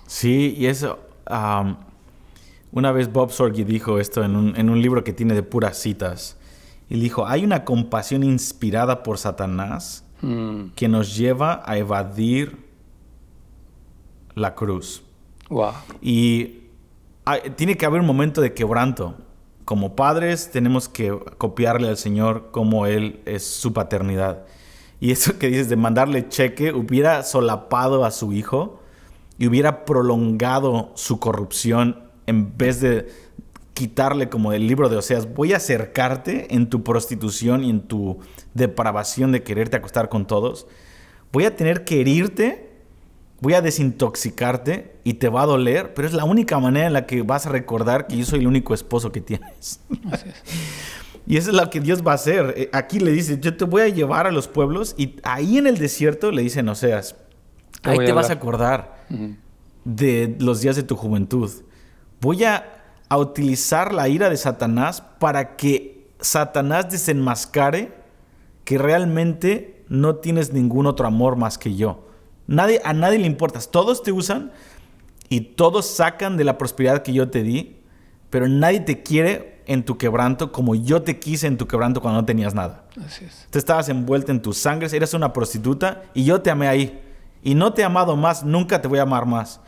Sí, 0.07 0.55
y 0.57 0.65
eso... 0.65 0.99
Una 2.73 2.91
vez 2.91 3.13
Bob 3.13 3.31
Sorge 3.31 3.63
dijo 3.63 3.99
esto 3.99 4.23
en 4.23 4.35
un, 4.35 4.81
libro 4.81 5.03
que 5.03 5.13
tiene 5.13 5.35
de 5.35 5.43
puras 5.43 5.77
citas. 5.77 6.37
Y 6.89 6.99
dijo, 6.99 7.25
hay 7.27 7.43
una 7.43 7.65
compasión 7.65 8.23
inspirada 8.23 9.03
por 9.03 9.19
Satanás 9.19 10.03
hmm. 10.21 10.69
que 10.75 10.87
nos 10.87 11.15
lleva 11.15 11.61
a 11.65 11.77
evadir 11.77 12.57
la 14.33 14.55
cruz. 14.55 15.03
Y 16.01 16.61
tiene 17.55 17.77
que 17.77 17.85
haber 17.85 18.01
un 18.01 18.07
momento 18.07 18.41
de 18.41 18.55
quebranto. 18.55 19.15
Como 19.65 19.95
padres 19.95 20.49
tenemos 20.51 20.89
que 20.89 21.17
copiarle 21.37 21.89
al 21.89 21.97
Señor 21.97 22.49
como 22.51 22.87
Él 22.87 23.21
es 23.25 23.45
su 23.45 23.71
paternidad. 23.71 24.45
Y 24.99 25.11
eso 25.11 25.37
que 25.37 25.47
dices 25.47 25.69
de 25.69 25.75
mandarle 25.75 26.27
cheque 26.27 26.73
hubiera 26.73 27.21
solapado 27.21 28.03
a 28.03 28.09
su 28.09 28.33
hijo 28.33 28.81
y 29.37 29.47
hubiera 29.47 29.85
prolongado 29.85 30.91
su 30.95 31.19
corrupción 31.19 32.12
en 32.27 32.57
vez 32.57 32.81
de 32.81 33.07
quitarle 33.73 34.29
como 34.29 34.51
del 34.51 34.67
libro 34.67 34.89
de 34.89 34.97
Oseas, 34.97 35.33
voy 35.33 35.53
a 35.53 35.57
acercarte 35.57 36.53
en 36.53 36.69
tu 36.69 36.83
prostitución 36.83 37.63
y 37.63 37.69
en 37.69 37.81
tu 37.81 38.19
depravación 38.53 39.31
de 39.31 39.43
quererte 39.43 39.77
acostar 39.77 40.09
con 40.09 40.27
todos, 40.27 40.67
voy 41.31 41.45
a 41.45 41.55
tener 41.55 41.83
que 41.83 42.01
herirte, 42.01 42.69
voy 43.41 43.55
a 43.55 43.61
desintoxicarte 43.61 44.95
y 45.03 45.15
te 45.15 45.27
va 45.27 45.41
a 45.41 45.45
doler, 45.47 45.93
pero 45.93 46.07
es 46.07 46.13
la 46.13 46.23
única 46.23 46.59
manera 46.59 46.87
en 46.87 46.93
la 46.93 47.05
que 47.07 47.23
vas 47.23 47.47
a 47.47 47.49
recordar 47.49 48.07
que 48.07 48.15
yo 48.15 48.25
soy 48.25 48.39
el 48.39 48.47
único 48.47 48.73
esposo 48.73 49.11
que 49.11 49.21
tienes. 49.21 49.81
y 51.27 51.37
eso 51.37 51.49
es 51.49 51.55
lo 51.55 51.69
que 51.69 51.79
Dios 51.79 52.03
va 52.05 52.11
a 52.11 52.15
hacer. 52.15 52.53
Eh, 52.55 52.69
aquí 52.73 52.99
le 52.99 53.11
dice, 53.11 53.39
yo 53.41 53.57
te 53.57 53.65
voy 53.65 53.81
a 53.81 53.89
llevar 53.89 54.27
a 54.27 54.31
los 54.31 54.47
pueblos 54.47 54.93
y 54.97 55.15
ahí 55.23 55.57
en 55.57 55.65
el 55.65 55.79
desierto 55.79 56.31
le 56.31 56.43
dicen 56.43 56.69
Oseas, 56.69 57.15
ahí 57.81 57.97
te, 57.97 58.13
vas 58.13 58.29
a 58.29 58.33
acordar 58.33 59.03
de 59.83 60.35
los 60.39 60.61
días 60.61 60.75
de 60.75 60.83
tu 60.83 60.95
juventud 60.95 61.49
voy 62.23 62.45
a, 62.45 62.69
utilizar 63.15 63.93
la 63.93 64.09
ira 64.09 64.27
de 64.31 64.37
Satanás 64.37 65.03
para 65.19 65.55
que 65.55 66.09
Satanás 66.19 66.89
desenmascare 66.89 67.93
que 68.63 68.79
realmente 68.79 69.85
no 69.87 70.15
tienes 70.15 70.51
ningún 70.51 70.87
otro 70.87 71.05
amor 71.05 71.35
más 71.35 71.59
que 71.59 71.75
yo. 71.75 72.07
Nadie, 72.47 72.81
a 72.83 72.91
nadie 72.93 73.19
le 73.19 73.27
importas. 73.27 73.69
Todos 73.69 74.01
te 74.01 74.11
usan 74.11 74.51
y 75.29 75.41
todos 75.41 75.85
sacan 75.85 76.37
de 76.37 76.43
la 76.43 76.57
prosperidad 76.57 77.03
que 77.03 77.13
yo 77.13 77.29
te 77.29 77.43
di, 77.43 77.77
pero 78.31 78.47
nadie 78.47 78.79
te 78.79 79.03
quiere 79.03 79.61
en 79.67 79.85
tu 79.85 79.99
quebranto 79.99 80.51
como 80.51 80.73
yo 80.73 81.03
te 81.03 81.19
quise 81.19 81.45
en 81.45 81.57
tu 81.59 81.67
quebranto 81.67 82.01
cuando 82.01 82.21
no 82.21 82.25
tenías 82.25 82.55
nada. 82.55 82.85
Así 83.05 83.25
es. 83.25 83.45
Te 83.51 83.59
estabas 83.59 83.89
envuelta 83.89 84.31
en 84.31 84.41
tus 84.41 84.57
sangres, 84.57 84.91
eras 84.91 85.13
una 85.13 85.33
prostituta 85.33 86.01
y 86.15 86.23
yo 86.23 86.41
te 86.41 86.49
amé 86.49 86.67
ahí. 86.67 86.99
Y 87.43 87.53
no 87.53 87.73
te 87.73 87.83
he 87.83 87.85
amado 87.85 88.15
más, 88.15 88.43
nunca 88.43 88.81
te 88.81 88.87
voy 88.87 88.97
a 88.97 89.03
amar 89.03 89.27
más. 89.27 89.59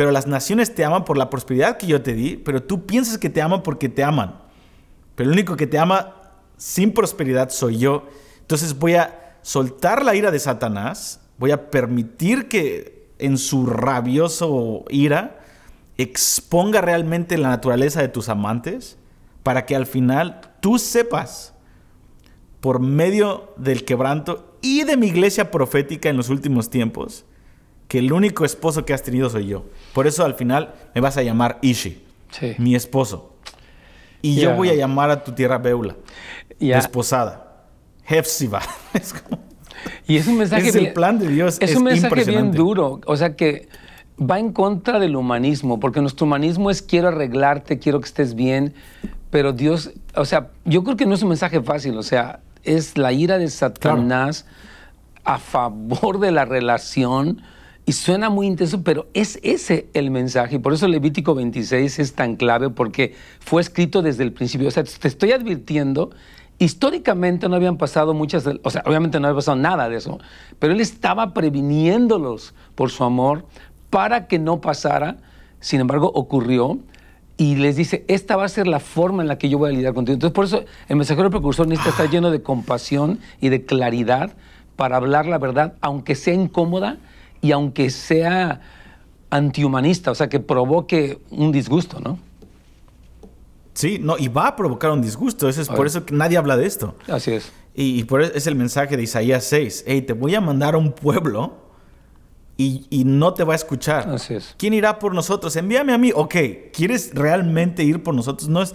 Pero 0.00 0.12
las 0.12 0.26
naciones 0.26 0.74
te 0.74 0.82
aman 0.82 1.04
por 1.04 1.18
la 1.18 1.28
prosperidad 1.28 1.76
que 1.76 1.86
yo 1.86 2.00
te 2.00 2.14
di, 2.14 2.36
pero 2.38 2.62
tú 2.62 2.86
piensas 2.86 3.18
que 3.18 3.28
te 3.28 3.42
aman 3.42 3.62
porque 3.62 3.90
te 3.90 4.02
aman. 4.02 4.40
Pero 5.14 5.28
el 5.28 5.34
único 5.34 5.58
que 5.58 5.66
te 5.66 5.78
ama 5.78 6.14
sin 6.56 6.94
prosperidad 6.94 7.50
soy 7.50 7.76
yo. 7.76 8.06
Entonces 8.40 8.78
voy 8.78 8.94
a 8.94 9.36
soltar 9.42 10.02
la 10.02 10.14
ira 10.14 10.30
de 10.30 10.38
Satanás, 10.38 11.20
Voy 11.36 11.50
a 11.50 11.70
permitir 11.70 12.48
que 12.48 13.10
en 13.18 13.36
su 13.36 13.66
rabioso 13.66 14.86
ira 14.88 15.38
exponga 15.98 16.80
realmente 16.80 17.36
la 17.36 17.50
naturaleza 17.50 18.00
de 18.00 18.08
tus 18.08 18.30
amantes 18.30 18.96
para 19.42 19.66
que 19.66 19.76
al 19.76 19.84
final 19.84 20.40
tú 20.60 20.78
sepas 20.78 21.52
por 22.60 22.80
medio 22.80 23.52
del 23.58 23.84
quebranto 23.84 24.56
y 24.62 24.84
de 24.84 24.96
mi 24.96 25.08
iglesia 25.08 25.50
profética 25.50 26.08
en 26.08 26.16
los 26.16 26.30
últimos 26.30 26.70
tiempos 26.70 27.26
que 27.90 27.98
el 27.98 28.12
único 28.12 28.44
esposo 28.44 28.84
que 28.84 28.94
has 28.94 29.02
tenido 29.02 29.28
soy 29.28 29.48
yo. 29.48 29.64
Por 29.92 30.06
eso 30.06 30.24
al 30.24 30.34
final 30.34 30.74
me 30.94 31.00
vas 31.00 31.16
a 31.16 31.24
llamar 31.24 31.58
Ishi, 31.60 32.00
mi 32.58 32.76
esposo. 32.76 33.34
Y 34.22 34.36
yo 34.36 34.54
voy 34.54 34.68
a 34.68 34.74
llamar 34.76 35.10
a 35.10 35.24
tu 35.24 35.32
tierra 35.32 35.58
Beula, 35.58 35.96
desposada, 36.60 37.66
Hefsiba. 38.06 38.62
es 38.94 39.12
y 40.06 40.18
es 40.18 40.28
un 40.28 40.38
mensaje 40.38 40.68
es 40.68 40.76
el 40.76 40.92
plan 40.92 41.18
de 41.18 41.26
Dios. 41.26 41.56
Es, 41.60 41.74
un 41.74 41.82
mensaje 41.82 42.22
bien 42.22 42.52
duro. 42.52 43.00
O 43.06 43.16
sea 43.16 43.34
que 43.34 43.68
va 44.20 44.38
en 44.38 44.52
contra 44.52 45.00
del 45.00 45.16
humanismo, 45.16 45.80
porque 45.80 46.00
nuestro 46.00 46.26
humanismo 46.26 46.70
es 46.70 46.82
quiero 46.82 47.08
arreglarte, 47.08 47.80
quiero 47.80 47.98
que 47.98 48.06
estés 48.06 48.36
bien, 48.36 48.72
pero 49.30 49.52
Dios, 49.52 49.90
o 50.14 50.24
sea, 50.24 50.50
yo 50.64 50.84
creo 50.84 50.96
que 50.96 51.06
no 51.06 51.14
es 51.16 51.22
un 51.22 51.30
mensaje 51.30 51.60
fácil, 51.60 51.98
o 51.98 52.04
sea, 52.04 52.38
es 52.62 52.96
la 52.96 53.12
ira 53.12 53.36
de 53.36 53.48
Satanás 53.48 54.46
a 55.24 55.38
favor 55.38 56.20
de 56.20 56.30
la 56.30 56.44
relación 56.44 57.42
y 57.90 57.92
suena 57.92 58.30
muy 58.30 58.46
intenso, 58.46 58.84
pero 58.84 59.08
es 59.14 59.40
ese 59.42 59.88
el 59.94 60.12
mensaje. 60.12 60.54
Y 60.54 60.58
por 60.60 60.72
eso 60.72 60.86
Levítico 60.86 61.34
26 61.34 61.98
es 61.98 62.12
tan 62.12 62.36
clave 62.36 62.70
porque 62.70 63.16
fue 63.40 63.60
escrito 63.60 64.00
desde 64.00 64.22
el 64.22 64.32
principio. 64.32 64.68
O 64.68 64.70
sea, 64.70 64.84
te 64.84 65.08
estoy 65.08 65.32
advirtiendo, 65.32 66.12
históricamente 66.60 67.48
no 67.48 67.56
habían 67.56 67.78
pasado 67.78 68.14
muchas, 68.14 68.48
o 68.62 68.70
sea, 68.70 68.84
obviamente 68.86 69.18
no 69.18 69.26
había 69.26 69.38
pasado 69.38 69.56
nada 69.56 69.88
de 69.88 69.96
eso, 69.96 70.20
pero 70.60 70.72
él 70.72 70.80
estaba 70.80 71.34
previniéndolos 71.34 72.54
por 72.76 72.90
su 72.90 73.02
amor 73.02 73.44
para 73.90 74.28
que 74.28 74.38
no 74.38 74.60
pasara. 74.60 75.16
Sin 75.58 75.80
embargo, 75.80 76.12
ocurrió 76.14 76.78
y 77.38 77.56
les 77.56 77.74
dice, 77.74 78.04
esta 78.06 78.36
va 78.36 78.44
a 78.44 78.48
ser 78.48 78.68
la 78.68 78.78
forma 78.78 79.22
en 79.22 79.26
la 79.26 79.36
que 79.36 79.48
yo 79.48 79.58
voy 79.58 79.70
a 79.70 79.72
lidiar 79.72 79.94
contigo. 79.94 80.14
Entonces, 80.14 80.32
por 80.32 80.44
eso 80.44 80.64
el 80.88 80.94
mensajero 80.94 81.28
precursor 81.28 81.66
necesita 81.66 81.90
estar 81.90 82.08
lleno 82.08 82.30
de 82.30 82.40
compasión 82.40 83.18
y 83.40 83.48
de 83.48 83.64
claridad 83.64 84.30
para 84.76 84.96
hablar 84.96 85.26
la 85.26 85.38
verdad, 85.38 85.74
aunque 85.80 86.14
sea 86.14 86.34
incómoda 86.34 86.98
y 87.40 87.52
aunque 87.52 87.90
sea 87.90 88.60
antihumanista, 89.30 90.10
o 90.10 90.14
sea, 90.14 90.28
que 90.28 90.40
provoque 90.40 91.20
un 91.30 91.52
disgusto, 91.52 92.00
¿no? 92.00 92.18
Sí, 93.74 93.98
no, 94.00 94.18
y 94.18 94.28
va 94.28 94.48
a 94.48 94.56
provocar 94.56 94.90
un 94.90 95.00
disgusto. 95.00 95.48
Eso 95.48 95.62
es 95.62 95.68
por 95.68 95.86
eso 95.86 96.04
que 96.04 96.14
nadie 96.14 96.36
habla 96.36 96.56
de 96.56 96.66
esto. 96.66 96.96
Así 97.08 97.32
es. 97.32 97.52
Y, 97.74 98.04
por 98.04 98.20
eso 98.20 98.32
es 98.34 98.46
el 98.46 98.56
mensaje 98.56 98.96
de 98.96 99.04
Isaías 99.04 99.44
6. 99.44 99.84
Hey, 99.86 100.02
te 100.02 100.12
voy 100.12 100.34
a 100.34 100.40
mandar 100.40 100.74
a 100.74 100.78
un 100.78 100.92
pueblo 100.92 101.56
y, 102.56 103.04
no 103.06 103.32
te 103.32 103.42
va 103.44 103.54
a 103.54 103.56
escuchar. 103.56 104.08
Así 104.10 104.34
es. 104.34 104.54
¿Quién 104.58 104.74
irá 104.74 104.98
por 104.98 105.14
nosotros? 105.14 105.56
Envíame 105.56 105.94
a 105.94 105.98
mí. 105.98 106.12
Ok, 106.14 106.34
¿quieres 106.74 107.14
realmente 107.14 107.82
ir 107.84 108.02
por 108.02 108.14
nosotros? 108.14 108.50
No 108.50 108.60
es, 108.60 108.74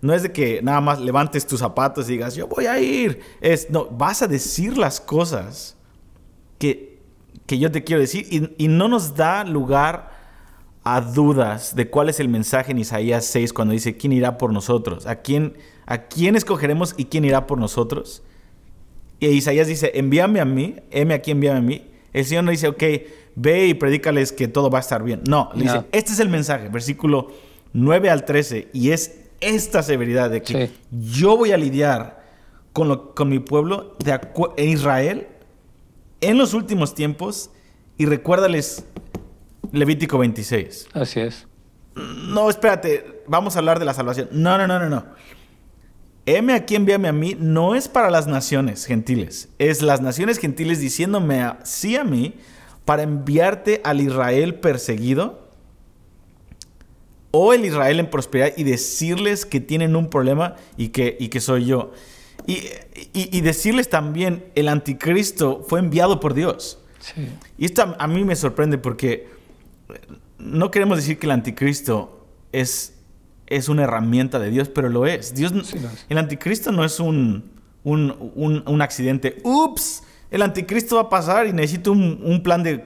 no 0.00 0.14
es 0.14 0.22
de 0.22 0.32
que 0.32 0.62
nada 0.62 0.80
más 0.80 1.00
levantes 1.00 1.46
tus 1.46 1.60
zapatos 1.60 2.08
y 2.08 2.12
digas, 2.12 2.34
yo 2.34 2.46
voy 2.46 2.66
a 2.66 2.78
ir. 2.78 3.20
Es, 3.42 3.68
no, 3.68 3.86
vas 3.86 4.22
a 4.22 4.26
decir 4.26 4.78
las 4.78 5.00
cosas 5.00 5.76
que, 6.58 6.85
que 7.46 7.58
yo 7.58 7.70
te 7.70 7.84
quiero 7.84 8.00
decir 8.00 8.26
y, 8.30 8.64
y 8.64 8.68
no 8.68 8.88
nos 8.88 9.14
da 9.14 9.44
lugar 9.44 10.10
a 10.84 11.00
dudas 11.00 11.74
de 11.74 11.90
cuál 11.90 12.08
es 12.08 12.20
el 12.20 12.28
mensaje 12.28 12.70
en 12.70 12.78
Isaías 12.78 13.24
6 13.24 13.52
cuando 13.52 13.72
dice, 13.72 13.96
¿quién 13.96 14.12
irá 14.12 14.38
por 14.38 14.52
nosotros? 14.52 15.06
¿A 15.06 15.16
quién, 15.16 15.56
a 15.84 16.04
quién 16.04 16.36
escogeremos 16.36 16.94
y 16.96 17.06
quién 17.06 17.24
irá 17.24 17.48
por 17.48 17.58
nosotros? 17.58 18.22
Y 19.18 19.26
Isaías 19.26 19.66
dice, 19.66 19.90
envíame 19.94 20.40
a 20.40 20.44
mí, 20.44 20.76
heme 20.92 21.14
aquí, 21.14 21.32
envíame 21.32 21.58
a 21.58 21.62
mí. 21.62 21.86
El 22.12 22.24
Señor 22.24 22.44
no 22.44 22.52
dice, 22.52 22.68
ok, 22.68 22.82
ve 23.34 23.66
y 23.66 23.74
predícales 23.74 24.30
que 24.30 24.46
todo 24.46 24.70
va 24.70 24.78
a 24.78 24.80
estar 24.80 25.02
bien. 25.02 25.22
No, 25.28 25.50
le 25.54 25.64
dice, 25.64 25.82
este 25.90 26.12
es 26.12 26.20
el 26.20 26.28
mensaje, 26.28 26.68
versículo 26.68 27.32
9 27.72 28.08
al 28.08 28.24
13, 28.24 28.68
y 28.72 28.92
es 28.92 29.22
esta 29.40 29.82
severidad 29.82 30.30
de 30.30 30.42
que 30.42 30.70
yo 30.92 31.36
voy 31.36 31.50
a 31.50 31.56
lidiar 31.56 32.22
con, 32.72 32.86
lo, 32.86 33.12
con 33.12 33.28
mi 33.28 33.40
pueblo 33.40 33.96
de 33.98 34.20
en 34.56 34.68
Israel 34.68 35.26
en 36.20 36.38
los 36.38 36.54
últimos 36.54 36.94
tiempos 36.94 37.50
y 37.98 38.06
recuérdales 38.06 38.84
Levítico 39.72 40.18
26. 40.18 40.88
Así 40.92 41.20
es. 41.20 41.46
No, 41.94 42.50
espérate, 42.50 43.22
vamos 43.26 43.56
a 43.56 43.60
hablar 43.60 43.78
de 43.78 43.84
la 43.84 43.94
salvación. 43.94 44.28
No, 44.32 44.58
no, 44.58 44.66
no, 44.66 44.78
no, 44.78 44.88
no. 44.88 45.04
Heme 46.26 46.54
aquí, 46.54 46.74
envíame 46.74 47.08
a 47.08 47.12
mí, 47.12 47.36
no 47.38 47.74
es 47.76 47.86
para 47.86 48.10
las 48.10 48.26
naciones 48.26 48.84
gentiles, 48.84 49.48
es 49.60 49.80
las 49.80 50.00
naciones 50.00 50.38
gentiles 50.38 50.80
diciéndome 50.80 51.52
sí 51.62 51.94
a 51.94 52.02
mí 52.02 52.34
para 52.84 53.04
enviarte 53.04 53.80
al 53.84 54.00
Israel 54.00 54.56
perseguido 54.56 55.46
o 57.30 57.52
el 57.52 57.64
Israel 57.64 58.00
en 58.00 58.10
prosperidad 58.10 58.52
y 58.56 58.64
decirles 58.64 59.46
que 59.46 59.60
tienen 59.60 59.94
un 59.94 60.10
problema 60.10 60.56
y 60.76 60.88
que, 60.88 61.16
y 61.20 61.28
que 61.28 61.40
soy 61.40 61.66
yo. 61.66 61.92
Y, 62.46 62.62
y, 63.12 63.40
decirles 63.40 63.88
también, 63.88 64.44
el 64.54 64.68
anticristo 64.68 65.64
fue 65.68 65.80
enviado 65.80 66.20
por 66.20 66.34
Dios. 66.34 66.78
Y 67.58 67.64
esto 67.64 67.96
a, 67.98 68.06
mí 68.06 68.24
me 68.24 68.36
sorprende 68.36 68.78
porque 68.78 69.28
no 70.38 70.70
queremos 70.70 70.98
decir 70.98 71.18
que 71.18 71.26
el 71.26 71.32
anticristo 71.32 72.26
es, 72.52 72.94
es 73.46 73.68
una 73.68 73.84
herramienta 73.84 74.38
de 74.38 74.50
Dios, 74.50 74.68
pero 74.68 74.88
lo 74.88 75.06
es. 75.06 75.34
Dios, 75.34 75.52
El 76.08 76.18
anticristo 76.18 76.70
no 76.70 76.84
es 76.84 77.00
un, 77.00 77.50
un, 77.82 78.32
un, 78.34 78.62
un 78.66 78.82
accidente. 78.82 79.38
¡Ups! 79.42 80.02
el 80.30 80.42
anticristo 80.42 80.96
va 80.96 81.02
a 81.02 81.08
pasar 81.08 81.46
y 81.46 81.52
necesito 81.52 81.92
un, 81.92 82.40
plan 82.42 82.62
de 82.62 82.82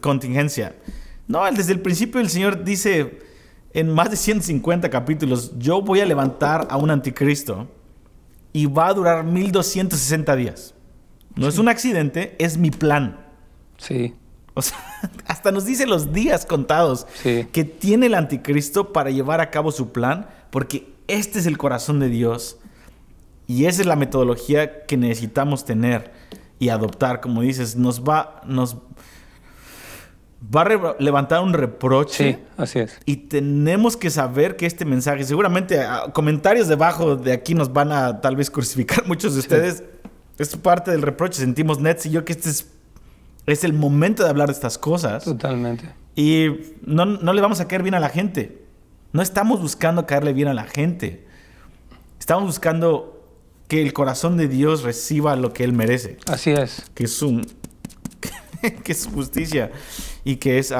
contingencia. 0.00 0.74
No, 1.28 1.44
desde 1.50 1.72
el 1.72 1.80
principio 1.80 2.20
el 2.20 2.28
Señor 2.28 2.64
dice 2.64 3.20
en 3.74 3.88
más 3.88 4.10
de 4.10 4.16
150 4.16 4.90
capítulos, 4.90 5.52
yo 5.58 5.80
voy 5.80 6.00
a 6.00 6.06
levantar 6.06 6.66
a 6.70 6.76
un 6.76 6.90
anticristo 6.90 7.68
y 8.52 8.66
va 8.66 8.88
a 8.88 8.94
durar 8.94 9.24
1260 9.24 10.36
días. 10.36 10.74
No 11.34 11.48
es 11.48 11.58
un 11.58 11.68
accidente, 11.68 12.36
es 12.38 12.58
mi 12.58 12.70
plan. 12.70 13.18
Sí. 13.78 14.14
O 14.54 14.62
sea, 14.62 14.78
hasta 15.26 15.50
nos 15.50 15.64
dice 15.64 15.86
los 15.86 16.12
días 16.12 16.46
contados 16.46 17.06
que 17.22 17.64
tiene 17.64 18.06
el 18.06 18.14
anticristo 18.14 18.92
para 18.92 19.10
llevar 19.10 19.40
a 19.40 19.50
cabo 19.50 19.72
su 19.72 19.92
plan, 19.92 20.28
porque 20.50 20.92
este 21.08 21.38
es 21.38 21.46
el 21.46 21.58
corazón 21.58 22.00
de 22.00 22.08
Dios 22.08 22.58
y 23.46 23.66
esa 23.66 23.82
es 23.82 23.86
la 23.86 23.96
metodología 23.96 24.84
que 24.86 24.96
necesitamos 24.96 25.64
tener 25.64 26.12
y 26.58 26.68
adoptar, 26.68 27.20
como 27.20 27.42
dices, 27.42 27.76
nos 27.76 28.02
va, 28.02 28.40
nos 28.46 28.76
va 30.42 30.62
a 30.62 30.96
levantar 30.98 31.42
un 31.42 31.52
reproche. 31.52 32.32
Sí, 32.32 32.38
así 32.56 32.78
es. 32.80 32.98
Y 33.04 33.16
tenemos 33.16 33.96
que 33.96 34.10
saber 34.10 34.56
que 34.56 34.66
este 34.66 34.84
mensaje, 34.84 35.24
seguramente 35.24 35.80
ah, 35.80 36.10
comentarios 36.12 36.68
debajo 36.68 37.16
de 37.16 37.32
aquí 37.32 37.54
nos 37.54 37.72
van 37.72 37.92
a 37.92 38.20
tal 38.20 38.36
vez 38.36 38.50
crucificar 38.50 39.06
muchos 39.06 39.34
de 39.34 39.40
ustedes. 39.40 39.84
Es 40.38 40.56
parte 40.56 40.90
del 40.90 41.02
reproche. 41.02 41.40
Sentimos 41.40 41.80
Nets 41.80 42.06
y 42.06 42.10
yo 42.10 42.24
que 42.24 42.32
este 42.32 42.50
es, 42.50 42.70
es 43.46 43.64
el 43.64 43.72
momento 43.72 44.24
de 44.24 44.30
hablar 44.30 44.48
de 44.48 44.54
estas 44.54 44.78
cosas. 44.78 45.24
Totalmente. 45.24 45.88
Y 46.16 46.46
no, 46.82 47.04
no 47.04 47.32
le 47.32 47.40
vamos 47.40 47.60
a 47.60 47.68
caer 47.68 47.82
bien 47.82 47.94
a 47.94 48.00
la 48.00 48.08
gente. 48.08 48.64
No 49.12 49.22
estamos 49.22 49.60
buscando 49.60 50.06
caerle 50.06 50.32
bien 50.32 50.48
a 50.48 50.54
la 50.54 50.64
gente. 50.64 51.26
Estamos 52.18 52.44
buscando 52.44 53.24
que 53.68 53.82
el 53.82 53.92
corazón 53.92 54.36
de 54.36 54.48
Dios 54.48 54.82
reciba 54.82 55.36
lo 55.36 55.52
que 55.52 55.64
Él 55.64 55.72
merece. 55.72 56.16
Así 56.26 56.50
es. 56.50 56.90
Que 56.94 57.04
es, 57.04 57.22
un, 57.22 57.46
que 58.84 58.92
es 58.92 59.06
justicia 59.06 59.70
y 60.24 60.36
que 60.36 60.58
es, 60.58 60.72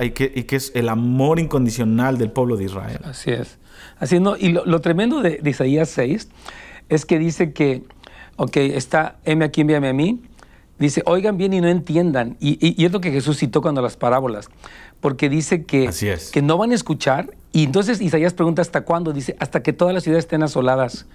y 0.00 0.10
que, 0.10 0.56
es 0.56 0.72
el 0.74 0.88
amor 0.88 1.38
incondicional 1.38 2.18
del 2.18 2.30
pueblo 2.30 2.56
de 2.56 2.64
Israel. 2.64 3.00
Así 3.04 3.30
es. 3.30 3.58
Así 3.98 4.20
no, 4.20 4.36
y 4.36 4.48
lo, 4.50 4.80
tremendo 4.80 5.22
de, 5.22 5.40
Isaías 5.44 5.88
6 5.90 6.28
es 6.88 7.06
que 7.06 7.18
dice 7.18 7.52
que, 7.52 7.84
ok, 8.36 8.56
está, 8.56 9.18
heme 9.24 9.44
aquí, 9.44 9.62
envíame 9.62 9.88
a 9.88 9.92
mí. 9.92 10.22
Dice, 10.78 11.02
oigan 11.04 11.36
bien 11.36 11.52
y 11.52 11.60
no 11.60 11.68
entiendan. 11.68 12.36
Y, 12.40 12.58
y, 12.60 12.84
es 12.84 12.92
lo 12.92 13.00
que 13.00 13.10
Jesús 13.10 13.38
citó 13.38 13.60
cuando 13.60 13.82
las 13.82 13.96
parábolas. 13.96 14.48
Porque 15.00 15.28
dice 15.28 15.64
que, 15.64 15.90
que 16.32 16.42
no 16.42 16.56
van 16.56 16.72
a 16.72 16.74
escuchar. 16.74 17.30
Y 17.52 17.64
entonces 17.64 18.00
Isaías 18.00 18.32
pregunta, 18.32 18.62
¿hasta 18.62 18.82
cuándo? 18.82 19.12
Dice, 19.12 19.36
hasta 19.38 19.62
que 19.62 19.74
todas 19.74 19.92
las 19.92 20.04
ciudades 20.04 20.24
estén 20.24 20.42
asoladas. 20.42 21.06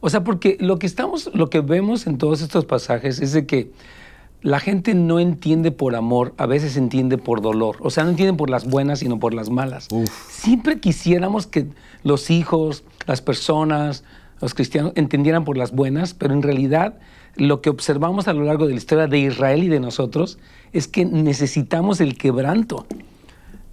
O 0.00 0.10
sea, 0.10 0.24
porque 0.24 0.56
lo 0.58 0.80
que 0.80 0.86
estamos, 0.86 1.30
lo 1.34 1.48
que 1.50 1.60
vemos 1.60 2.08
en 2.08 2.18
todos 2.18 2.42
estos 2.42 2.64
pasajes 2.64 3.20
es 3.20 3.32
de 3.32 3.46
que 3.46 3.70
la 4.42 4.58
gente 4.58 4.94
no 4.94 5.20
entiende 5.20 5.70
por 5.70 5.94
amor, 5.94 6.34
a 6.36 6.46
veces 6.46 6.76
entiende 6.76 7.16
por 7.16 7.40
dolor. 7.40 7.76
O 7.80 7.90
sea, 7.90 8.04
no 8.04 8.10
entienden 8.10 8.36
por 8.36 8.50
las 8.50 8.68
buenas, 8.68 8.98
sino 8.98 9.18
por 9.18 9.34
las 9.34 9.50
malas. 9.50 9.88
Siempre 10.28 10.80
quisiéramos 10.80 11.46
que 11.46 11.68
los 12.02 12.30
hijos, 12.30 12.84
las 13.06 13.22
personas, 13.22 14.04
los 14.40 14.54
cristianos 14.54 14.92
entendieran 14.96 15.44
por 15.44 15.56
las 15.56 15.72
buenas, 15.72 16.14
pero 16.14 16.34
en 16.34 16.42
realidad 16.42 16.98
lo 17.36 17.62
que 17.62 17.70
observamos 17.70 18.26
a 18.28 18.32
lo 18.32 18.42
largo 18.42 18.66
de 18.66 18.72
la 18.72 18.78
historia 18.78 19.06
de 19.06 19.18
Israel 19.18 19.62
y 19.62 19.68
de 19.68 19.80
nosotros 19.80 20.38
es 20.72 20.88
que 20.88 21.04
necesitamos 21.04 22.00
el 22.00 22.18
quebranto, 22.18 22.86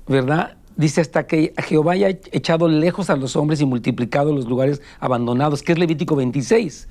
¿verdad? 0.08 0.56
Dice 0.78 1.02
hasta 1.02 1.28
que 1.28 1.54
Jehová 1.68 1.94
haya 1.94 2.08
echado 2.08 2.70
lejos 2.70 3.10
a 3.10 3.18
los 3.18 3.36
hombres 3.36 3.60
y 3.60 3.66
multiplicado 3.66 4.34
los 4.34 4.46
lugares 4.46 4.82
abandonados, 5.00 5.64
que 5.64 5.74
es 5.74 5.80
Levítico 5.80 6.16
26. 6.16 6.88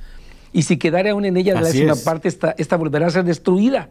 Y 0.53 0.62
si 0.62 0.76
quedare 0.76 1.11
aún 1.11 1.24
en 1.24 1.36
ella 1.36 1.55
la 1.55 1.62
décima 1.62 1.94
parte, 1.96 2.28
esta, 2.28 2.55
esta 2.59 2.76
volverá 2.76 3.07
a 3.07 3.11
ser 3.11 3.24
destruida. 3.24 3.90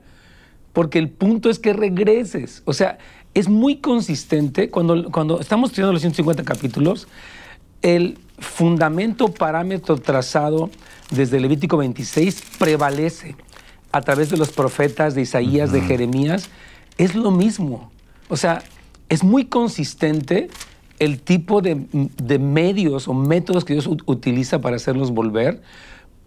porque 0.74 1.00
el 1.00 1.10
punto 1.10 1.50
es 1.50 1.58
que 1.58 1.74
regreses. 1.74 2.62
O 2.66 2.74
sea, 2.74 3.00
es 3.34 3.50
muy 3.50 3.78
consistente 3.78 4.70
cuando, 4.70 5.12
cuando 5.12 5.40
estamos 5.40 5.70
estudiando 5.70 5.94
los 5.94 6.02
150 6.02 6.44
capítulos, 6.44 7.08
el 7.82 8.18
fundamento, 8.40 9.28
parámetro 9.30 9.98
trazado 9.98 10.70
desde 11.12 11.40
Levítico 11.40 11.78
26 11.78 12.44
prevalece 12.60 13.36
a 13.92 14.02
través 14.02 14.30
de 14.30 14.38
los 14.38 14.50
profetas 14.50 15.16
de 15.16 15.22
Isaías, 15.22 15.72
de 15.72 15.82
Jeremías, 15.82 16.50
es 16.98 17.16
lo 17.16 17.32
mismo. 17.32 17.92
O 18.30 18.38
sea, 18.38 18.64
es 19.10 19.24
muy 19.24 19.46
consistente 19.46 20.50
el 21.00 21.22
tipo 21.22 21.62
de, 21.62 21.86
de 21.92 22.40
medios 22.40 23.08
o 23.08 23.14
métodos 23.14 23.66
que 23.66 23.74
Dios 23.74 23.88
utiliza 24.06 24.60
para 24.60 24.76
hacerlos 24.76 25.12
volver, 25.12 25.62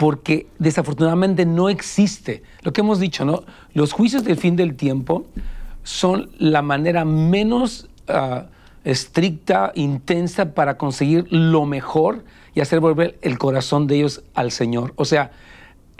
porque 0.01 0.47
desafortunadamente 0.59 1.45
no 1.45 1.69
existe. 1.69 2.43
Lo 2.63 2.73
que 2.73 2.81
hemos 2.81 3.01
dicho, 3.01 3.27
¿no? 3.27 3.43
Los 3.75 3.93
juicios 3.93 4.25
del 4.25 4.39
fin 4.39 4.57
del 4.57 4.75
tiempo 4.75 5.27
son 5.83 6.31
la 6.39 6.63
manera 6.63 7.05
menos 7.05 7.87
uh, 8.09 8.47
estricta, 8.83 9.73
intensa 9.75 10.55
para 10.55 10.79
conseguir 10.79 11.27
lo 11.29 11.67
mejor 11.67 12.25
y 12.55 12.61
hacer 12.63 12.81
volver 12.81 13.19
el 13.21 13.37
corazón 13.37 13.87
de 13.87 13.97
ellos 13.97 14.23
al 14.33 14.53
Señor. 14.53 14.95
O 14.97 15.05
sea, 15.05 15.33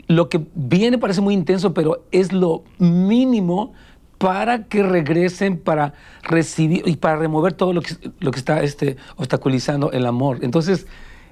lo 0.07 0.29
que 0.29 0.47
viene 0.55 0.97
parece 0.97 1.21
muy 1.21 1.35
intenso, 1.35 1.75
pero 1.75 2.03
es 2.11 2.33
lo 2.33 2.63
mínimo 2.79 3.73
para 4.17 4.63
que 4.63 4.81
regresen, 4.81 5.59
para 5.59 5.93
recibir 6.23 6.81
y 6.87 6.95
para 6.95 7.17
remover 7.17 7.53
todo 7.53 7.71
lo 7.71 7.83
que, 7.83 7.93
lo 8.19 8.31
que 8.31 8.39
está 8.39 8.63
este, 8.63 8.97
obstaculizando 9.17 9.91
el 9.91 10.07
amor. 10.07 10.39
Entonces, 10.41 10.87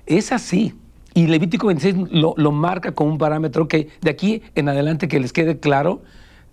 es 0.06 0.32
así. 0.32 0.76
Y 1.14 1.28
Levítico 1.28 1.68
26 1.68 2.12
lo, 2.12 2.34
lo, 2.38 2.52
marca 2.52 2.92
como 2.92 3.12
un 3.12 3.18
parámetro 3.18 3.68
que 3.68 3.90
de 4.02 4.10
aquí 4.10 4.44
en 4.56 4.70
adelante 4.70 5.08
que 5.08 5.20
les 5.20 5.34
quede 5.34 5.60
claro 5.60 6.02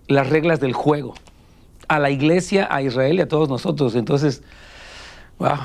las 0.07 0.29
reglas 0.29 0.59
del 0.59 0.73
juego. 0.73 1.13
A 1.87 1.99
la 1.99 2.09
iglesia, 2.09 2.67
a 2.69 2.81
Israel 2.81 3.17
y 3.17 3.21
a 3.21 3.27
todos 3.27 3.49
nosotros. 3.49 3.95
Entonces, 3.95 4.41
wow. 5.39 5.57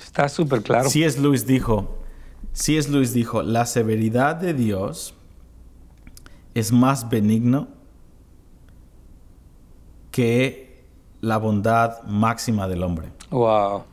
Está 0.00 0.28
súper 0.28 0.62
claro. 0.62 0.88
es 0.92 1.18
Luis 1.18 1.46
dijo, 1.46 1.98
es 2.76 2.88
Luis 2.88 3.12
dijo, 3.12 3.42
la 3.42 3.66
severidad 3.66 4.36
de 4.36 4.54
Dios 4.54 5.14
es 6.54 6.72
más 6.72 7.08
benigno 7.08 7.68
que 10.10 10.82
la 11.20 11.36
bondad 11.36 12.02
máxima 12.04 12.66
del 12.66 12.82
hombre. 12.82 13.08
Wow, 13.30 13.84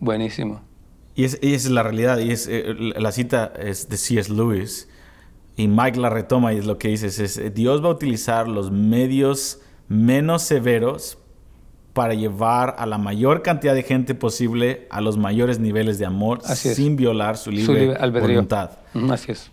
buenísimo. 0.00 0.60
Y, 1.14 1.24
esa 1.24 1.38
es 1.40 1.70
la 1.70 1.82
realidad, 1.82 2.18
y 2.18 2.30
es, 2.32 2.48
eh, 2.50 2.74
la 2.96 3.12
cita 3.12 3.52
es 3.58 3.88
de 3.88 3.96
C.S. 3.96 4.32
Lewis, 4.32 4.88
y 5.56 5.68
Mike 5.68 5.98
la 6.00 6.10
retoma 6.10 6.52
y 6.52 6.58
es 6.58 6.66
lo 6.66 6.78
que 6.78 6.88
dice, 6.88 7.06
es, 7.06 7.54
Dios 7.54 7.82
va 7.82 7.88
a 7.88 7.92
utilizar 7.92 8.48
los 8.48 8.72
medios 8.72 9.60
menos 9.88 10.42
severos 10.42 11.18
para 11.92 12.14
llevar 12.14 12.74
a 12.78 12.86
la 12.86 12.98
mayor 12.98 13.42
cantidad 13.42 13.74
de 13.74 13.84
gente 13.84 14.16
posible 14.16 14.88
a 14.90 15.00
los 15.00 15.16
mayores 15.16 15.60
niveles 15.60 16.00
de 16.00 16.06
amor 16.06 16.42
sin 16.42 16.96
violar 16.96 17.36
su 17.36 17.52
libre, 17.52 17.96
voluntad. 18.10 18.78
Así 19.08 19.30
es. 19.30 19.52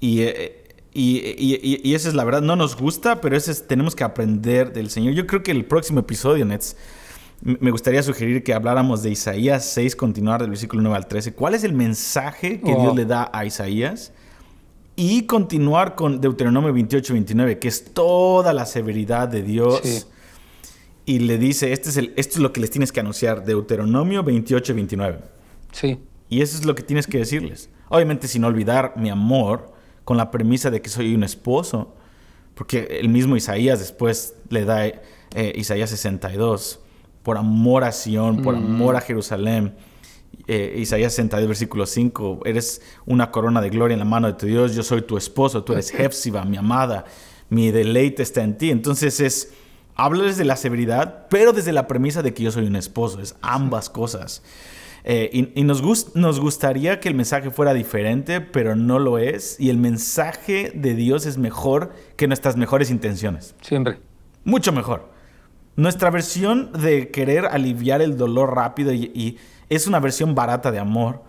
Y 0.00 0.22
eh, 0.22 0.62
y, 0.94 1.80
y, 1.82 1.94
esa 1.94 2.08
es 2.08 2.14
la 2.14 2.22
verdad, 2.22 2.42
no 2.42 2.54
nos 2.54 2.76
gusta, 2.76 3.22
pero 3.22 3.34
eso 3.34 3.50
es, 3.50 3.66
tenemos 3.66 3.96
que 3.96 4.04
aprender 4.04 4.74
del 4.74 4.90
Señor. 4.90 5.14
Yo 5.14 5.26
creo 5.26 5.42
que 5.42 5.50
el 5.50 5.64
próximo 5.64 6.00
episodio, 6.00 6.44
Nets, 6.44 6.76
me 7.42 7.72
gustaría 7.72 8.02
sugerir 8.04 8.44
que 8.44 8.54
habláramos 8.54 9.02
de 9.02 9.10
Isaías 9.10 9.64
6, 9.64 9.96
continuar 9.96 10.40
del 10.40 10.50
versículo 10.50 10.80
9 10.82 10.96
al 10.96 11.08
13. 11.08 11.34
¿Cuál 11.34 11.54
es 11.54 11.64
el 11.64 11.72
mensaje 11.72 12.60
que 12.60 12.72
Dios 12.72 12.94
le 12.94 13.04
da 13.04 13.30
a 13.32 13.44
Isaías? 13.44 14.12
Y 14.94 15.26
continuar 15.26 15.96
con 15.96 16.20
Deuteronomio 16.20 16.72
28, 16.72 17.12
29, 17.14 17.58
que 17.58 17.66
es 17.66 17.92
toda 17.92 18.52
la 18.52 18.64
severidad 18.64 19.26
de 19.26 19.42
Dios. 19.42 20.06
Y 21.04 21.18
le 21.18 21.36
dice, 21.36 21.72
este 21.72 21.88
es 21.88 21.96
el, 21.96 22.12
esto 22.16 22.34
es 22.34 22.42
lo 22.42 22.52
que 22.52 22.60
les 22.60 22.70
tienes 22.70 22.92
que 22.92 23.00
anunciar, 23.00 23.44
Deuteronomio 23.44 24.22
28, 24.22 24.74
29. 24.74 25.18
Sí. 25.72 25.98
Y 26.28 26.42
eso 26.42 26.56
es 26.56 26.64
lo 26.64 26.76
que 26.76 26.84
tienes 26.84 27.08
que 27.08 27.18
decirles. 27.18 27.70
Obviamente 27.88 28.28
sin 28.28 28.44
olvidar 28.44 28.94
mi 28.96 29.10
amor 29.10 29.72
con 30.04 30.16
la 30.16 30.30
premisa 30.30 30.70
de 30.70 30.80
que 30.80 30.90
soy 30.90 31.12
un 31.12 31.24
esposo, 31.24 31.92
porque 32.54 32.98
el 33.00 33.08
mismo 33.08 33.36
Isaías 33.36 33.80
después 33.80 34.36
le 34.48 34.64
da 34.64 34.86
eh, 34.86 35.00
Isaías 35.56 35.90
62, 35.90 36.81
por 37.22 37.38
amor 37.38 37.84
a 37.84 37.92
Sion, 37.92 38.42
por 38.42 38.54
amor 38.54 38.96
a 38.96 39.00
Jerusalén. 39.00 39.74
Eh, 40.48 40.76
Isaías 40.78 41.12
62, 41.12 41.46
versículo 41.46 41.86
5, 41.86 42.40
eres 42.44 42.82
una 43.06 43.30
corona 43.30 43.60
de 43.60 43.70
gloria 43.70 43.94
en 43.94 44.00
la 44.00 44.04
mano 44.04 44.26
de 44.26 44.34
tu 44.34 44.46
Dios, 44.46 44.74
yo 44.74 44.82
soy 44.82 45.02
tu 45.02 45.16
esposo, 45.16 45.62
tú 45.62 45.72
eres 45.72 45.90
Jefsiba, 45.90 46.44
mi 46.44 46.56
amada, 46.56 47.04
mi 47.48 47.70
deleite 47.70 48.22
está 48.22 48.42
en 48.42 48.56
ti. 48.56 48.70
Entonces 48.70 49.20
es, 49.20 49.52
háblales 49.94 50.36
de 50.38 50.44
la 50.44 50.56
severidad, 50.56 51.26
pero 51.28 51.52
desde 51.52 51.72
la 51.72 51.86
premisa 51.86 52.22
de 52.22 52.34
que 52.34 52.42
yo 52.42 52.50
soy 52.50 52.66
un 52.66 52.76
esposo, 52.76 53.20
es 53.20 53.36
ambas 53.40 53.88
cosas. 53.88 54.42
Eh, 55.04 55.50
y, 55.54 55.64
nos, 55.64 56.14
nos 56.14 56.40
gustaría 56.40 57.00
que 57.00 57.08
el 57.08 57.14
mensaje 57.14 57.50
fuera 57.50 57.74
diferente, 57.74 58.40
pero 58.40 58.76
no 58.76 58.98
lo 58.98 59.18
es. 59.18 59.58
Y 59.58 59.70
el 59.70 59.76
mensaje 59.76 60.72
de 60.74 60.94
Dios 60.94 61.26
es 61.26 61.38
mejor 61.38 61.92
que 62.16 62.28
nuestras 62.28 62.56
mejores 62.56 62.90
intenciones. 62.90 63.54
Siempre. 63.60 63.98
Mucho 64.44 64.72
mejor. 64.72 65.11
Nuestra 65.76 66.10
versión 66.10 66.70
de 66.72 67.10
querer 67.10 67.46
aliviar 67.46 68.02
el 68.02 68.16
dolor 68.16 68.54
rápido 68.54 68.92
y, 68.92 69.38
es 69.68 69.86
una 69.86 70.00
versión 70.00 70.34
barata 70.34 70.70
de 70.70 70.78
amor. 70.78 71.22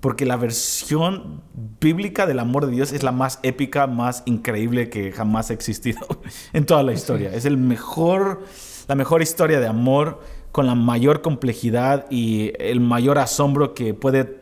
Porque 0.00 0.24
la 0.24 0.36
versión 0.36 1.42
bíblica 1.80 2.24
del 2.24 2.38
amor 2.38 2.66
de 2.66 2.72
Dios 2.72 2.92
es 2.92 3.02
la 3.02 3.10
más 3.10 3.40
épica, 3.42 3.88
más 3.88 4.22
increíble 4.26 4.90
que 4.90 5.10
jamás 5.10 5.50
ha 5.50 5.54
existido 5.54 5.98
en 6.52 6.66
toda 6.66 6.84
la 6.84 6.92
historia. 6.92 7.34
Es 7.34 7.46
el 7.46 7.56
mejor, 7.56 8.44
la 8.86 8.94
mejor 8.94 9.22
historia 9.22 9.58
de 9.58 9.66
amor 9.66 10.20
con 10.52 10.66
la 10.66 10.76
mayor 10.76 11.20
complejidad 11.20 12.06
y 12.10 12.52
el 12.60 12.78
mayor 12.78 13.18
asombro 13.18 13.74
que 13.74 13.92
puede 13.92 14.38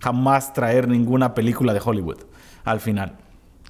jamás 0.00 0.52
traer 0.52 0.86
ninguna 0.86 1.34
película 1.34 1.74
de 1.74 1.80
Hollywood 1.84 2.18
al 2.64 2.78
final. 2.78 3.16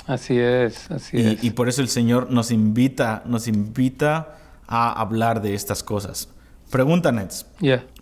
Así 0.06 0.38
es, 0.38 0.90
así 0.90 1.16
y, 1.16 1.26
es. 1.26 1.44
Y 1.44 1.50
por 1.50 1.68
eso 1.68 1.80
el 1.80 1.88
Señor 1.88 2.30
nos 2.30 2.50
invita, 2.50 3.22
nos 3.26 3.48
invita 3.48 4.36
a 4.66 4.92
hablar 4.92 5.42
de 5.42 5.54
estas 5.54 5.82
cosas. 5.82 6.28
Pregunta, 6.70 7.12
Nets. 7.12 7.46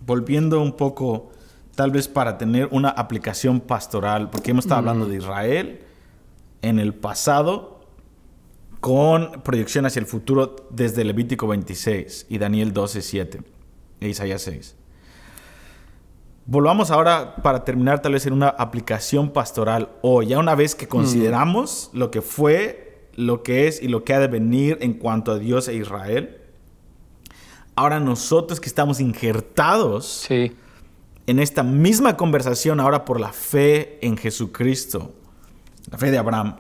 Volviendo 0.05 0.61
un 0.63 0.73
poco, 0.73 1.31
tal 1.75 1.91
vez 1.91 2.09
para 2.09 2.39
tener 2.39 2.69
una 2.71 2.89
aplicación 2.89 3.61
pastoral, 3.61 4.31
porque 4.31 4.53
hemos 4.53 4.65
estado 4.65 4.79
hablando 4.81 5.07
de 5.07 5.17
Israel 5.17 5.81
en 6.63 6.79
el 6.79 6.95
pasado 6.95 7.75
con 8.81 9.43
proyección 9.43 9.87
hacia 9.87 10.01
el 10.01 10.07
futuro 10.07 10.57
desde 10.71 11.05
Levítico 11.05 11.47
26 11.47 12.27
y 12.29 12.39
Daniel 12.39 12.73
12, 12.73 13.01
7 13.01 13.41
e 14.01 14.09
Isaías 14.09 14.43
6. 14.43 14.77
Volvamos 16.47 16.91
ahora 16.91 17.37
para 17.37 17.65
terminar 17.65 18.03
tal 18.03 18.13
vez 18.13 18.27
en 18.27 18.35
una 18.35 18.49
aplicación 18.49 19.31
pastoral 19.31 19.89
o 20.03 20.23
ya 20.23 20.39
una 20.39 20.55
vez 20.55 20.75
que 20.75 20.87
consideramos 20.87 21.89
lo 21.95 22.11
que 22.11 22.21
fue, 22.21 23.09
lo 23.15 23.43
que 23.43 23.67
es 23.67 23.83
y 23.83 23.89
lo 23.89 24.05
que 24.05 24.13
ha 24.13 24.21
de 24.21 24.29
venir 24.29 24.77
en 24.83 24.93
cuanto 24.93 25.33
a 25.33 25.39
Dios 25.39 25.69
e 25.69 25.75
Israel. 25.77 26.43
Ahora 27.77 28.01
nosotros 28.01 28.61
que 28.61 28.69
estamos 28.69 29.01
injertados 29.01 30.27
en 30.31 31.39
esta 31.39 31.63
misma 31.63 32.17
conversación 32.17 32.81
ahora 32.81 33.05
por 33.05 33.21
la 33.21 33.33
fe 33.33 33.99
en 34.07 34.17
Jesucristo, 34.17 35.13
la 35.91 35.99
fe 35.99 36.11
de 36.11 36.19
Abraham, 36.19 36.57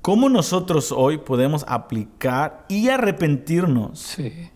¿cómo 0.00 0.28
nosotros 0.28 0.92
hoy 0.92 1.18
podemos 1.18 1.64
aplicar 1.68 2.64
y 2.68 2.88
arrepentirnos 2.88 3.98
sí 3.98 4.50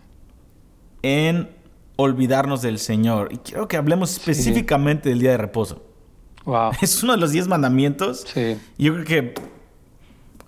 en 1.07 1.49
olvidarnos 1.97 2.63
del 2.63 2.79
Señor. 2.79 3.29
Y 3.33 3.39
quiero 3.39 3.69
que 3.69 3.77
hablemos 3.77 4.13
específicamente 4.13 5.09
del 5.09 5.21
día 5.21 5.31
de 5.33 5.39
reposo. 5.39 5.83
Wow. 6.45 6.73
Es 6.81 7.03
uno 7.03 7.13
de 7.13 7.19
los 7.19 7.33
diez 7.33 7.49
mandamientos. 7.49 8.25
Sí. 8.33 8.57
Yo 8.77 8.93
creo 8.95 9.05
que 9.05 9.35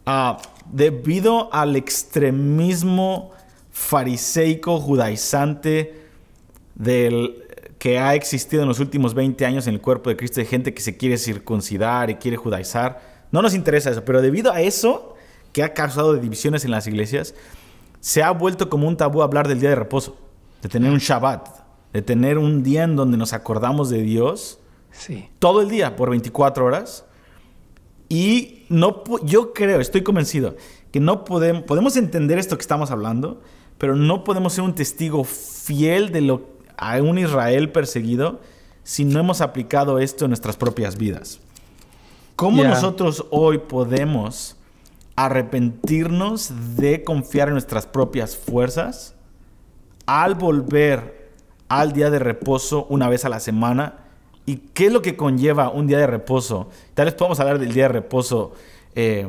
ah, 0.05 0.39
debido 0.71 1.53
al 1.53 1.77
extremismo 1.77 3.33
fariseico, 3.79 4.81
judaizante 4.81 5.95
del 6.75 7.45
que 7.79 7.99
ha 7.99 8.15
existido 8.17 8.63
en 8.63 8.69
los 8.69 8.81
últimos 8.81 9.15
20 9.15 9.47
años 9.47 9.67
en 9.69 9.75
el 9.75 9.81
cuerpo 9.81 10.11
de 10.11 10.17
Cristo, 10.17 10.41
de 10.41 10.47
gente 10.47 10.75
que 10.75 10.83
se 10.83 10.97
quiere 10.97 11.17
circuncidar 11.17 12.11
y 12.11 12.17
quiere 12.17 12.37
judaizar. 12.37 13.01
No 13.31 13.41
nos 13.41 13.55
interesa 13.55 13.91
eso, 13.91 14.05
pero 14.05 14.21
debido 14.21 14.53
a 14.53 14.61
eso, 14.61 15.15
que 15.53 15.63
ha 15.63 15.75
causado 15.75 16.15
divisiones 16.15 16.65
en 16.65 16.73
las 16.73 16.87
iglesias, 16.89 17.35
se 18.01 18.23
ha 18.23 18.33
vuelto 18.33 18.69
como 18.69 18.89
un 18.89 18.97
tabú 18.97 19.23
hablar 19.23 19.47
del 19.47 19.61
día 19.61 19.71
de 19.71 19.77
reposo 19.77 20.19
de 20.61 20.69
tener 20.69 20.91
un 20.91 20.99
Shabbat, 20.99 21.49
de 21.93 22.03
tener 22.03 22.37
un 22.37 22.65
día 22.65 22.83
en 22.83 22.97
donde 22.97 23.17
nos 23.17 23.33
acordamos 23.33 23.91
de 23.91 24.03
Dios 24.03 24.59
sí. 24.91 25.29
todo 25.39 25.63
el 25.63 25.69
día 25.69 25.95
por 25.95 26.11
24 26.11 26.65
horas. 26.65 27.05
Y 28.09 28.65
no, 28.69 29.05
yo 29.23 29.53
creo, 29.53 29.81
estoy 29.81 30.03
convencido, 30.03 30.57
que 30.91 30.99
no 30.99 31.25
podemos, 31.25 31.63
podemos 31.63 31.97
entender 31.97 32.39
esto 32.39 32.57
que 32.57 32.63
estamos 32.63 32.91
hablando, 32.91 33.41
pero 33.79 33.97
no 33.97 34.25
podemos 34.25 34.53
ser 34.53 34.65
un 34.65 34.75
testigo 34.75 35.25
fiel 35.25 36.13
de 36.13 36.21
lo 36.21 36.59
a 36.77 37.03
un 37.03 37.19
Israel 37.19 37.73
perseguido 37.73 38.41
si 38.85 39.05
no 39.05 39.19
hemos 39.19 39.41
aplicado 39.41 39.99
esto 39.99 40.25
en 40.25 40.31
nuestras 40.31 40.57
propias 40.57 40.97
vidas. 40.97 41.41
¿Cómo 42.37 42.63
nosotros 42.63 43.27
hoy 43.31 43.59
podemos 43.59 44.57
arrepentirnos 45.17 46.77
de 46.77 47.03
confiar 47.03 47.49
en 47.49 47.55
nuestras 47.55 47.87
propias 47.87 48.37
fuerzas 48.37 49.17
al 50.07 50.37
volver 50.37 51.33
al 51.69 51.93
día 51.93 52.09
de 52.09 52.21
reposo 52.21 52.87
una 52.89 53.09
vez 53.09 53.25
a 53.25 53.29
la 53.29 53.41
semana. 53.41 54.05
¿Y 54.47 54.57
qué 54.73 54.87
es 54.87 54.93
lo 54.93 55.03
que 55.03 55.17
conlleva 55.17 55.71
un 55.71 55.89
día 55.89 55.99
de 55.99 56.07
reposo? 56.07 56.69
Tal 56.95 57.07
vez 57.07 57.15
podemos 57.15 57.41
hablar 57.41 57.59
del 57.59 57.75
día 57.75 57.85
de 57.85 57.89
reposo 57.89 58.53
eh, 58.95 59.27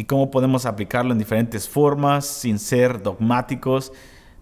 y 0.00 0.04
cómo 0.04 0.30
podemos 0.30 0.64
aplicarlo 0.64 1.12
en 1.12 1.18
diferentes 1.18 1.68
formas 1.68 2.24
sin 2.24 2.58
ser 2.58 3.02
dogmáticos, 3.02 3.92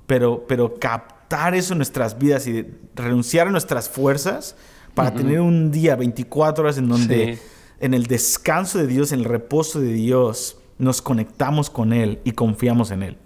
pero, 0.07 0.45
pero 0.47 0.77
captar 0.79 1.53
eso 1.57 1.75
en 1.75 1.79
nuestras 1.79 2.17
vidas 2.17 2.47
y 2.47 2.65
renunciar 2.95 3.49
a 3.49 3.51
nuestras 3.51 3.89
fuerzas 3.89 4.55
para 4.95 5.13
tener 5.13 5.41
un 5.41 5.73
día 5.73 5.97
24 5.97 6.63
horas 6.63 6.79
en 6.79 6.89
donde 6.89 7.41
en 7.81 7.93
el 7.93 8.07
descanso 8.07 8.79
de 8.79 8.87
Dios, 8.87 9.11
en 9.11 9.19
el 9.19 9.25
reposo 9.25 9.81
de 9.81 9.93
Dios, 9.93 10.59
nos 10.79 11.03
conectamos 11.03 11.71
con 11.71 11.93
Él 11.93 12.21
y 12.23 12.31
confiamos 12.31 12.93
en 12.93 13.03
Él. 13.03 13.17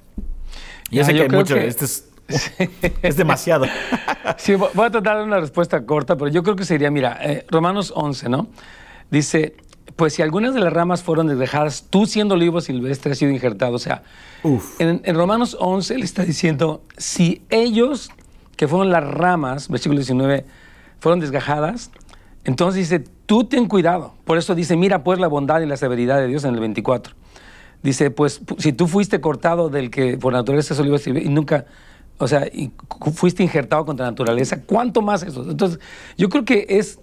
Ya 0.91 1.05
sé 1.05 1.13
que 1.13 1.25
hay 1.25 1.29
mucho, 1.29 1.55
este 1.59 1.85
es, 1.85 2.09
es, 3.03 3.15
demasiado. 3.15 3.67
sí, 4.39 4.55
voy 4.55 4.87
a 4.87 4.91
tratar 4.91 5.19
de 5.19 5.25
una 5.25 5.39
respuesta 5.39 5.85
corta, 5.85 6.17
pero 6.17 6.31
yo 6.31 6.43
creo 6.43 6.57
que 6.57 6.65
sería, 6.65 6.91
mira, 6.91 7.19
eh, 7.21 7.45
Romanos 7.51 7.93
11, 7.95 8.31
¿no? 8.31 8.49
Dice, 9.11 9.55
pues 10.03 10.15
si 10.15 10.23
algunas 10.23 10.53
de 10.53 10.59
las 10.59 10.73
ramas 10.73 11.01
fueron 11.05 11.29
desgajadas, 11.29 11.87
tú 11.89 12.07
siendo 12.07 12.35
olivo 12.35 12.61
silvestre 12.61 13.13
has 13.13 13.19
sido 13.19 13.31
injertado. 13.31 13.75
O 13.75 13.79
sea, 13.79 14.03
en, 14.81 15.01
en, 15.05 15.15
Romanos 15.15 15.57
11 15.61 15.97
le 15.97 16.05
está 16.05 16.25
diciendo, 16.25 16.83
si 16.97 17.43
ellos, 17.51 18.11
que 18.57 18.67
fueron 18.67 18.91
las 18.91 19.05
ramas, 19.05 19.69
versículo 19.69 20.01
19, 20.01 20.45
fueron 20.99 21.21
desgajadas, 21.21 21.93
entonces 22.43 22.91
dice, 22.91 23.05
tú 23.27 23.45
ten 23.45 23.69
cuidado. 23.69 24.15
Por 24.25 24.39
eso 24.39 24.57
dice, 24.57 24.77
mira 24.77 25.05
pues 25.05 25.21
la 25.21 25.29
bondad 25.29 25.61
y 25.61 25.67
la 25.67 25.77
severidad 25.77 26.19
de 26.19 26.27
Dios 26.27 26.43
en 26.43 26.55
el 26.55 26.59
24. 26.59 27.15
Dice, 27.85 28.11
pues 28.11 28.41
si 28.59 28.73
tú 28.73 28.89
fuiste 28.89 29.21
cortado 29.21 29.69
del 29.69 29.89
que 29.89 30.19
por 30.19 30.33
naturaleza 30.33 30.75
es 30.75 30.81
olivo 30.81 30.97
y 31.07 31.29
nunca, 31.29 31.67
o 32.19 32.27
sea, 32.27 32.49
y 32.49 32.73
fuiste 33.15 33.45
injertado 33.45 33.87
contra 33.87 34.07
la 34.07 34.11
naturaleza, 34.11 34.63
¿cuánto 34.63 35.01
más 35.01 35.23
eso? 35.23 35.49
Entonces, 35.49 35.79
yo 36.19 36.29
creo 36.29 36.45
que 36.45 36.67
es 36.69 36.99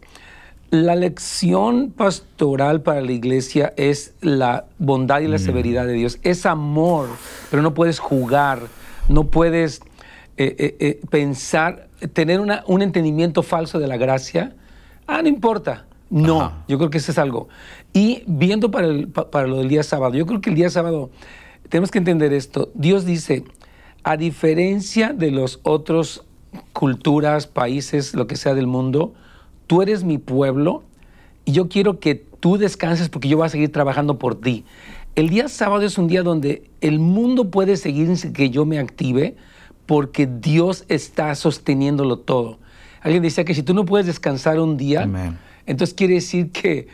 la 0.72 0.96
lección 0.96 1.92
pastoral 1.92 2.82
para 2.82 3.02
la 3.02 3.12
iglesia 3.12 3.74
es 3.76 4.14
la 4.22 4.66
bondad 4.78 5.22
y 5.22 5.28
la 5.28 5.38
mm. 5.38 5.40
severidad 5.40 5.86
de 5.86 5.94
Dios. 5.94 6.20
Es 6.24 6.46
amor, 6.46 7.08
pero 7.50 7.62
no 7.64 7.74
puedes 7.74 8.00
jugar, 8.00 8.62
no 9.08 9.26
puedes 9.26 9.82
eh, 10.38 10.56
eh, 10.58 10.76
eh, 10.80 11.02
pensar, 11.10 11.90
tener 12.14 12.40
un 12.40 12.82
entendimiento 12.82 13.44
falso 13.44 13.80
de 13.80 13.88
la 13.88 13.98
gracia. 13.98 14.56
Ah, 15.08 15.22
no 15.22 15.28
importa. 15.28 15.86
No, 16.12 16.64
yo 16.68 16.78
creo 16.80 16.90
que 16.90 16.98
eso 16.98 17.12
es 17.12 17.20
algo. 17.20 17.50
Y 17.94 18.24
viendo 18.26 18.72
para, 18.72 18.88
para 19.32 19.48
lo 19.48 19.58
del 19.58 19.70
día 19.70 19.84
sábado, 19.84 20.16
yo 20.16 20.26
creo 20.26 20.42
que 20.42 20.50
el 20.50 20.56
día 20.56 20.70
sábado 20.70 21.12
tenemos 21.70 21.92
que 21.92 22.00
entender 22.00 22.34
esto. 22.34 22.72
Dios 22.74 23.06
dice, 23.06 23.44
a 24.04 24.18
diferencia 24.18 25.14
de 25.14 25.30
los 25.30 25.60
otros 25.64 26.26
culturas, 26.74 27.46
países, 27.46 28.16
lo 28.16 28.26
que 28.26 28.36
sea 28.36 28.56
del 28.56 28.66
mundo, 28.66 29.14
tú 29.70 29.84
eres 29.84 30.04
mi 30.04 30.18
pueblo 30.18 30.82
y 31.46 31.52
yo 31.52 31.70
quiero 31.70 32.00
que 32.00 32.16
tú 32.16 32.58
descanses 32.58 33.08
porque 33.08 33.30
yo 33.30 33.38
voy 33.38 33.46
a 33.46 33.50
seguir 33.50 33.72
trabajando 33.72 34.18
por 34.18 34.42
ti. 34.42 34.66
El 35.16 35.30
día 35.30 35.48
sábado 35.48 35.84
es 35.84 36.00
un 36.00 36.08
día 36.08 36.24
donde 36.24 36.64
el 36.82 36.98
mundo 36.98 37.52
puede 37.52 37.78
seguir 37.78 38.18
sin 38.18 38.34
que 38.34 38.50
yo 38.50 38.66
me 38.66 38.80
active 38.80 39.36
porque 39.86 40.26
Dios 40.26 40.86
está 40.88 41.36
sosteniéndolo 41.36 42.18
todo. 42.18 42.58
Alguien 43.02 43.22
decía 43.22 43.46
que 43.46 43.54
si 43.54 43.62
tú 43.62 43.76
no 43.76 43.86
puedes 43.86 44.08
descansar 44.08 44.60
un 44.60 44.76
día, 44.76 45.08
entonces 45.68 45.94
quiere 45.94 46.16
decir 46.16 46.52
que, 46.52 46.88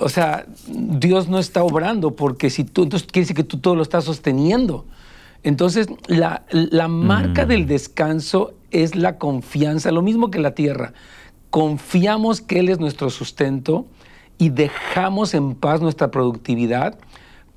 o 0.00 0.08
sea, 0.08 0.46
Dios 0.68 1.28
no 1.28 1.38
está 1.38 1.64
obrando, 1.64 2.16
porque 2.16 2.48
si 2.48 2.64
tú, 2.64 2.84
entonces 2.84 3.06
quiere 3.12 3.24
decir 3.24 3.36
que 3.36 3.44
tú 3.44 3.58
todo 3.58 3.76
lo 3.76 3.82
estás 3.82 4.04
sosteniendo. 4.04 4.86
Entonces, 5.42 5.88
la, 6.08 6.88
marca 6.88 7.44
mm. 7.44 7.48
del 7.48 7.66
descanso 7.66 8.54
es 8.70 8.96
la 8.96 9.18
confianza, 9.18 9.92
lo 9.92 10.00
mismo 10.00 10.30
que 10.30 10.38
la 10.38 10.54
tierra. 10.54 10.94
Confiamos 11.56 12.42
que 12.42 12.58
Él 12.58 12.68
es 12.68 12.80
nuestro 12.80 13.08
sustento 13.08 13.86
y 14.36 14.50
dejamos 14.50 15.32
en 15.32 15.54
paz 15.54 15.80
nuestra 15.80 16.10
productividad 16.10 16.98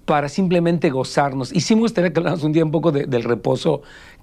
para 0.05 0.29
simplemente 0.29 0.89
gozarnos. 0.89 1.53
Y 1.53 1.59
sí 1.59 1.75
me 1.75 1.81
gustaría 1.81 2.13
que 2.13 2.19
habláramos 2.19 2.45
un 2.45 2.53
día 2.53 2.63
un 2.63 2.71
poco 2.71 2.93
del 2.93 3.23
reposo 3.25 3.81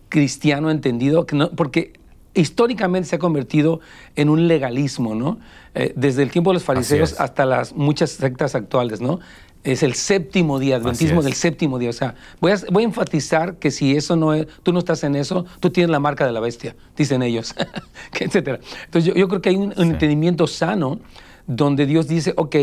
cristiano 0.08 0.70
entendido, 0.70 1.26
que 1.26 1.36
no, 1.36 1.50
porque 1.50 1.92
históricamente 2.32 3.10
se 3.10 3.16
ha 3.16 3.18
convertido 3.18 3.80
en 4.14 4.30
un 4.30 4.48
legalismo, 4.48 5.14
¿no? 5.14 5.40
Eh, 5.74 5.92
desde 5.94 6.22
el 6.22 6.30
tiempo 6.30 6.52
de 6.52 6.54
los 6.54 6.64
fariseos 6.64 7.20
hasta 7.20 7.44
las 7.44 7.74
muchas 7.74 8.12
sectas 8.12 8.54
actuales, 8.54 9.02
¿no? 9.02 9.20
Es 9.66 9.82
el 9.82 9.94
séptimo 9.94 10.60
día, 10.60 10.76
adventismo 10.76 11.22
del 11.22 11.32
séptimo 11.32 11.80
día. 11.80 11.90
O 11.90 11.92
sea, 11.92 12.14
voy 12.40 12.52
a, 12.52 12.56
voy 12.70 12.84
a 12.84 12.86
enfatizar 12.86 13.56
que 13.56 13.72
si 13.72 13.96
eso 13.96 14.14
no 14.14 14.32
es, 14.32 14.46
tú 14.62 14.72
no 14.72 14.78
estás 14.78 15.02
en 15.02 15.16
eso, 15.16 15.44
tú 15.58 15.70
tienes 15.70 15.90
la 15.90 15.98
marca 15.98 16.24
de 16.24 16.30
la 16.30 16.38
bestia, 16.38 16.76
dicen 16.96 17.20
ellos, 17.20 17.52
etc. 18.20 18.60
Entonces 18.84 19.12
yo, 19.12 19.28
creo 19.28 19.42
que 19.42 19.48
hay 19.48 19.56
un, 19.56 19.74
entendimiento 19.76 20.46
sano 20.46 21.00
donde 21.48 21.84
Dios 21.84 22.06
dice, 22.06 22.32
ok, 22.36 22.56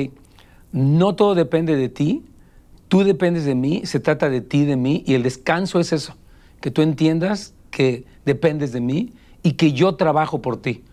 no 0.71 1.13
todo 1.13 1.35
depende 1.35 1.75
de 1.75 1.89
ti, 1.89 2.23
tú 2.87 3.03
dependes 3.03 3.43
de 3.43 3.55
mí, 3.55 3.81
se 3.85 3.99
trata 3.99 4.29
de 4.29 4.39
ti, 4.39 4.63
de 4.63 4.77
mí, 4.77 5.03
y 5.05 5.15
el 5.15 5.23
descanso 5.23 5.81
es 5.81 5.91
eso, 5.91 6.15
que 6.61 6.71
tú 6.71 6.81
entiendas 6.81 7.53
que 7.69 8.05
dependes 8.23 8.71
de 8.71 8.79
mí 8.79 9.11
y 9.41 9.53
que 9.53 9.73
yo 9.73 9.95
trabajo 9.95 10.41
por 10.41 10.61
ti. 10.61 10.85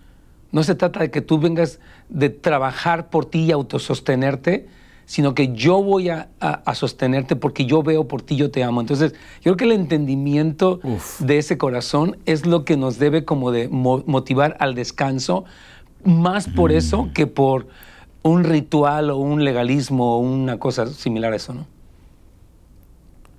No 0.51 0.65
se 0.65 0.75
trata 0.75 0.99
de 0.99 1.13
que 1.13 1.21
tú 1.21 1.39
vengas 1.39 1.79
de 2.09 2.31
trabajar 2.31 3.11
por 3.11 3.27
ti 3.27 3.45
y 3.45 3.53
autosostenerte, 3.53 4.67
sino 5.11 5.35
que 5.35 5.53
yo 5.53 5.83
voy 5.83 6.09
a, 6.09 6.29
sostenerte 6.73 7.35
porque 7.35 7.67
yo 7.67 7.83
veo 7.83 8.07
por 8.07 8.23
ti, 8.23 8.37
yo 8.37 8.53
te 8.53 8.63
amo. 8.63 8.81
Entonces, 8.81 9.13
yo 9.39 9.43
creo 9.43 9.57
que 9.57 9.65
el 9.65 9.73
entendimiento 9.73 10.79
de 11.19 11.39
ese 11.39 11.59
corazón 11.59 12.17
es 12.27 12.47
lo 12.47 12.65
que 12.65 12.77
nos 12.77 13.01
debe 13.01 13.25
como 13.25 13.51
de 13.51 13.67
motivar 13.67 14.57
al 14.61 14.77
descanso, 14.77 15.45
más 16.05 16.47
por 16.47 16.71
mm. 16.71 16.77
eso 16.77 17.09
que 17.13 17.27
por 17.27 17.67
un 18.23 18.45
ritual 18.45 19.11
o 19.11 19.17
un 19.17 19.45
legalismo 19.45 20.15
o 20.15 20.19
una 20.21 20.61
cosa 20.61 20.87
similar 20.87 21.33
a 21.33 21.37
eso, 21.37 21.55
¿no? 21.55 21.67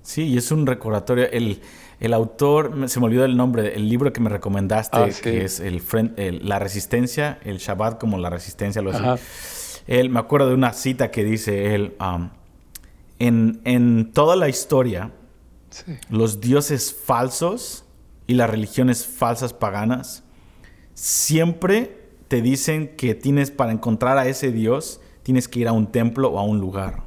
Sí, 0.02 0.24
y 0.24 0.36
es 0.36 0.52
un 0.52 0.66
recordatorio. 0.66 1.30
El, 1.30 1.62
el 2.00 2.12
autor, 2.12 2.86
se 2.90 3.00
me 3.00 3.06
olvidó 3.06 3.24
el 3.24 3.34
nombre, 3.38 3.76
el 3.76 3.88
libro 3.88 4.12
que 4.12 4.20
me 4.20 4.28
recomendaste, 4.28 4.98
ah, 4.98 5.08
que 5.22 5.46
es 5.46 5.58
el, 5.58 5.80
La 6.46 6.58
Resistencia, 6.58 7.38
el 7.44 7.56
Shabbat 7.56 7.98
como 7.98 8.18
la 8.18 8.28
Resistencia, 8.28 8.82
lo 8.82 8.90
así. 8.90 9.22
Él, 9.86 10.10
me 10.10 10.20
acuerdo 10.20 10.48
de 10.48 10.54
una 10.54 10.72
cita 10.72 11.10
que 11.10 11.24
dice 11.24 11.74
él, 11.74 11.96
um, 12.00 12.30
en, 13.18 13.60
en, 13.64 14.12
toda 14.12 14.36
la 14.36 14.48
historia, 14.48 15.12
los 16.10 16.40
dioses 16.40 16.94
falsos 16.94 17.84
y 18.26 18.34
las 18.34 18.50
religiones 18.50 19.06
falsas 19.06 19.52
paganas 19.52 20.24
siempre 20.94 22.02
te 22.28 22.42
dicen 22.42 22.96
que 22.96 23.14
tienes 23.14 23.50
para 23.50 23.72
encontrar 23.72 24.18
a 24.18 24.26
ese 24.26 24.52
Dios, 24.52 25.00
tienes 25.22 25.48
que 25.48 25.60
ir 25.60 25.68
a 25.68 25.72
un 25.72 25.86
templo 25.86 26.30
o 26.30 26.38
a 26.38 26.42
un 26.42 26.60
lugar. 26.60 27.04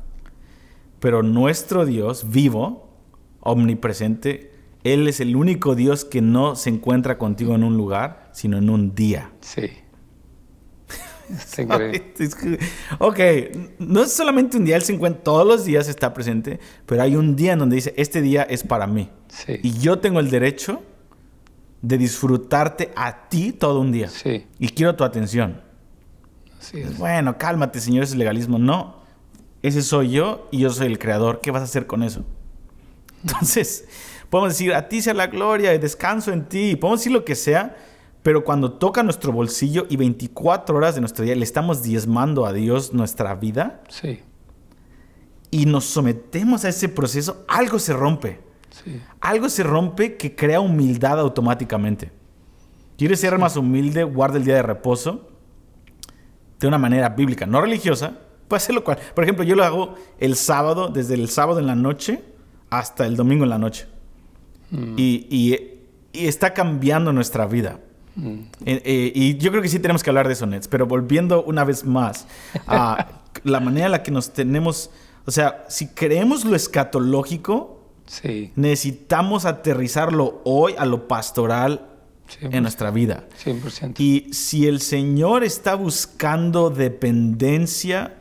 Pero 0.99 1.23
nuestro 1.23 1.85
Dios 1.85 2.29
vivo, 2.29 2.89
omnipresente, 3.39 4.51
él 4.83 5.07
es 5.07 5.19
el 5.19 5.35
único 5.35 5.75
Dios 5.75 6.05
que 6.05 6.21
no 6.21 6.55
se 6.55 6.69
encuentra 6.69 7.17
contigo 7.17 7.55
en 7.55 7.63
un 7.63 7.75
lugar, 7.75 8.29
sino 8.33 8.57
en 8.57 8.69
un 8.69 8.93
día. 8.93 9.31
Sí. 9.41 9.71
ok, 12.99 13.19
no 13.79 14.03
es 14.03 14.11
solamente 14.11 14.57
un 14.57 14.65
día, 14.65 14.79
se 14.81 14.93
encuentra, 14.93 15.23
todos 15.23 15.45
los 15.45 15.65
días 15.65 15.87
está 15.87 16.13
presente, 16.13 16.59
pero 16.85 17.01
hay 17.01 17.15
un 17.15 17.35
día 17.35 17.53
en 17.53 17.59
donde 17.59 17.75
dice, 17.75 17.93
este 17.97 18.21
día 18.21 18.43
es 18.43 18.63
para 18.63 18.87
mí. 18.87 19.09
Sí. 19.27 19.59
Y 19.63 19.79
yo 19.79 19.99
tengo 19.99 20.19
el 20.19 20.29
derecho 20.29 20.83
de 21.81 21.97
disfrutarte 21.97 22.91
a 22.95 23.27
ti 23.29 23.51
todo 23.51 23.79
un 23.79 23.91
día. 23.91 24.09
Sí. 24.09 24.45
Y 24.59 24.69
quiero 24.69 24.95
tu 24.95 25.03
atención. 25.03 25.61
Sí. 26.59 26.83
Bueno, 26.97 27.37
cálmate, 27.37 27.79
señor, 27.79 28.03
ese 28.03 28.17
legalismo. 28.17 28.57
No, 28.57 29.03
ese 29.61 29.81
soy 29.81 30.11
yo 30.11 30.47
y 30.51 30.59
yo 30.59 30.69
soy 30.69 30.87
el 30.87 30.99
creador. 30.99 31.41
¿Qué 31.41 31.51
vas 31.51 31.61
a 31.61 31.65
hacer 31.65 31.85
con 31.85 32.03
eso? 32.03 32.25
Entonces, 33.23 33.85
Podemos 34.29 34.53
decir, 34.53 34.73
a 34.73 34.89
ti 34.89 35.01
sea 35.01 35.13
la 35.13 35.27
gloria, 35.27 35.77
descanso 35.77 36.31
en 36.31 36.45
ti. 36.45 36.75
Podemos 36.75 36.99
decir 36.99 37.11
lo 37.11 37.25
que 37.25 37.35
sea, 37.35 37.75
pero 38.25 38.43
cuando 38.43 38.71
toca 38.71 39.03
nuestro 39.03 39.31
bolsillo 39.31 39.85
y 39.87 39.97
24 39.97 40.75
horas 40.75 40.95
de 40.95 41.01
nuestro 41.01 41.23
día 41.23 41.35
le 41.35 41.43
estamos 41.43 41.83
diezmando 41.83 42.47
a 42.47 42.53
Dios 42.53 42.91
nuestra 42.91 43.35
vida. 43.35 43.83
Sí. 43.87 44.19
Y 45.51 45.67
nos 45.67 45.85
sometemos 45.85 46.65
a 46.65 46.69
ese 46.69 46.89
proceso, 46.89 47.45
algo 47.47 47.77
se 47.77 47.93
rompe. 47.93 48.39
Sí. 48.71 48.99
Algo 49.21 49.47
se 49.47 49.61
rompe 49.61 50.17
que 50.17 50.35
crea 50.35 50.59
humildad 50.59 51.19
automáticamente. 51.19 52.11
¿Quieres 52.97 53.19
ser 53.19 53.37
más 53.37 53.57
humilde? 53.57 54.03
Guarda 54.03 54.39
el 54.39 54.43
día 54.43 54.55
de 54.55 54.63
reposo 54.63 55.29
de 56.59 56.67
una 56.67 56.79
manera 56.79 57.09
bíblica, 57.09 57.45
no 57.45 57.61
religiosa. 57.61 58.17
Puede 58.47 58.57
hacerlo 58.57 58.83
cual. 58.83 58.97
Por 59.13 59.23
ejemplo, 59.23 59.43
yo 59.43 59.55
lo 59.55 59.63
hago 59.63 59.93
el 60.17 60.35
sábado, 60.35 60.87
desde 60.87 61.13
el 61.13 61.29
sábado 61.29 61.59
en 61.59 61.67
la 61.67 61.75
noche 61.75 62.23
hasta 62.71 63.05
el 63.05 63.17
domingo 63.17 63.43
en 63.43 63.51
la 63.51 63.59
noche. 63.59 63.85
Mm. 64.71 64.95
Y, 64.97 65.59
está 66.11 66.55
cambiando 66.55 67.13
nuestra 67.13 67.45
vida. 67.45 67.81
Mm. 68.15 68.39
Eh, 68.65 68.81
eh, 68.85 69.11
y 69.13 69.37
yo 69.37 69.51
creo 69.51 69.61
que 69.61 69.69
sí 69.69 69.79
tenemos 69.79 70.03
que 70.03 70.09
hablar 70.09 70.27
de 70.27 70.33
eso, 70.33 70.45
Nets. 70.45 70.67
Pero 70.67 70.85
volviendo 70.87 71.43
una 71.43 71.63
vez 71.63 71.83
más 71.83 72.25
a 72.67 73.07
la 73.43 73.59
manera 73.59 73.87
en 73.87 73.91
la 73.91 74.03
que 74.03 74.11
nos 74.11 74.31
tenemos 74.33 74.89
O 75.25 75.31
sea, 75.31 75.65
si 75.69 75.87
creemos 75.87 76.45
lo 76.45 76.55
escatológico, 76.55 77.73
Sí. 78.07 78.51
necesitamos 78.55 79.45
aterrizarlo 79.45 80.41
hoy 80.45 80.75
a 80.77 80.85
lo 80.85 81.07
pastoral 81.07 81.87
en 82.39 82.61
nuestra 82.61 82.91
vida. 82.91 83.23
100%. 83.43 83.99
Y 83.99 84.31
si 84.31 84.67
el 84.67 84.79
Señor 84.79 85.43
está 85.43 85.73
buscando 85.73 86.69
dependencia 86.69 88.13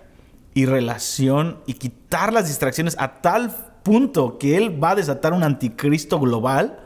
y 0.54 0.66
relación 0.66 1.58
y 1.66 1.74
quitar 1.74 2.32
las 2.32 2.48
distracciones 2.48 2.96
a 2.98 3.20
tal 3.20 3.54
punto 3.82 4.38
que 4.38 4.56
Él 4.56 4.82
va 4.82 4.92
a 4.92 4.94
desatar 4.94 5.32
un 5.34 5.42
anticristo 5.42 6.18
global 6.18 6.78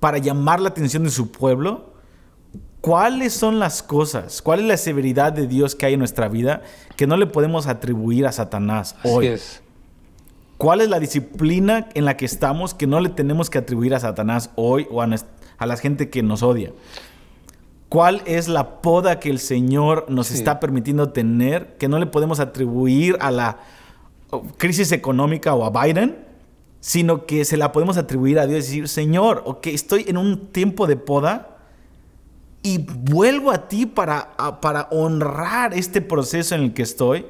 para 0.00 0.18
llamar 0.18 0.60
la 0.60 0.70
atención 0.70 1.04
de 1.04 1.10
su 1.10 1.30
pueblo, 1.30 1.91
¿cuáles 2.82 3.32
son 3.32 3.58
las 3.58 3.82
cosas? 3.82 4.42
¿Cuál 4.42 4.60
es 4.60 4.66
la 4.66 4.76
severidad 4.76 5.32
de 5.32 5.46
Dios 5.46 5.74
que 5.74 5.86
hay 5.86 5.94
en 5.94 6.00
nuestra 6.00 6.28
vida 6.28 6.60
que 6.96 7.06
no 7.06 7.16
le 7.16 7.26
podemos 7.26 7.66
atribuir 7.66 8.26
a 8.26 8.32
Satanás 8.32 8.96
hoy? 9.04 9.28
Así 9.28 9.34
es. 9.34 9.62
¿Cuál 10.58 10.80
es 10.82 10.90
la 10.90 11.00
disciplina 11.00 11.88
en 11.94 12.04
la 12.04 12.16
que 12.16 12.24
estamos 12.26 12.74
que 12.74 12.86
no 12.86 13.00
le 13.00 13.08
tenemos 13.08 13.48
que 13.48 13.58
atribuir 13.58 13.94
a 13.94 14.00
Satanás 14.00 14.50
hoy 14.54 14.86
o 14.90 15.00
a, 15.02 15.08
a 15.58 15.66
la 15.66 15.76
gente 15.76 16.10
que 16.10 16.22
nos 16.22 16.42
odia? 16.42 16.72
¿Cuál 17.88 18.22
es 18.26 18.48
la 18.48 18.80
poda 18.80 19.18
que 19.20 19.28
el 19.28 19.38
Señor 19.38 20.06
nos 20.08 20.28
Sí. 20.28 20.34
está 20.34 20.60
permitiendo 20.60 21.10
tener 21.10 21.76
que 21.78 21.88
no 21.88 21.98
le 21.98 22.06
podemos 22.06 22.40
atribuir 22.40 23.16
a 23.20 23.30
la 23.30 23.58
crisis 24.56 24.92
económica 24.92 25.54
o 25.54 25.64
a 25.64 25.84
Biden, 25.84 26.16
sino 26.80 27.26
que 27.26 27.44
se 27.44 27.56
la 27.56 27.70
podemos 27.70 27.96
atribuir 27.98 28.38
a 28.38 28.46
Dios 28.46 28.60
y 28.60 28.62
decir, 28.62 28.88
Señor, 28.88 29.42
ok, 29.44 29.66
estoy 29.66 30.04
en 30.08 30.16
un 30.16 30.46
tiempo 30.48 30.86
de 30.86 30.96
poda 30.96 31.51
y 32.62 32.78
vuelvo 32.78 33.50
a 33.50 33.68
ti 33.68 33.86
para, 33.86 34.30
a- 34.38 34.60
para 34.60 34.88
honrar 34.90 35.74
este 35.74 36.00
proceso 36.00 36.54
en 36.54 36.62
el 36.62 36.74
que 36.74 36.82
estoy. 36.82 37.26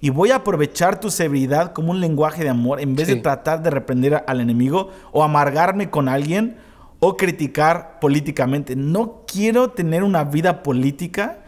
Y 0.00 0.10
voy 0.10 0.30
a 0.30 0.36
aprovechar 0.36 1.00
tu 1.00 1.10
severidad 1.10 1.72
como 1.72 1.90
un 1.90 2.00
lenguaje 2.00 2.42
de 2.44 2.50
amor 2.50 2.80
en 2.80 2.94
vez 2.94 3.08
Sí. 3.08 3.14
de 3.14 3.20
tratar 3.22 3.62
de 3.62 3.70
reprender 3.70 4.22
al 4.26 4.40
enemigo 4.40 4.90
o 5.12 5.24
amargarme 5.24 5.88
con 5.88 6.08
alguien 6.08 6.56
o 7.00 7.16
criticar 7.16 7.98
políticamente. 8.00 8.76
No 8.76 9.22
quiero 9.26 9.70
tener 9.70 10.02
una 10.04 10.24
vida 10.24 10.62
política, 10.62 11.38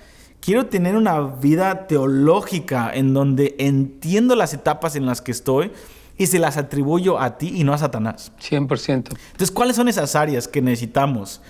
quiero 0.41 0.67
tener 0.67 0.97
una 0.97 1.21
vida 1.21 1.87
teológica 1.87 2.91
en 2.95 3.13
donde 3.13 3.55
entiendo 3.59 4.35
las 4.35 4.55
etapas 4.55 4.97
en 4.97 5.05
las 5.07 5.21
que 5.21 5.33
estoy 5.33 5.71
y 6.17 6.27
se 6.27 6.39
las 6.39 6.57
atribuyo 6.57 7.21
a 7.21 7.37
ti 7.39 7.53
y 7.55 7.65
no 7.65 7.75
a 7.75 7.79
Satanás. 7.79 8.33
100%. 8.41 8.89
Entonces, 8.93 9.51
¿cuáles 9.51 9.77
son 9.77 9.89
esas 9.89 10.17
áreas 10.17 10.49
que 10.49 10.63
necesitamos 10.63 11.41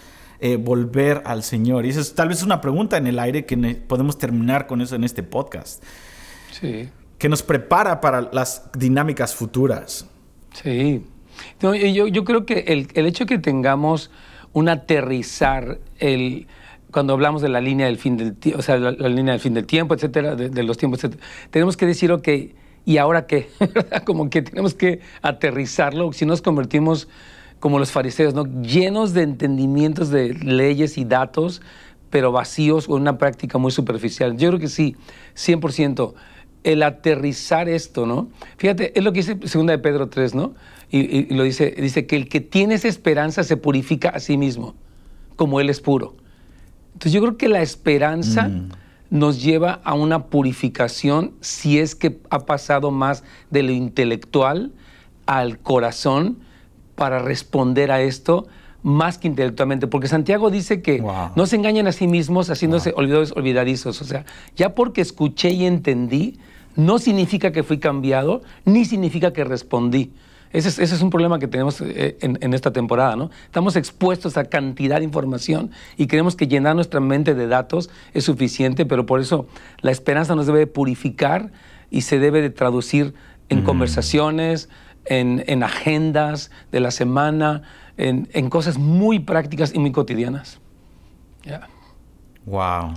eh, 0.40 0.56
volver 0.56 1.22
al 1.24 1.42
Señor? 1.42 1.86
Y 1.86 1.90
eso 1.90 2.00
es 2.00 2.14
tal 2.14 2.28
vez 2.28 2.42
una 2.42 2.60
pregunta 2.60 2.96
en 2.96 3.06
el 3.06 3.18
aire 3.18 3.44
que 3.44 3.56
podemos 3.56 4.18
terminar 4.18 4.66
con 4.66 4.80
eso 4.80 4.94
en 4.96 5.04
este 5.04 5.22
podcast, 5.22 5.82
Sí. 6.52 6.88
que 7.18 7.28
nos 7.28 7.42
prepara 7.42 8.00
para 8.00 8.28
las 8.32 8.70
dinámicas 8.76 9.34
futuras. 9.34 10.06
Sí. 10.52 11.04
No, 11.62 11.74
yo, 11.74 12.08
yo 12.08 12.24
creo 12.24 12.44
que 12.46 12.64
el, 12.68 12.88
el 12.94 13.06
hecho 13.06 13.26
que 13.26 13.38
tengamos 13.38 14.10
un 14.52 14.68
aterrizar, 14.68 15.78
el, 15.98 16.46
cuando 16.90 17.12
hablamos 17.12 17.42
de 17.42 17.48
la 17.48 17.60
línea 17.60 17.86
del 17.86 17.98
fin 17.98 18.16
del 18.16 18.34
tiempo, 18.34 18.58
o 18.58 18.62
sea, 18.62 18.76
la, 18.78 18.92
la 18.92 19.08
línea 19.08 19.32
del 19.32 19.40
fin 19.40 19.54
del 19.54 19.66
tiempo, 19.66 19.94
etcétera, 19.94 20.34
de, 20.34 20.48
de 20.50 20.62
los 20.62 20.78
tiempos, 20.78 20.98
etcétera, 21.04 21.22
tenemos 21.50 21.76
que 21.76 21.86
decir, 21.86 22.10
ok, 22.10 22.28
¿y 22.84 22.96
ahora 22.96 23.26
qué? 23.26 23.50
como 24.06 24.30
que 24.30 24.42
tenemos 24.42 24.74
que 24.74 25.00
aterrizarlo, 25.22 26.12
si 26.12 26.26
nos 26.26 26.42
convertimos 26.42 27.08
como 27.60 27.78
los 27.78 27.90
fariseos, 27.90 28.34
¿no? 28.34 28.44
Llenos 28.62 29.12
de 29.14 29.22
entendimientos 29.22 30.10
de 30.10 30.34
leyes 30.34 30.96
y 30.98 31.04
datos, 31.04 31.60
pero 32.10 32.32
vacíos 32.32 32.88
o 32.88 32.94
una 32.94 33.18
práctica 33.18 33.58
muy 33.58 33.70
superficial. 33.72 34.36
Yo 34.36 34.48
creo 34.48 34.60
que 34.60 34.68
sí, 34.68 34.96
100%. 35.34 36.14
El 36.64 36.82
aterrizar 36.82 37.68
esto, 37.68 38.04
¿no? 38.06 38.28
Fíjate, 38.56 38.96
es 38.98 39.04
lo 39.04 39.12
que 39.12 39.20
dice 39.20 39.38
segunda 39.48 39.72
de 39.72 39.78
Pedro 39.78 40.08
3, 40.08 40.34
¿no? 40.34 40.54
Y, 40.90 41.00
y- 41.00 41.26
y 41.30 41.34
lo 41.34 41.42
dice, 41.44 41.74
dice 41.78 42.06
que 42.06 42.16
el 42.16 42.28
que 42.28 42.40
tiene 42.40 42.74
esa 42.74 42.88
esperanza 42.88 43.44
se 43.44 43.56
purifica 43.56 44.08
a 44.10 44.20
sí 44.20 44.36
mismo, 44.36 44.74
como 45.36 45.60
él 45.60 45.70
es 45.70 45.80
puro. 45.80 46.16
Entonces 46.94 47.12
yo 47.12 47.20
creo 47.20 47.36
que 47.36 47.48
la 47.48 47.62
esperanza 47.62 48.50
nos 49.10 49.40
lleva 49.42 49.80
a 49.84 49.94
una 49.94 50.26
purificación 50.26 51.32
si 51.40 51.78
es 51.78 51.94
que 51.94 52.18
ha 52.30 52.40
pasado 52.40 52.90
más 52.90 53.22
de 53.50 53.62
lo 53.62 53.72
intelectual 53.72 54.72
al 55.26 55.58
corazón 55.60 56.38
para 56.98 57.20
responder 57.20 57.90
a 57.90 58.02
esto 58.02 58.46
más 58.82 59.18
que 59.18 59.26
intelectualmente, 59.28 59.86
porque 59.86 60.08
Santiago 60.08 60.50
dice 60.50 60.82
que 60.82 61.00
Wow. 61.00 61.30
no 61.34 61.46
se 61.46 61.56
engañen 61.56 61.86
a 61.86 61.92
sí 61.92 62.06
mismos 62.06 62.50
haciéndose 62.50 62.92
olvidados 62.96 63.32
olvidadizos, 63.32 64.00
o 64.02 64.04
sea, 64.04 64.24
ya 64.56 64.74
porque 64.74 65.00
escuché 65.00 65.50
y 65.50 65.64
entendí, 65.64 66.38
no 66.76 66.98
significa 66.98 67.50
que 67.50 67.62
fui 67.62 67.78
cambiado, 67.78 68.42
ni 68.64 68.84
significa 68.84 69.32
que 69.32 69.44
respondí. 69.44 70.12
Ese 70.52 70.68
es, 70.70 70.78
ese 70.78 70.94
es 70.94 71.02
un 71.02 71.10
problema 71.10 71.38
que 71.38 71.46
tenemos 71.48 71.80
eh, 71.80 72.16
en, 72.20 72.38
en 72.40 72.54
esta 72.54 72.72
temporada, 72.72 73.16
¿no? 73.16 73.30
Estamos 73.44 73.76
expuestos 73.76 74.36
a 74.36 74.44
cantidad 74.44 74.98
de 74.98 75.04
información 75.04 75.70
y 75.98 76.06
creemos 76.06 76.36
que 76.36 76.46
llenar 76.46 76.74
nuestra 76.74 77.00
mente 77.00 77.34
de 77.34 77.46
datos 77.48 77.90
es 78.14 78.24
suficiente, 78.24 78.86
pero 78.86 79.04
por 79.06 79.20
eso 79.20 79.46
la 79.82 79.90
esperanza 79.90 80.34
nos 80.34 80.46
debe 80.46 80.60
de 80.60 80.66
purificar 80.66 81.50
y 81.90 82.02
se 82.02 82.18
debe 82.18 82.40
de 82.40 82.50
traducir 82.50 83.12
en 83.50 83.62
conversaciones, 83.62 84.68
en, 85.08 85.44
en 85.46 85.62
agendas 85.62 86.50
de 86.72 86.80
la 86.80 86.90
semana, 86.90 87.62
en, 87.96 88.28
en 88.32 88.50
cosas 88.50 88.78
muy 88.78 89.18
prácticas 89.18 89.74
y 89.74 89.78
muy 89.78 89.92
cotidianas. 89.92 90.60
Ya. 91.44 91.68
Wow. 92.46 92.94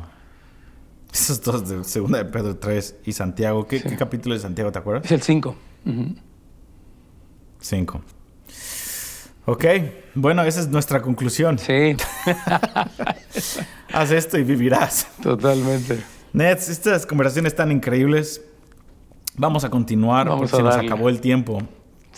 Esos 1.13 1.41
dos 1.41 1.67
de 1.67 1.83
segunda 1.83 2.19
de 2.19 2.25
Pedro 2.25 2.55
3 2.57 2.95
y 3.05 3.11
Santiago. 3.13 3.67
¿Qué, 3.67 3.81
qué 3.81 3.95
capítulo 3.97 4.33
de 4.35 4.41
Santiago 4.41 4.71
te 4.71 4.79
acuerdas? 4.79 5.05
Es 5.05 5.11
el 5.11 5.21
5. 5.21 5.55
5. 7.59 8.01
Ok, 9.45 9.65
bueno, 10.15 10.43
esa 10.43 10.61
es 10.61 10.69
nuestra 10.69 11.01
conclusión. 11.01 11.57
Sí, 11.57 11.95
Haz 13.93 14.11
esto 14.11 14.37
y 14.37 14.43
vivirás. 14.43 15.07
totalmente. 15.21 15.99
Nets, 16.33 16.69
estas 16.69 17.05
conversaciones 17.05 17.55
tan 17.55 17.71
increíbles. 17.71 18.41
Vamos 19.35 19.63
a 19.63 19.69
continuar 19.69 20.27
Vamos 20.29 20.41
porque 20.51 20.55
a 20.55 20.57
se 20.57 20.63
nos 20.63 20.75
darle. 20.75 20.89
acabó 20.89 21.09
el 21.09 21.19
tiempo. 21.21 21.59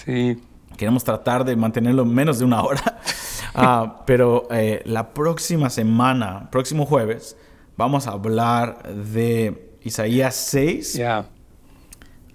Sí, 0.05 0.39
Queremos 0.77 1.03
tratar 1.03 1.45
de 1.45 1.55
mantenerlo 1.55 2.03
menos 2.05 2.39
de 2.39 2.45
una 2.45 2.63
hora. 2.63 2.81
Ah, 3.55 4.01
pero 4.07 4.47
eh, 4.49 4.81
la 4.83 5.13
próxima 5.13 5.69
semana, 5.69 6.49
próximo 6.49 6.87
jueves, 6.87 7.37
vamos 7.77 8.07
a 8.07 8.13
hablar 8.13 8.81
de 8.95 9.77
Isaías 9.83 10.33
6 10.33 10.93
ya. 10.95 11.27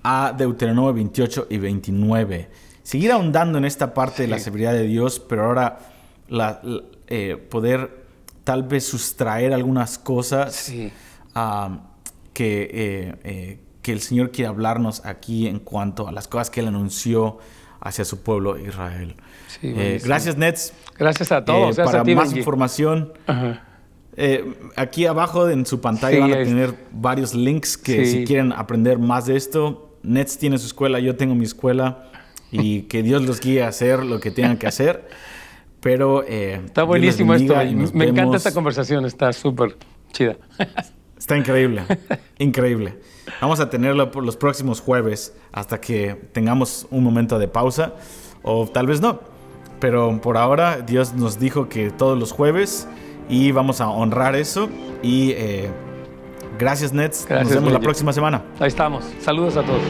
a 0.04 0.32
Deuteronomio 0.38 0.92
28 0.94 1.48
y 1.50 1.58
29. 1.58 2.48
Seguir 2.84 3.10
ahondando 3.10 3.58
en 3.58 3.64
esta 3.64 3.92
parte 3.94 4.22
de 4.22 4.28
la 4.28 4.38
severidad 4.38 4.74
de 4.74 4.84
Dios, 4.84 5.18
pero 5.18 5.46
ahora 5.46 5.80
la- 6.28 6.60
la- 6.62 6.82
eh, 7.08 7.36
poder 7.50 8.06
tal 8.44 8.62
vez 8.62 8.86
sustraer 8.86 9.52
algunas 9.52 9.98
cosas 9.98 10.54
Sí. 10.54 10.92
ah, 11.34 11.80
que, 12.32 12.70
eh, 12.72 13.14
eh, 13.24 13.60
que 13.82 13.90
el 13.90 14.00
Señor 14.02 14.30
quiere 14.30 14.50
hablarnos 14.50 15.04
aquí 15.04 15.48
en 15.48 15.58
cuanto 15.58 16.06
a 16.06 16.12
las 16.12 16.28
cosas 16.28 16.48
que 16.48 16.60
Él 16.60 16.68
anunció 16.68 17.38
hacia 17.80 18.04
su 18.04 18.22
pueblo 18.22 18.58
Israel. 18.58 19.14
Sí, 19.46 19.72
Eh, 19.76 20.00
gracias, 20.04 20.36
Nets. 20.36 20.72
Gracias 20.98 21.32
a 21.32 21.38
Eh, 21.38 21.42
todos. 21.42 21.76
gracias 21.76 21.86
para 21.86 22.00
a 22.00 22.04
ti, 22.04 22.14
más 22.14 22.24
Benji. 22.28 22.38
información, 22.40 23.12
Ajá. 23.26 23.64
eh, 24.16 24.44
aquí 24.76 25.06
abajo 25.06 25.48
en 25.48 25.64
su 25.66 25.80
pantalla 25.80 26.16
Sí, 26.16 26.20
van 26.20 26.32
a 26.32 26.38
es- 26.40 26.48
tener 26.48 26.74
varios 26.92 27.34
links 27.34 27.76
que 27.78 28.04
Sí. 28.04 28.12
si 28.20 28.24
quieren 28.24 28.52
aprender 28.52 28.98
más 28.98 29.26
de 29.26 29.36
esto, 29.36 29.96
Nets 30.02 30.38
tiene 30.38 30.58
su 30.58 30.66
escuela, 30.66 30.98
yo 31.00 31.16
tengo 31.16 31.34
mi 31.34 31.44
escuela 31.44 32.04
y 32.50 32.82
que 32.88 33.02
Dios 33.02 33.22
los 33.22 33.40
guíe 33.40 33.62
a 33.62 33.68
hacer 33.68 34.04
lo 34.04 34.20
que 34.20 34.30
tengan 34.30 34.56
que 34.56 34.66
hacer. 34.66 35.08
Pero 35.80 36.24
eh, 36.26 36.60
Está 36.64 36.82
buenísimo 36.82 37.32
esto. 37.34 37.54
Me 37.54 38.04
encanta 38.04 38.22
vemos. 38.22 38.36
esta 38.36 38.52
conversación. 38.52 39.04
Está 39.06 39.32
súper 39.32 39.76
chida. 40.12 40.36
Está 41.28 41.36
increíble, 41.36 41.82
increíble. 42.38 42.98
Vamos 43.42 43.60
a 43.60 43.68
tenerlo 43.68 44.10
por 44.10 44.24
los 44.24 44.34
próximos 44.34 44.80
jueves 44.80 45.36
hasta 45.52 45.78
que 45.78 46.14
tengamos 46.32 46.86
un 46.90 47.04
momento 47.04 47.38
de 47.38 47.48
pausa 47.48 47.92
o 48.42 48.66
tal 48.66 48.86
vez 48.86 49.02
no. 49.02 49.20
Pero 49.78 50.22
por 50.22 50.38
ahora 50.38 50.80
Dios 50.80 51.12
nos 51.12 51.38
dijo 51.38 51.68
que 51.68 51.90
todos 51.90 52.18
los 52.18 52.32
jueves 52.32 52.88
y 53.28 53.52
vamos 53.52 53.82
a 53.82 53.90
honrar 53.90 54.36
eso. 54.36 54.70
Y 55.02 55.32
eh, 55.32 55.68
gracias 56.58 56.94
Nets. 56.94 57.26
Gracias, 57.28 57.56
nos 57.56 57.56
vemos 57.56 57.72
la 57.74 57.80
próxima 57.80 58.14
semana. 58.14 58.42
Ahí 58.58 58.68
estamos. 58.68 59.04
Saludos 59.20 59.58
a 59.58 59.62
todos. 59.64 59.82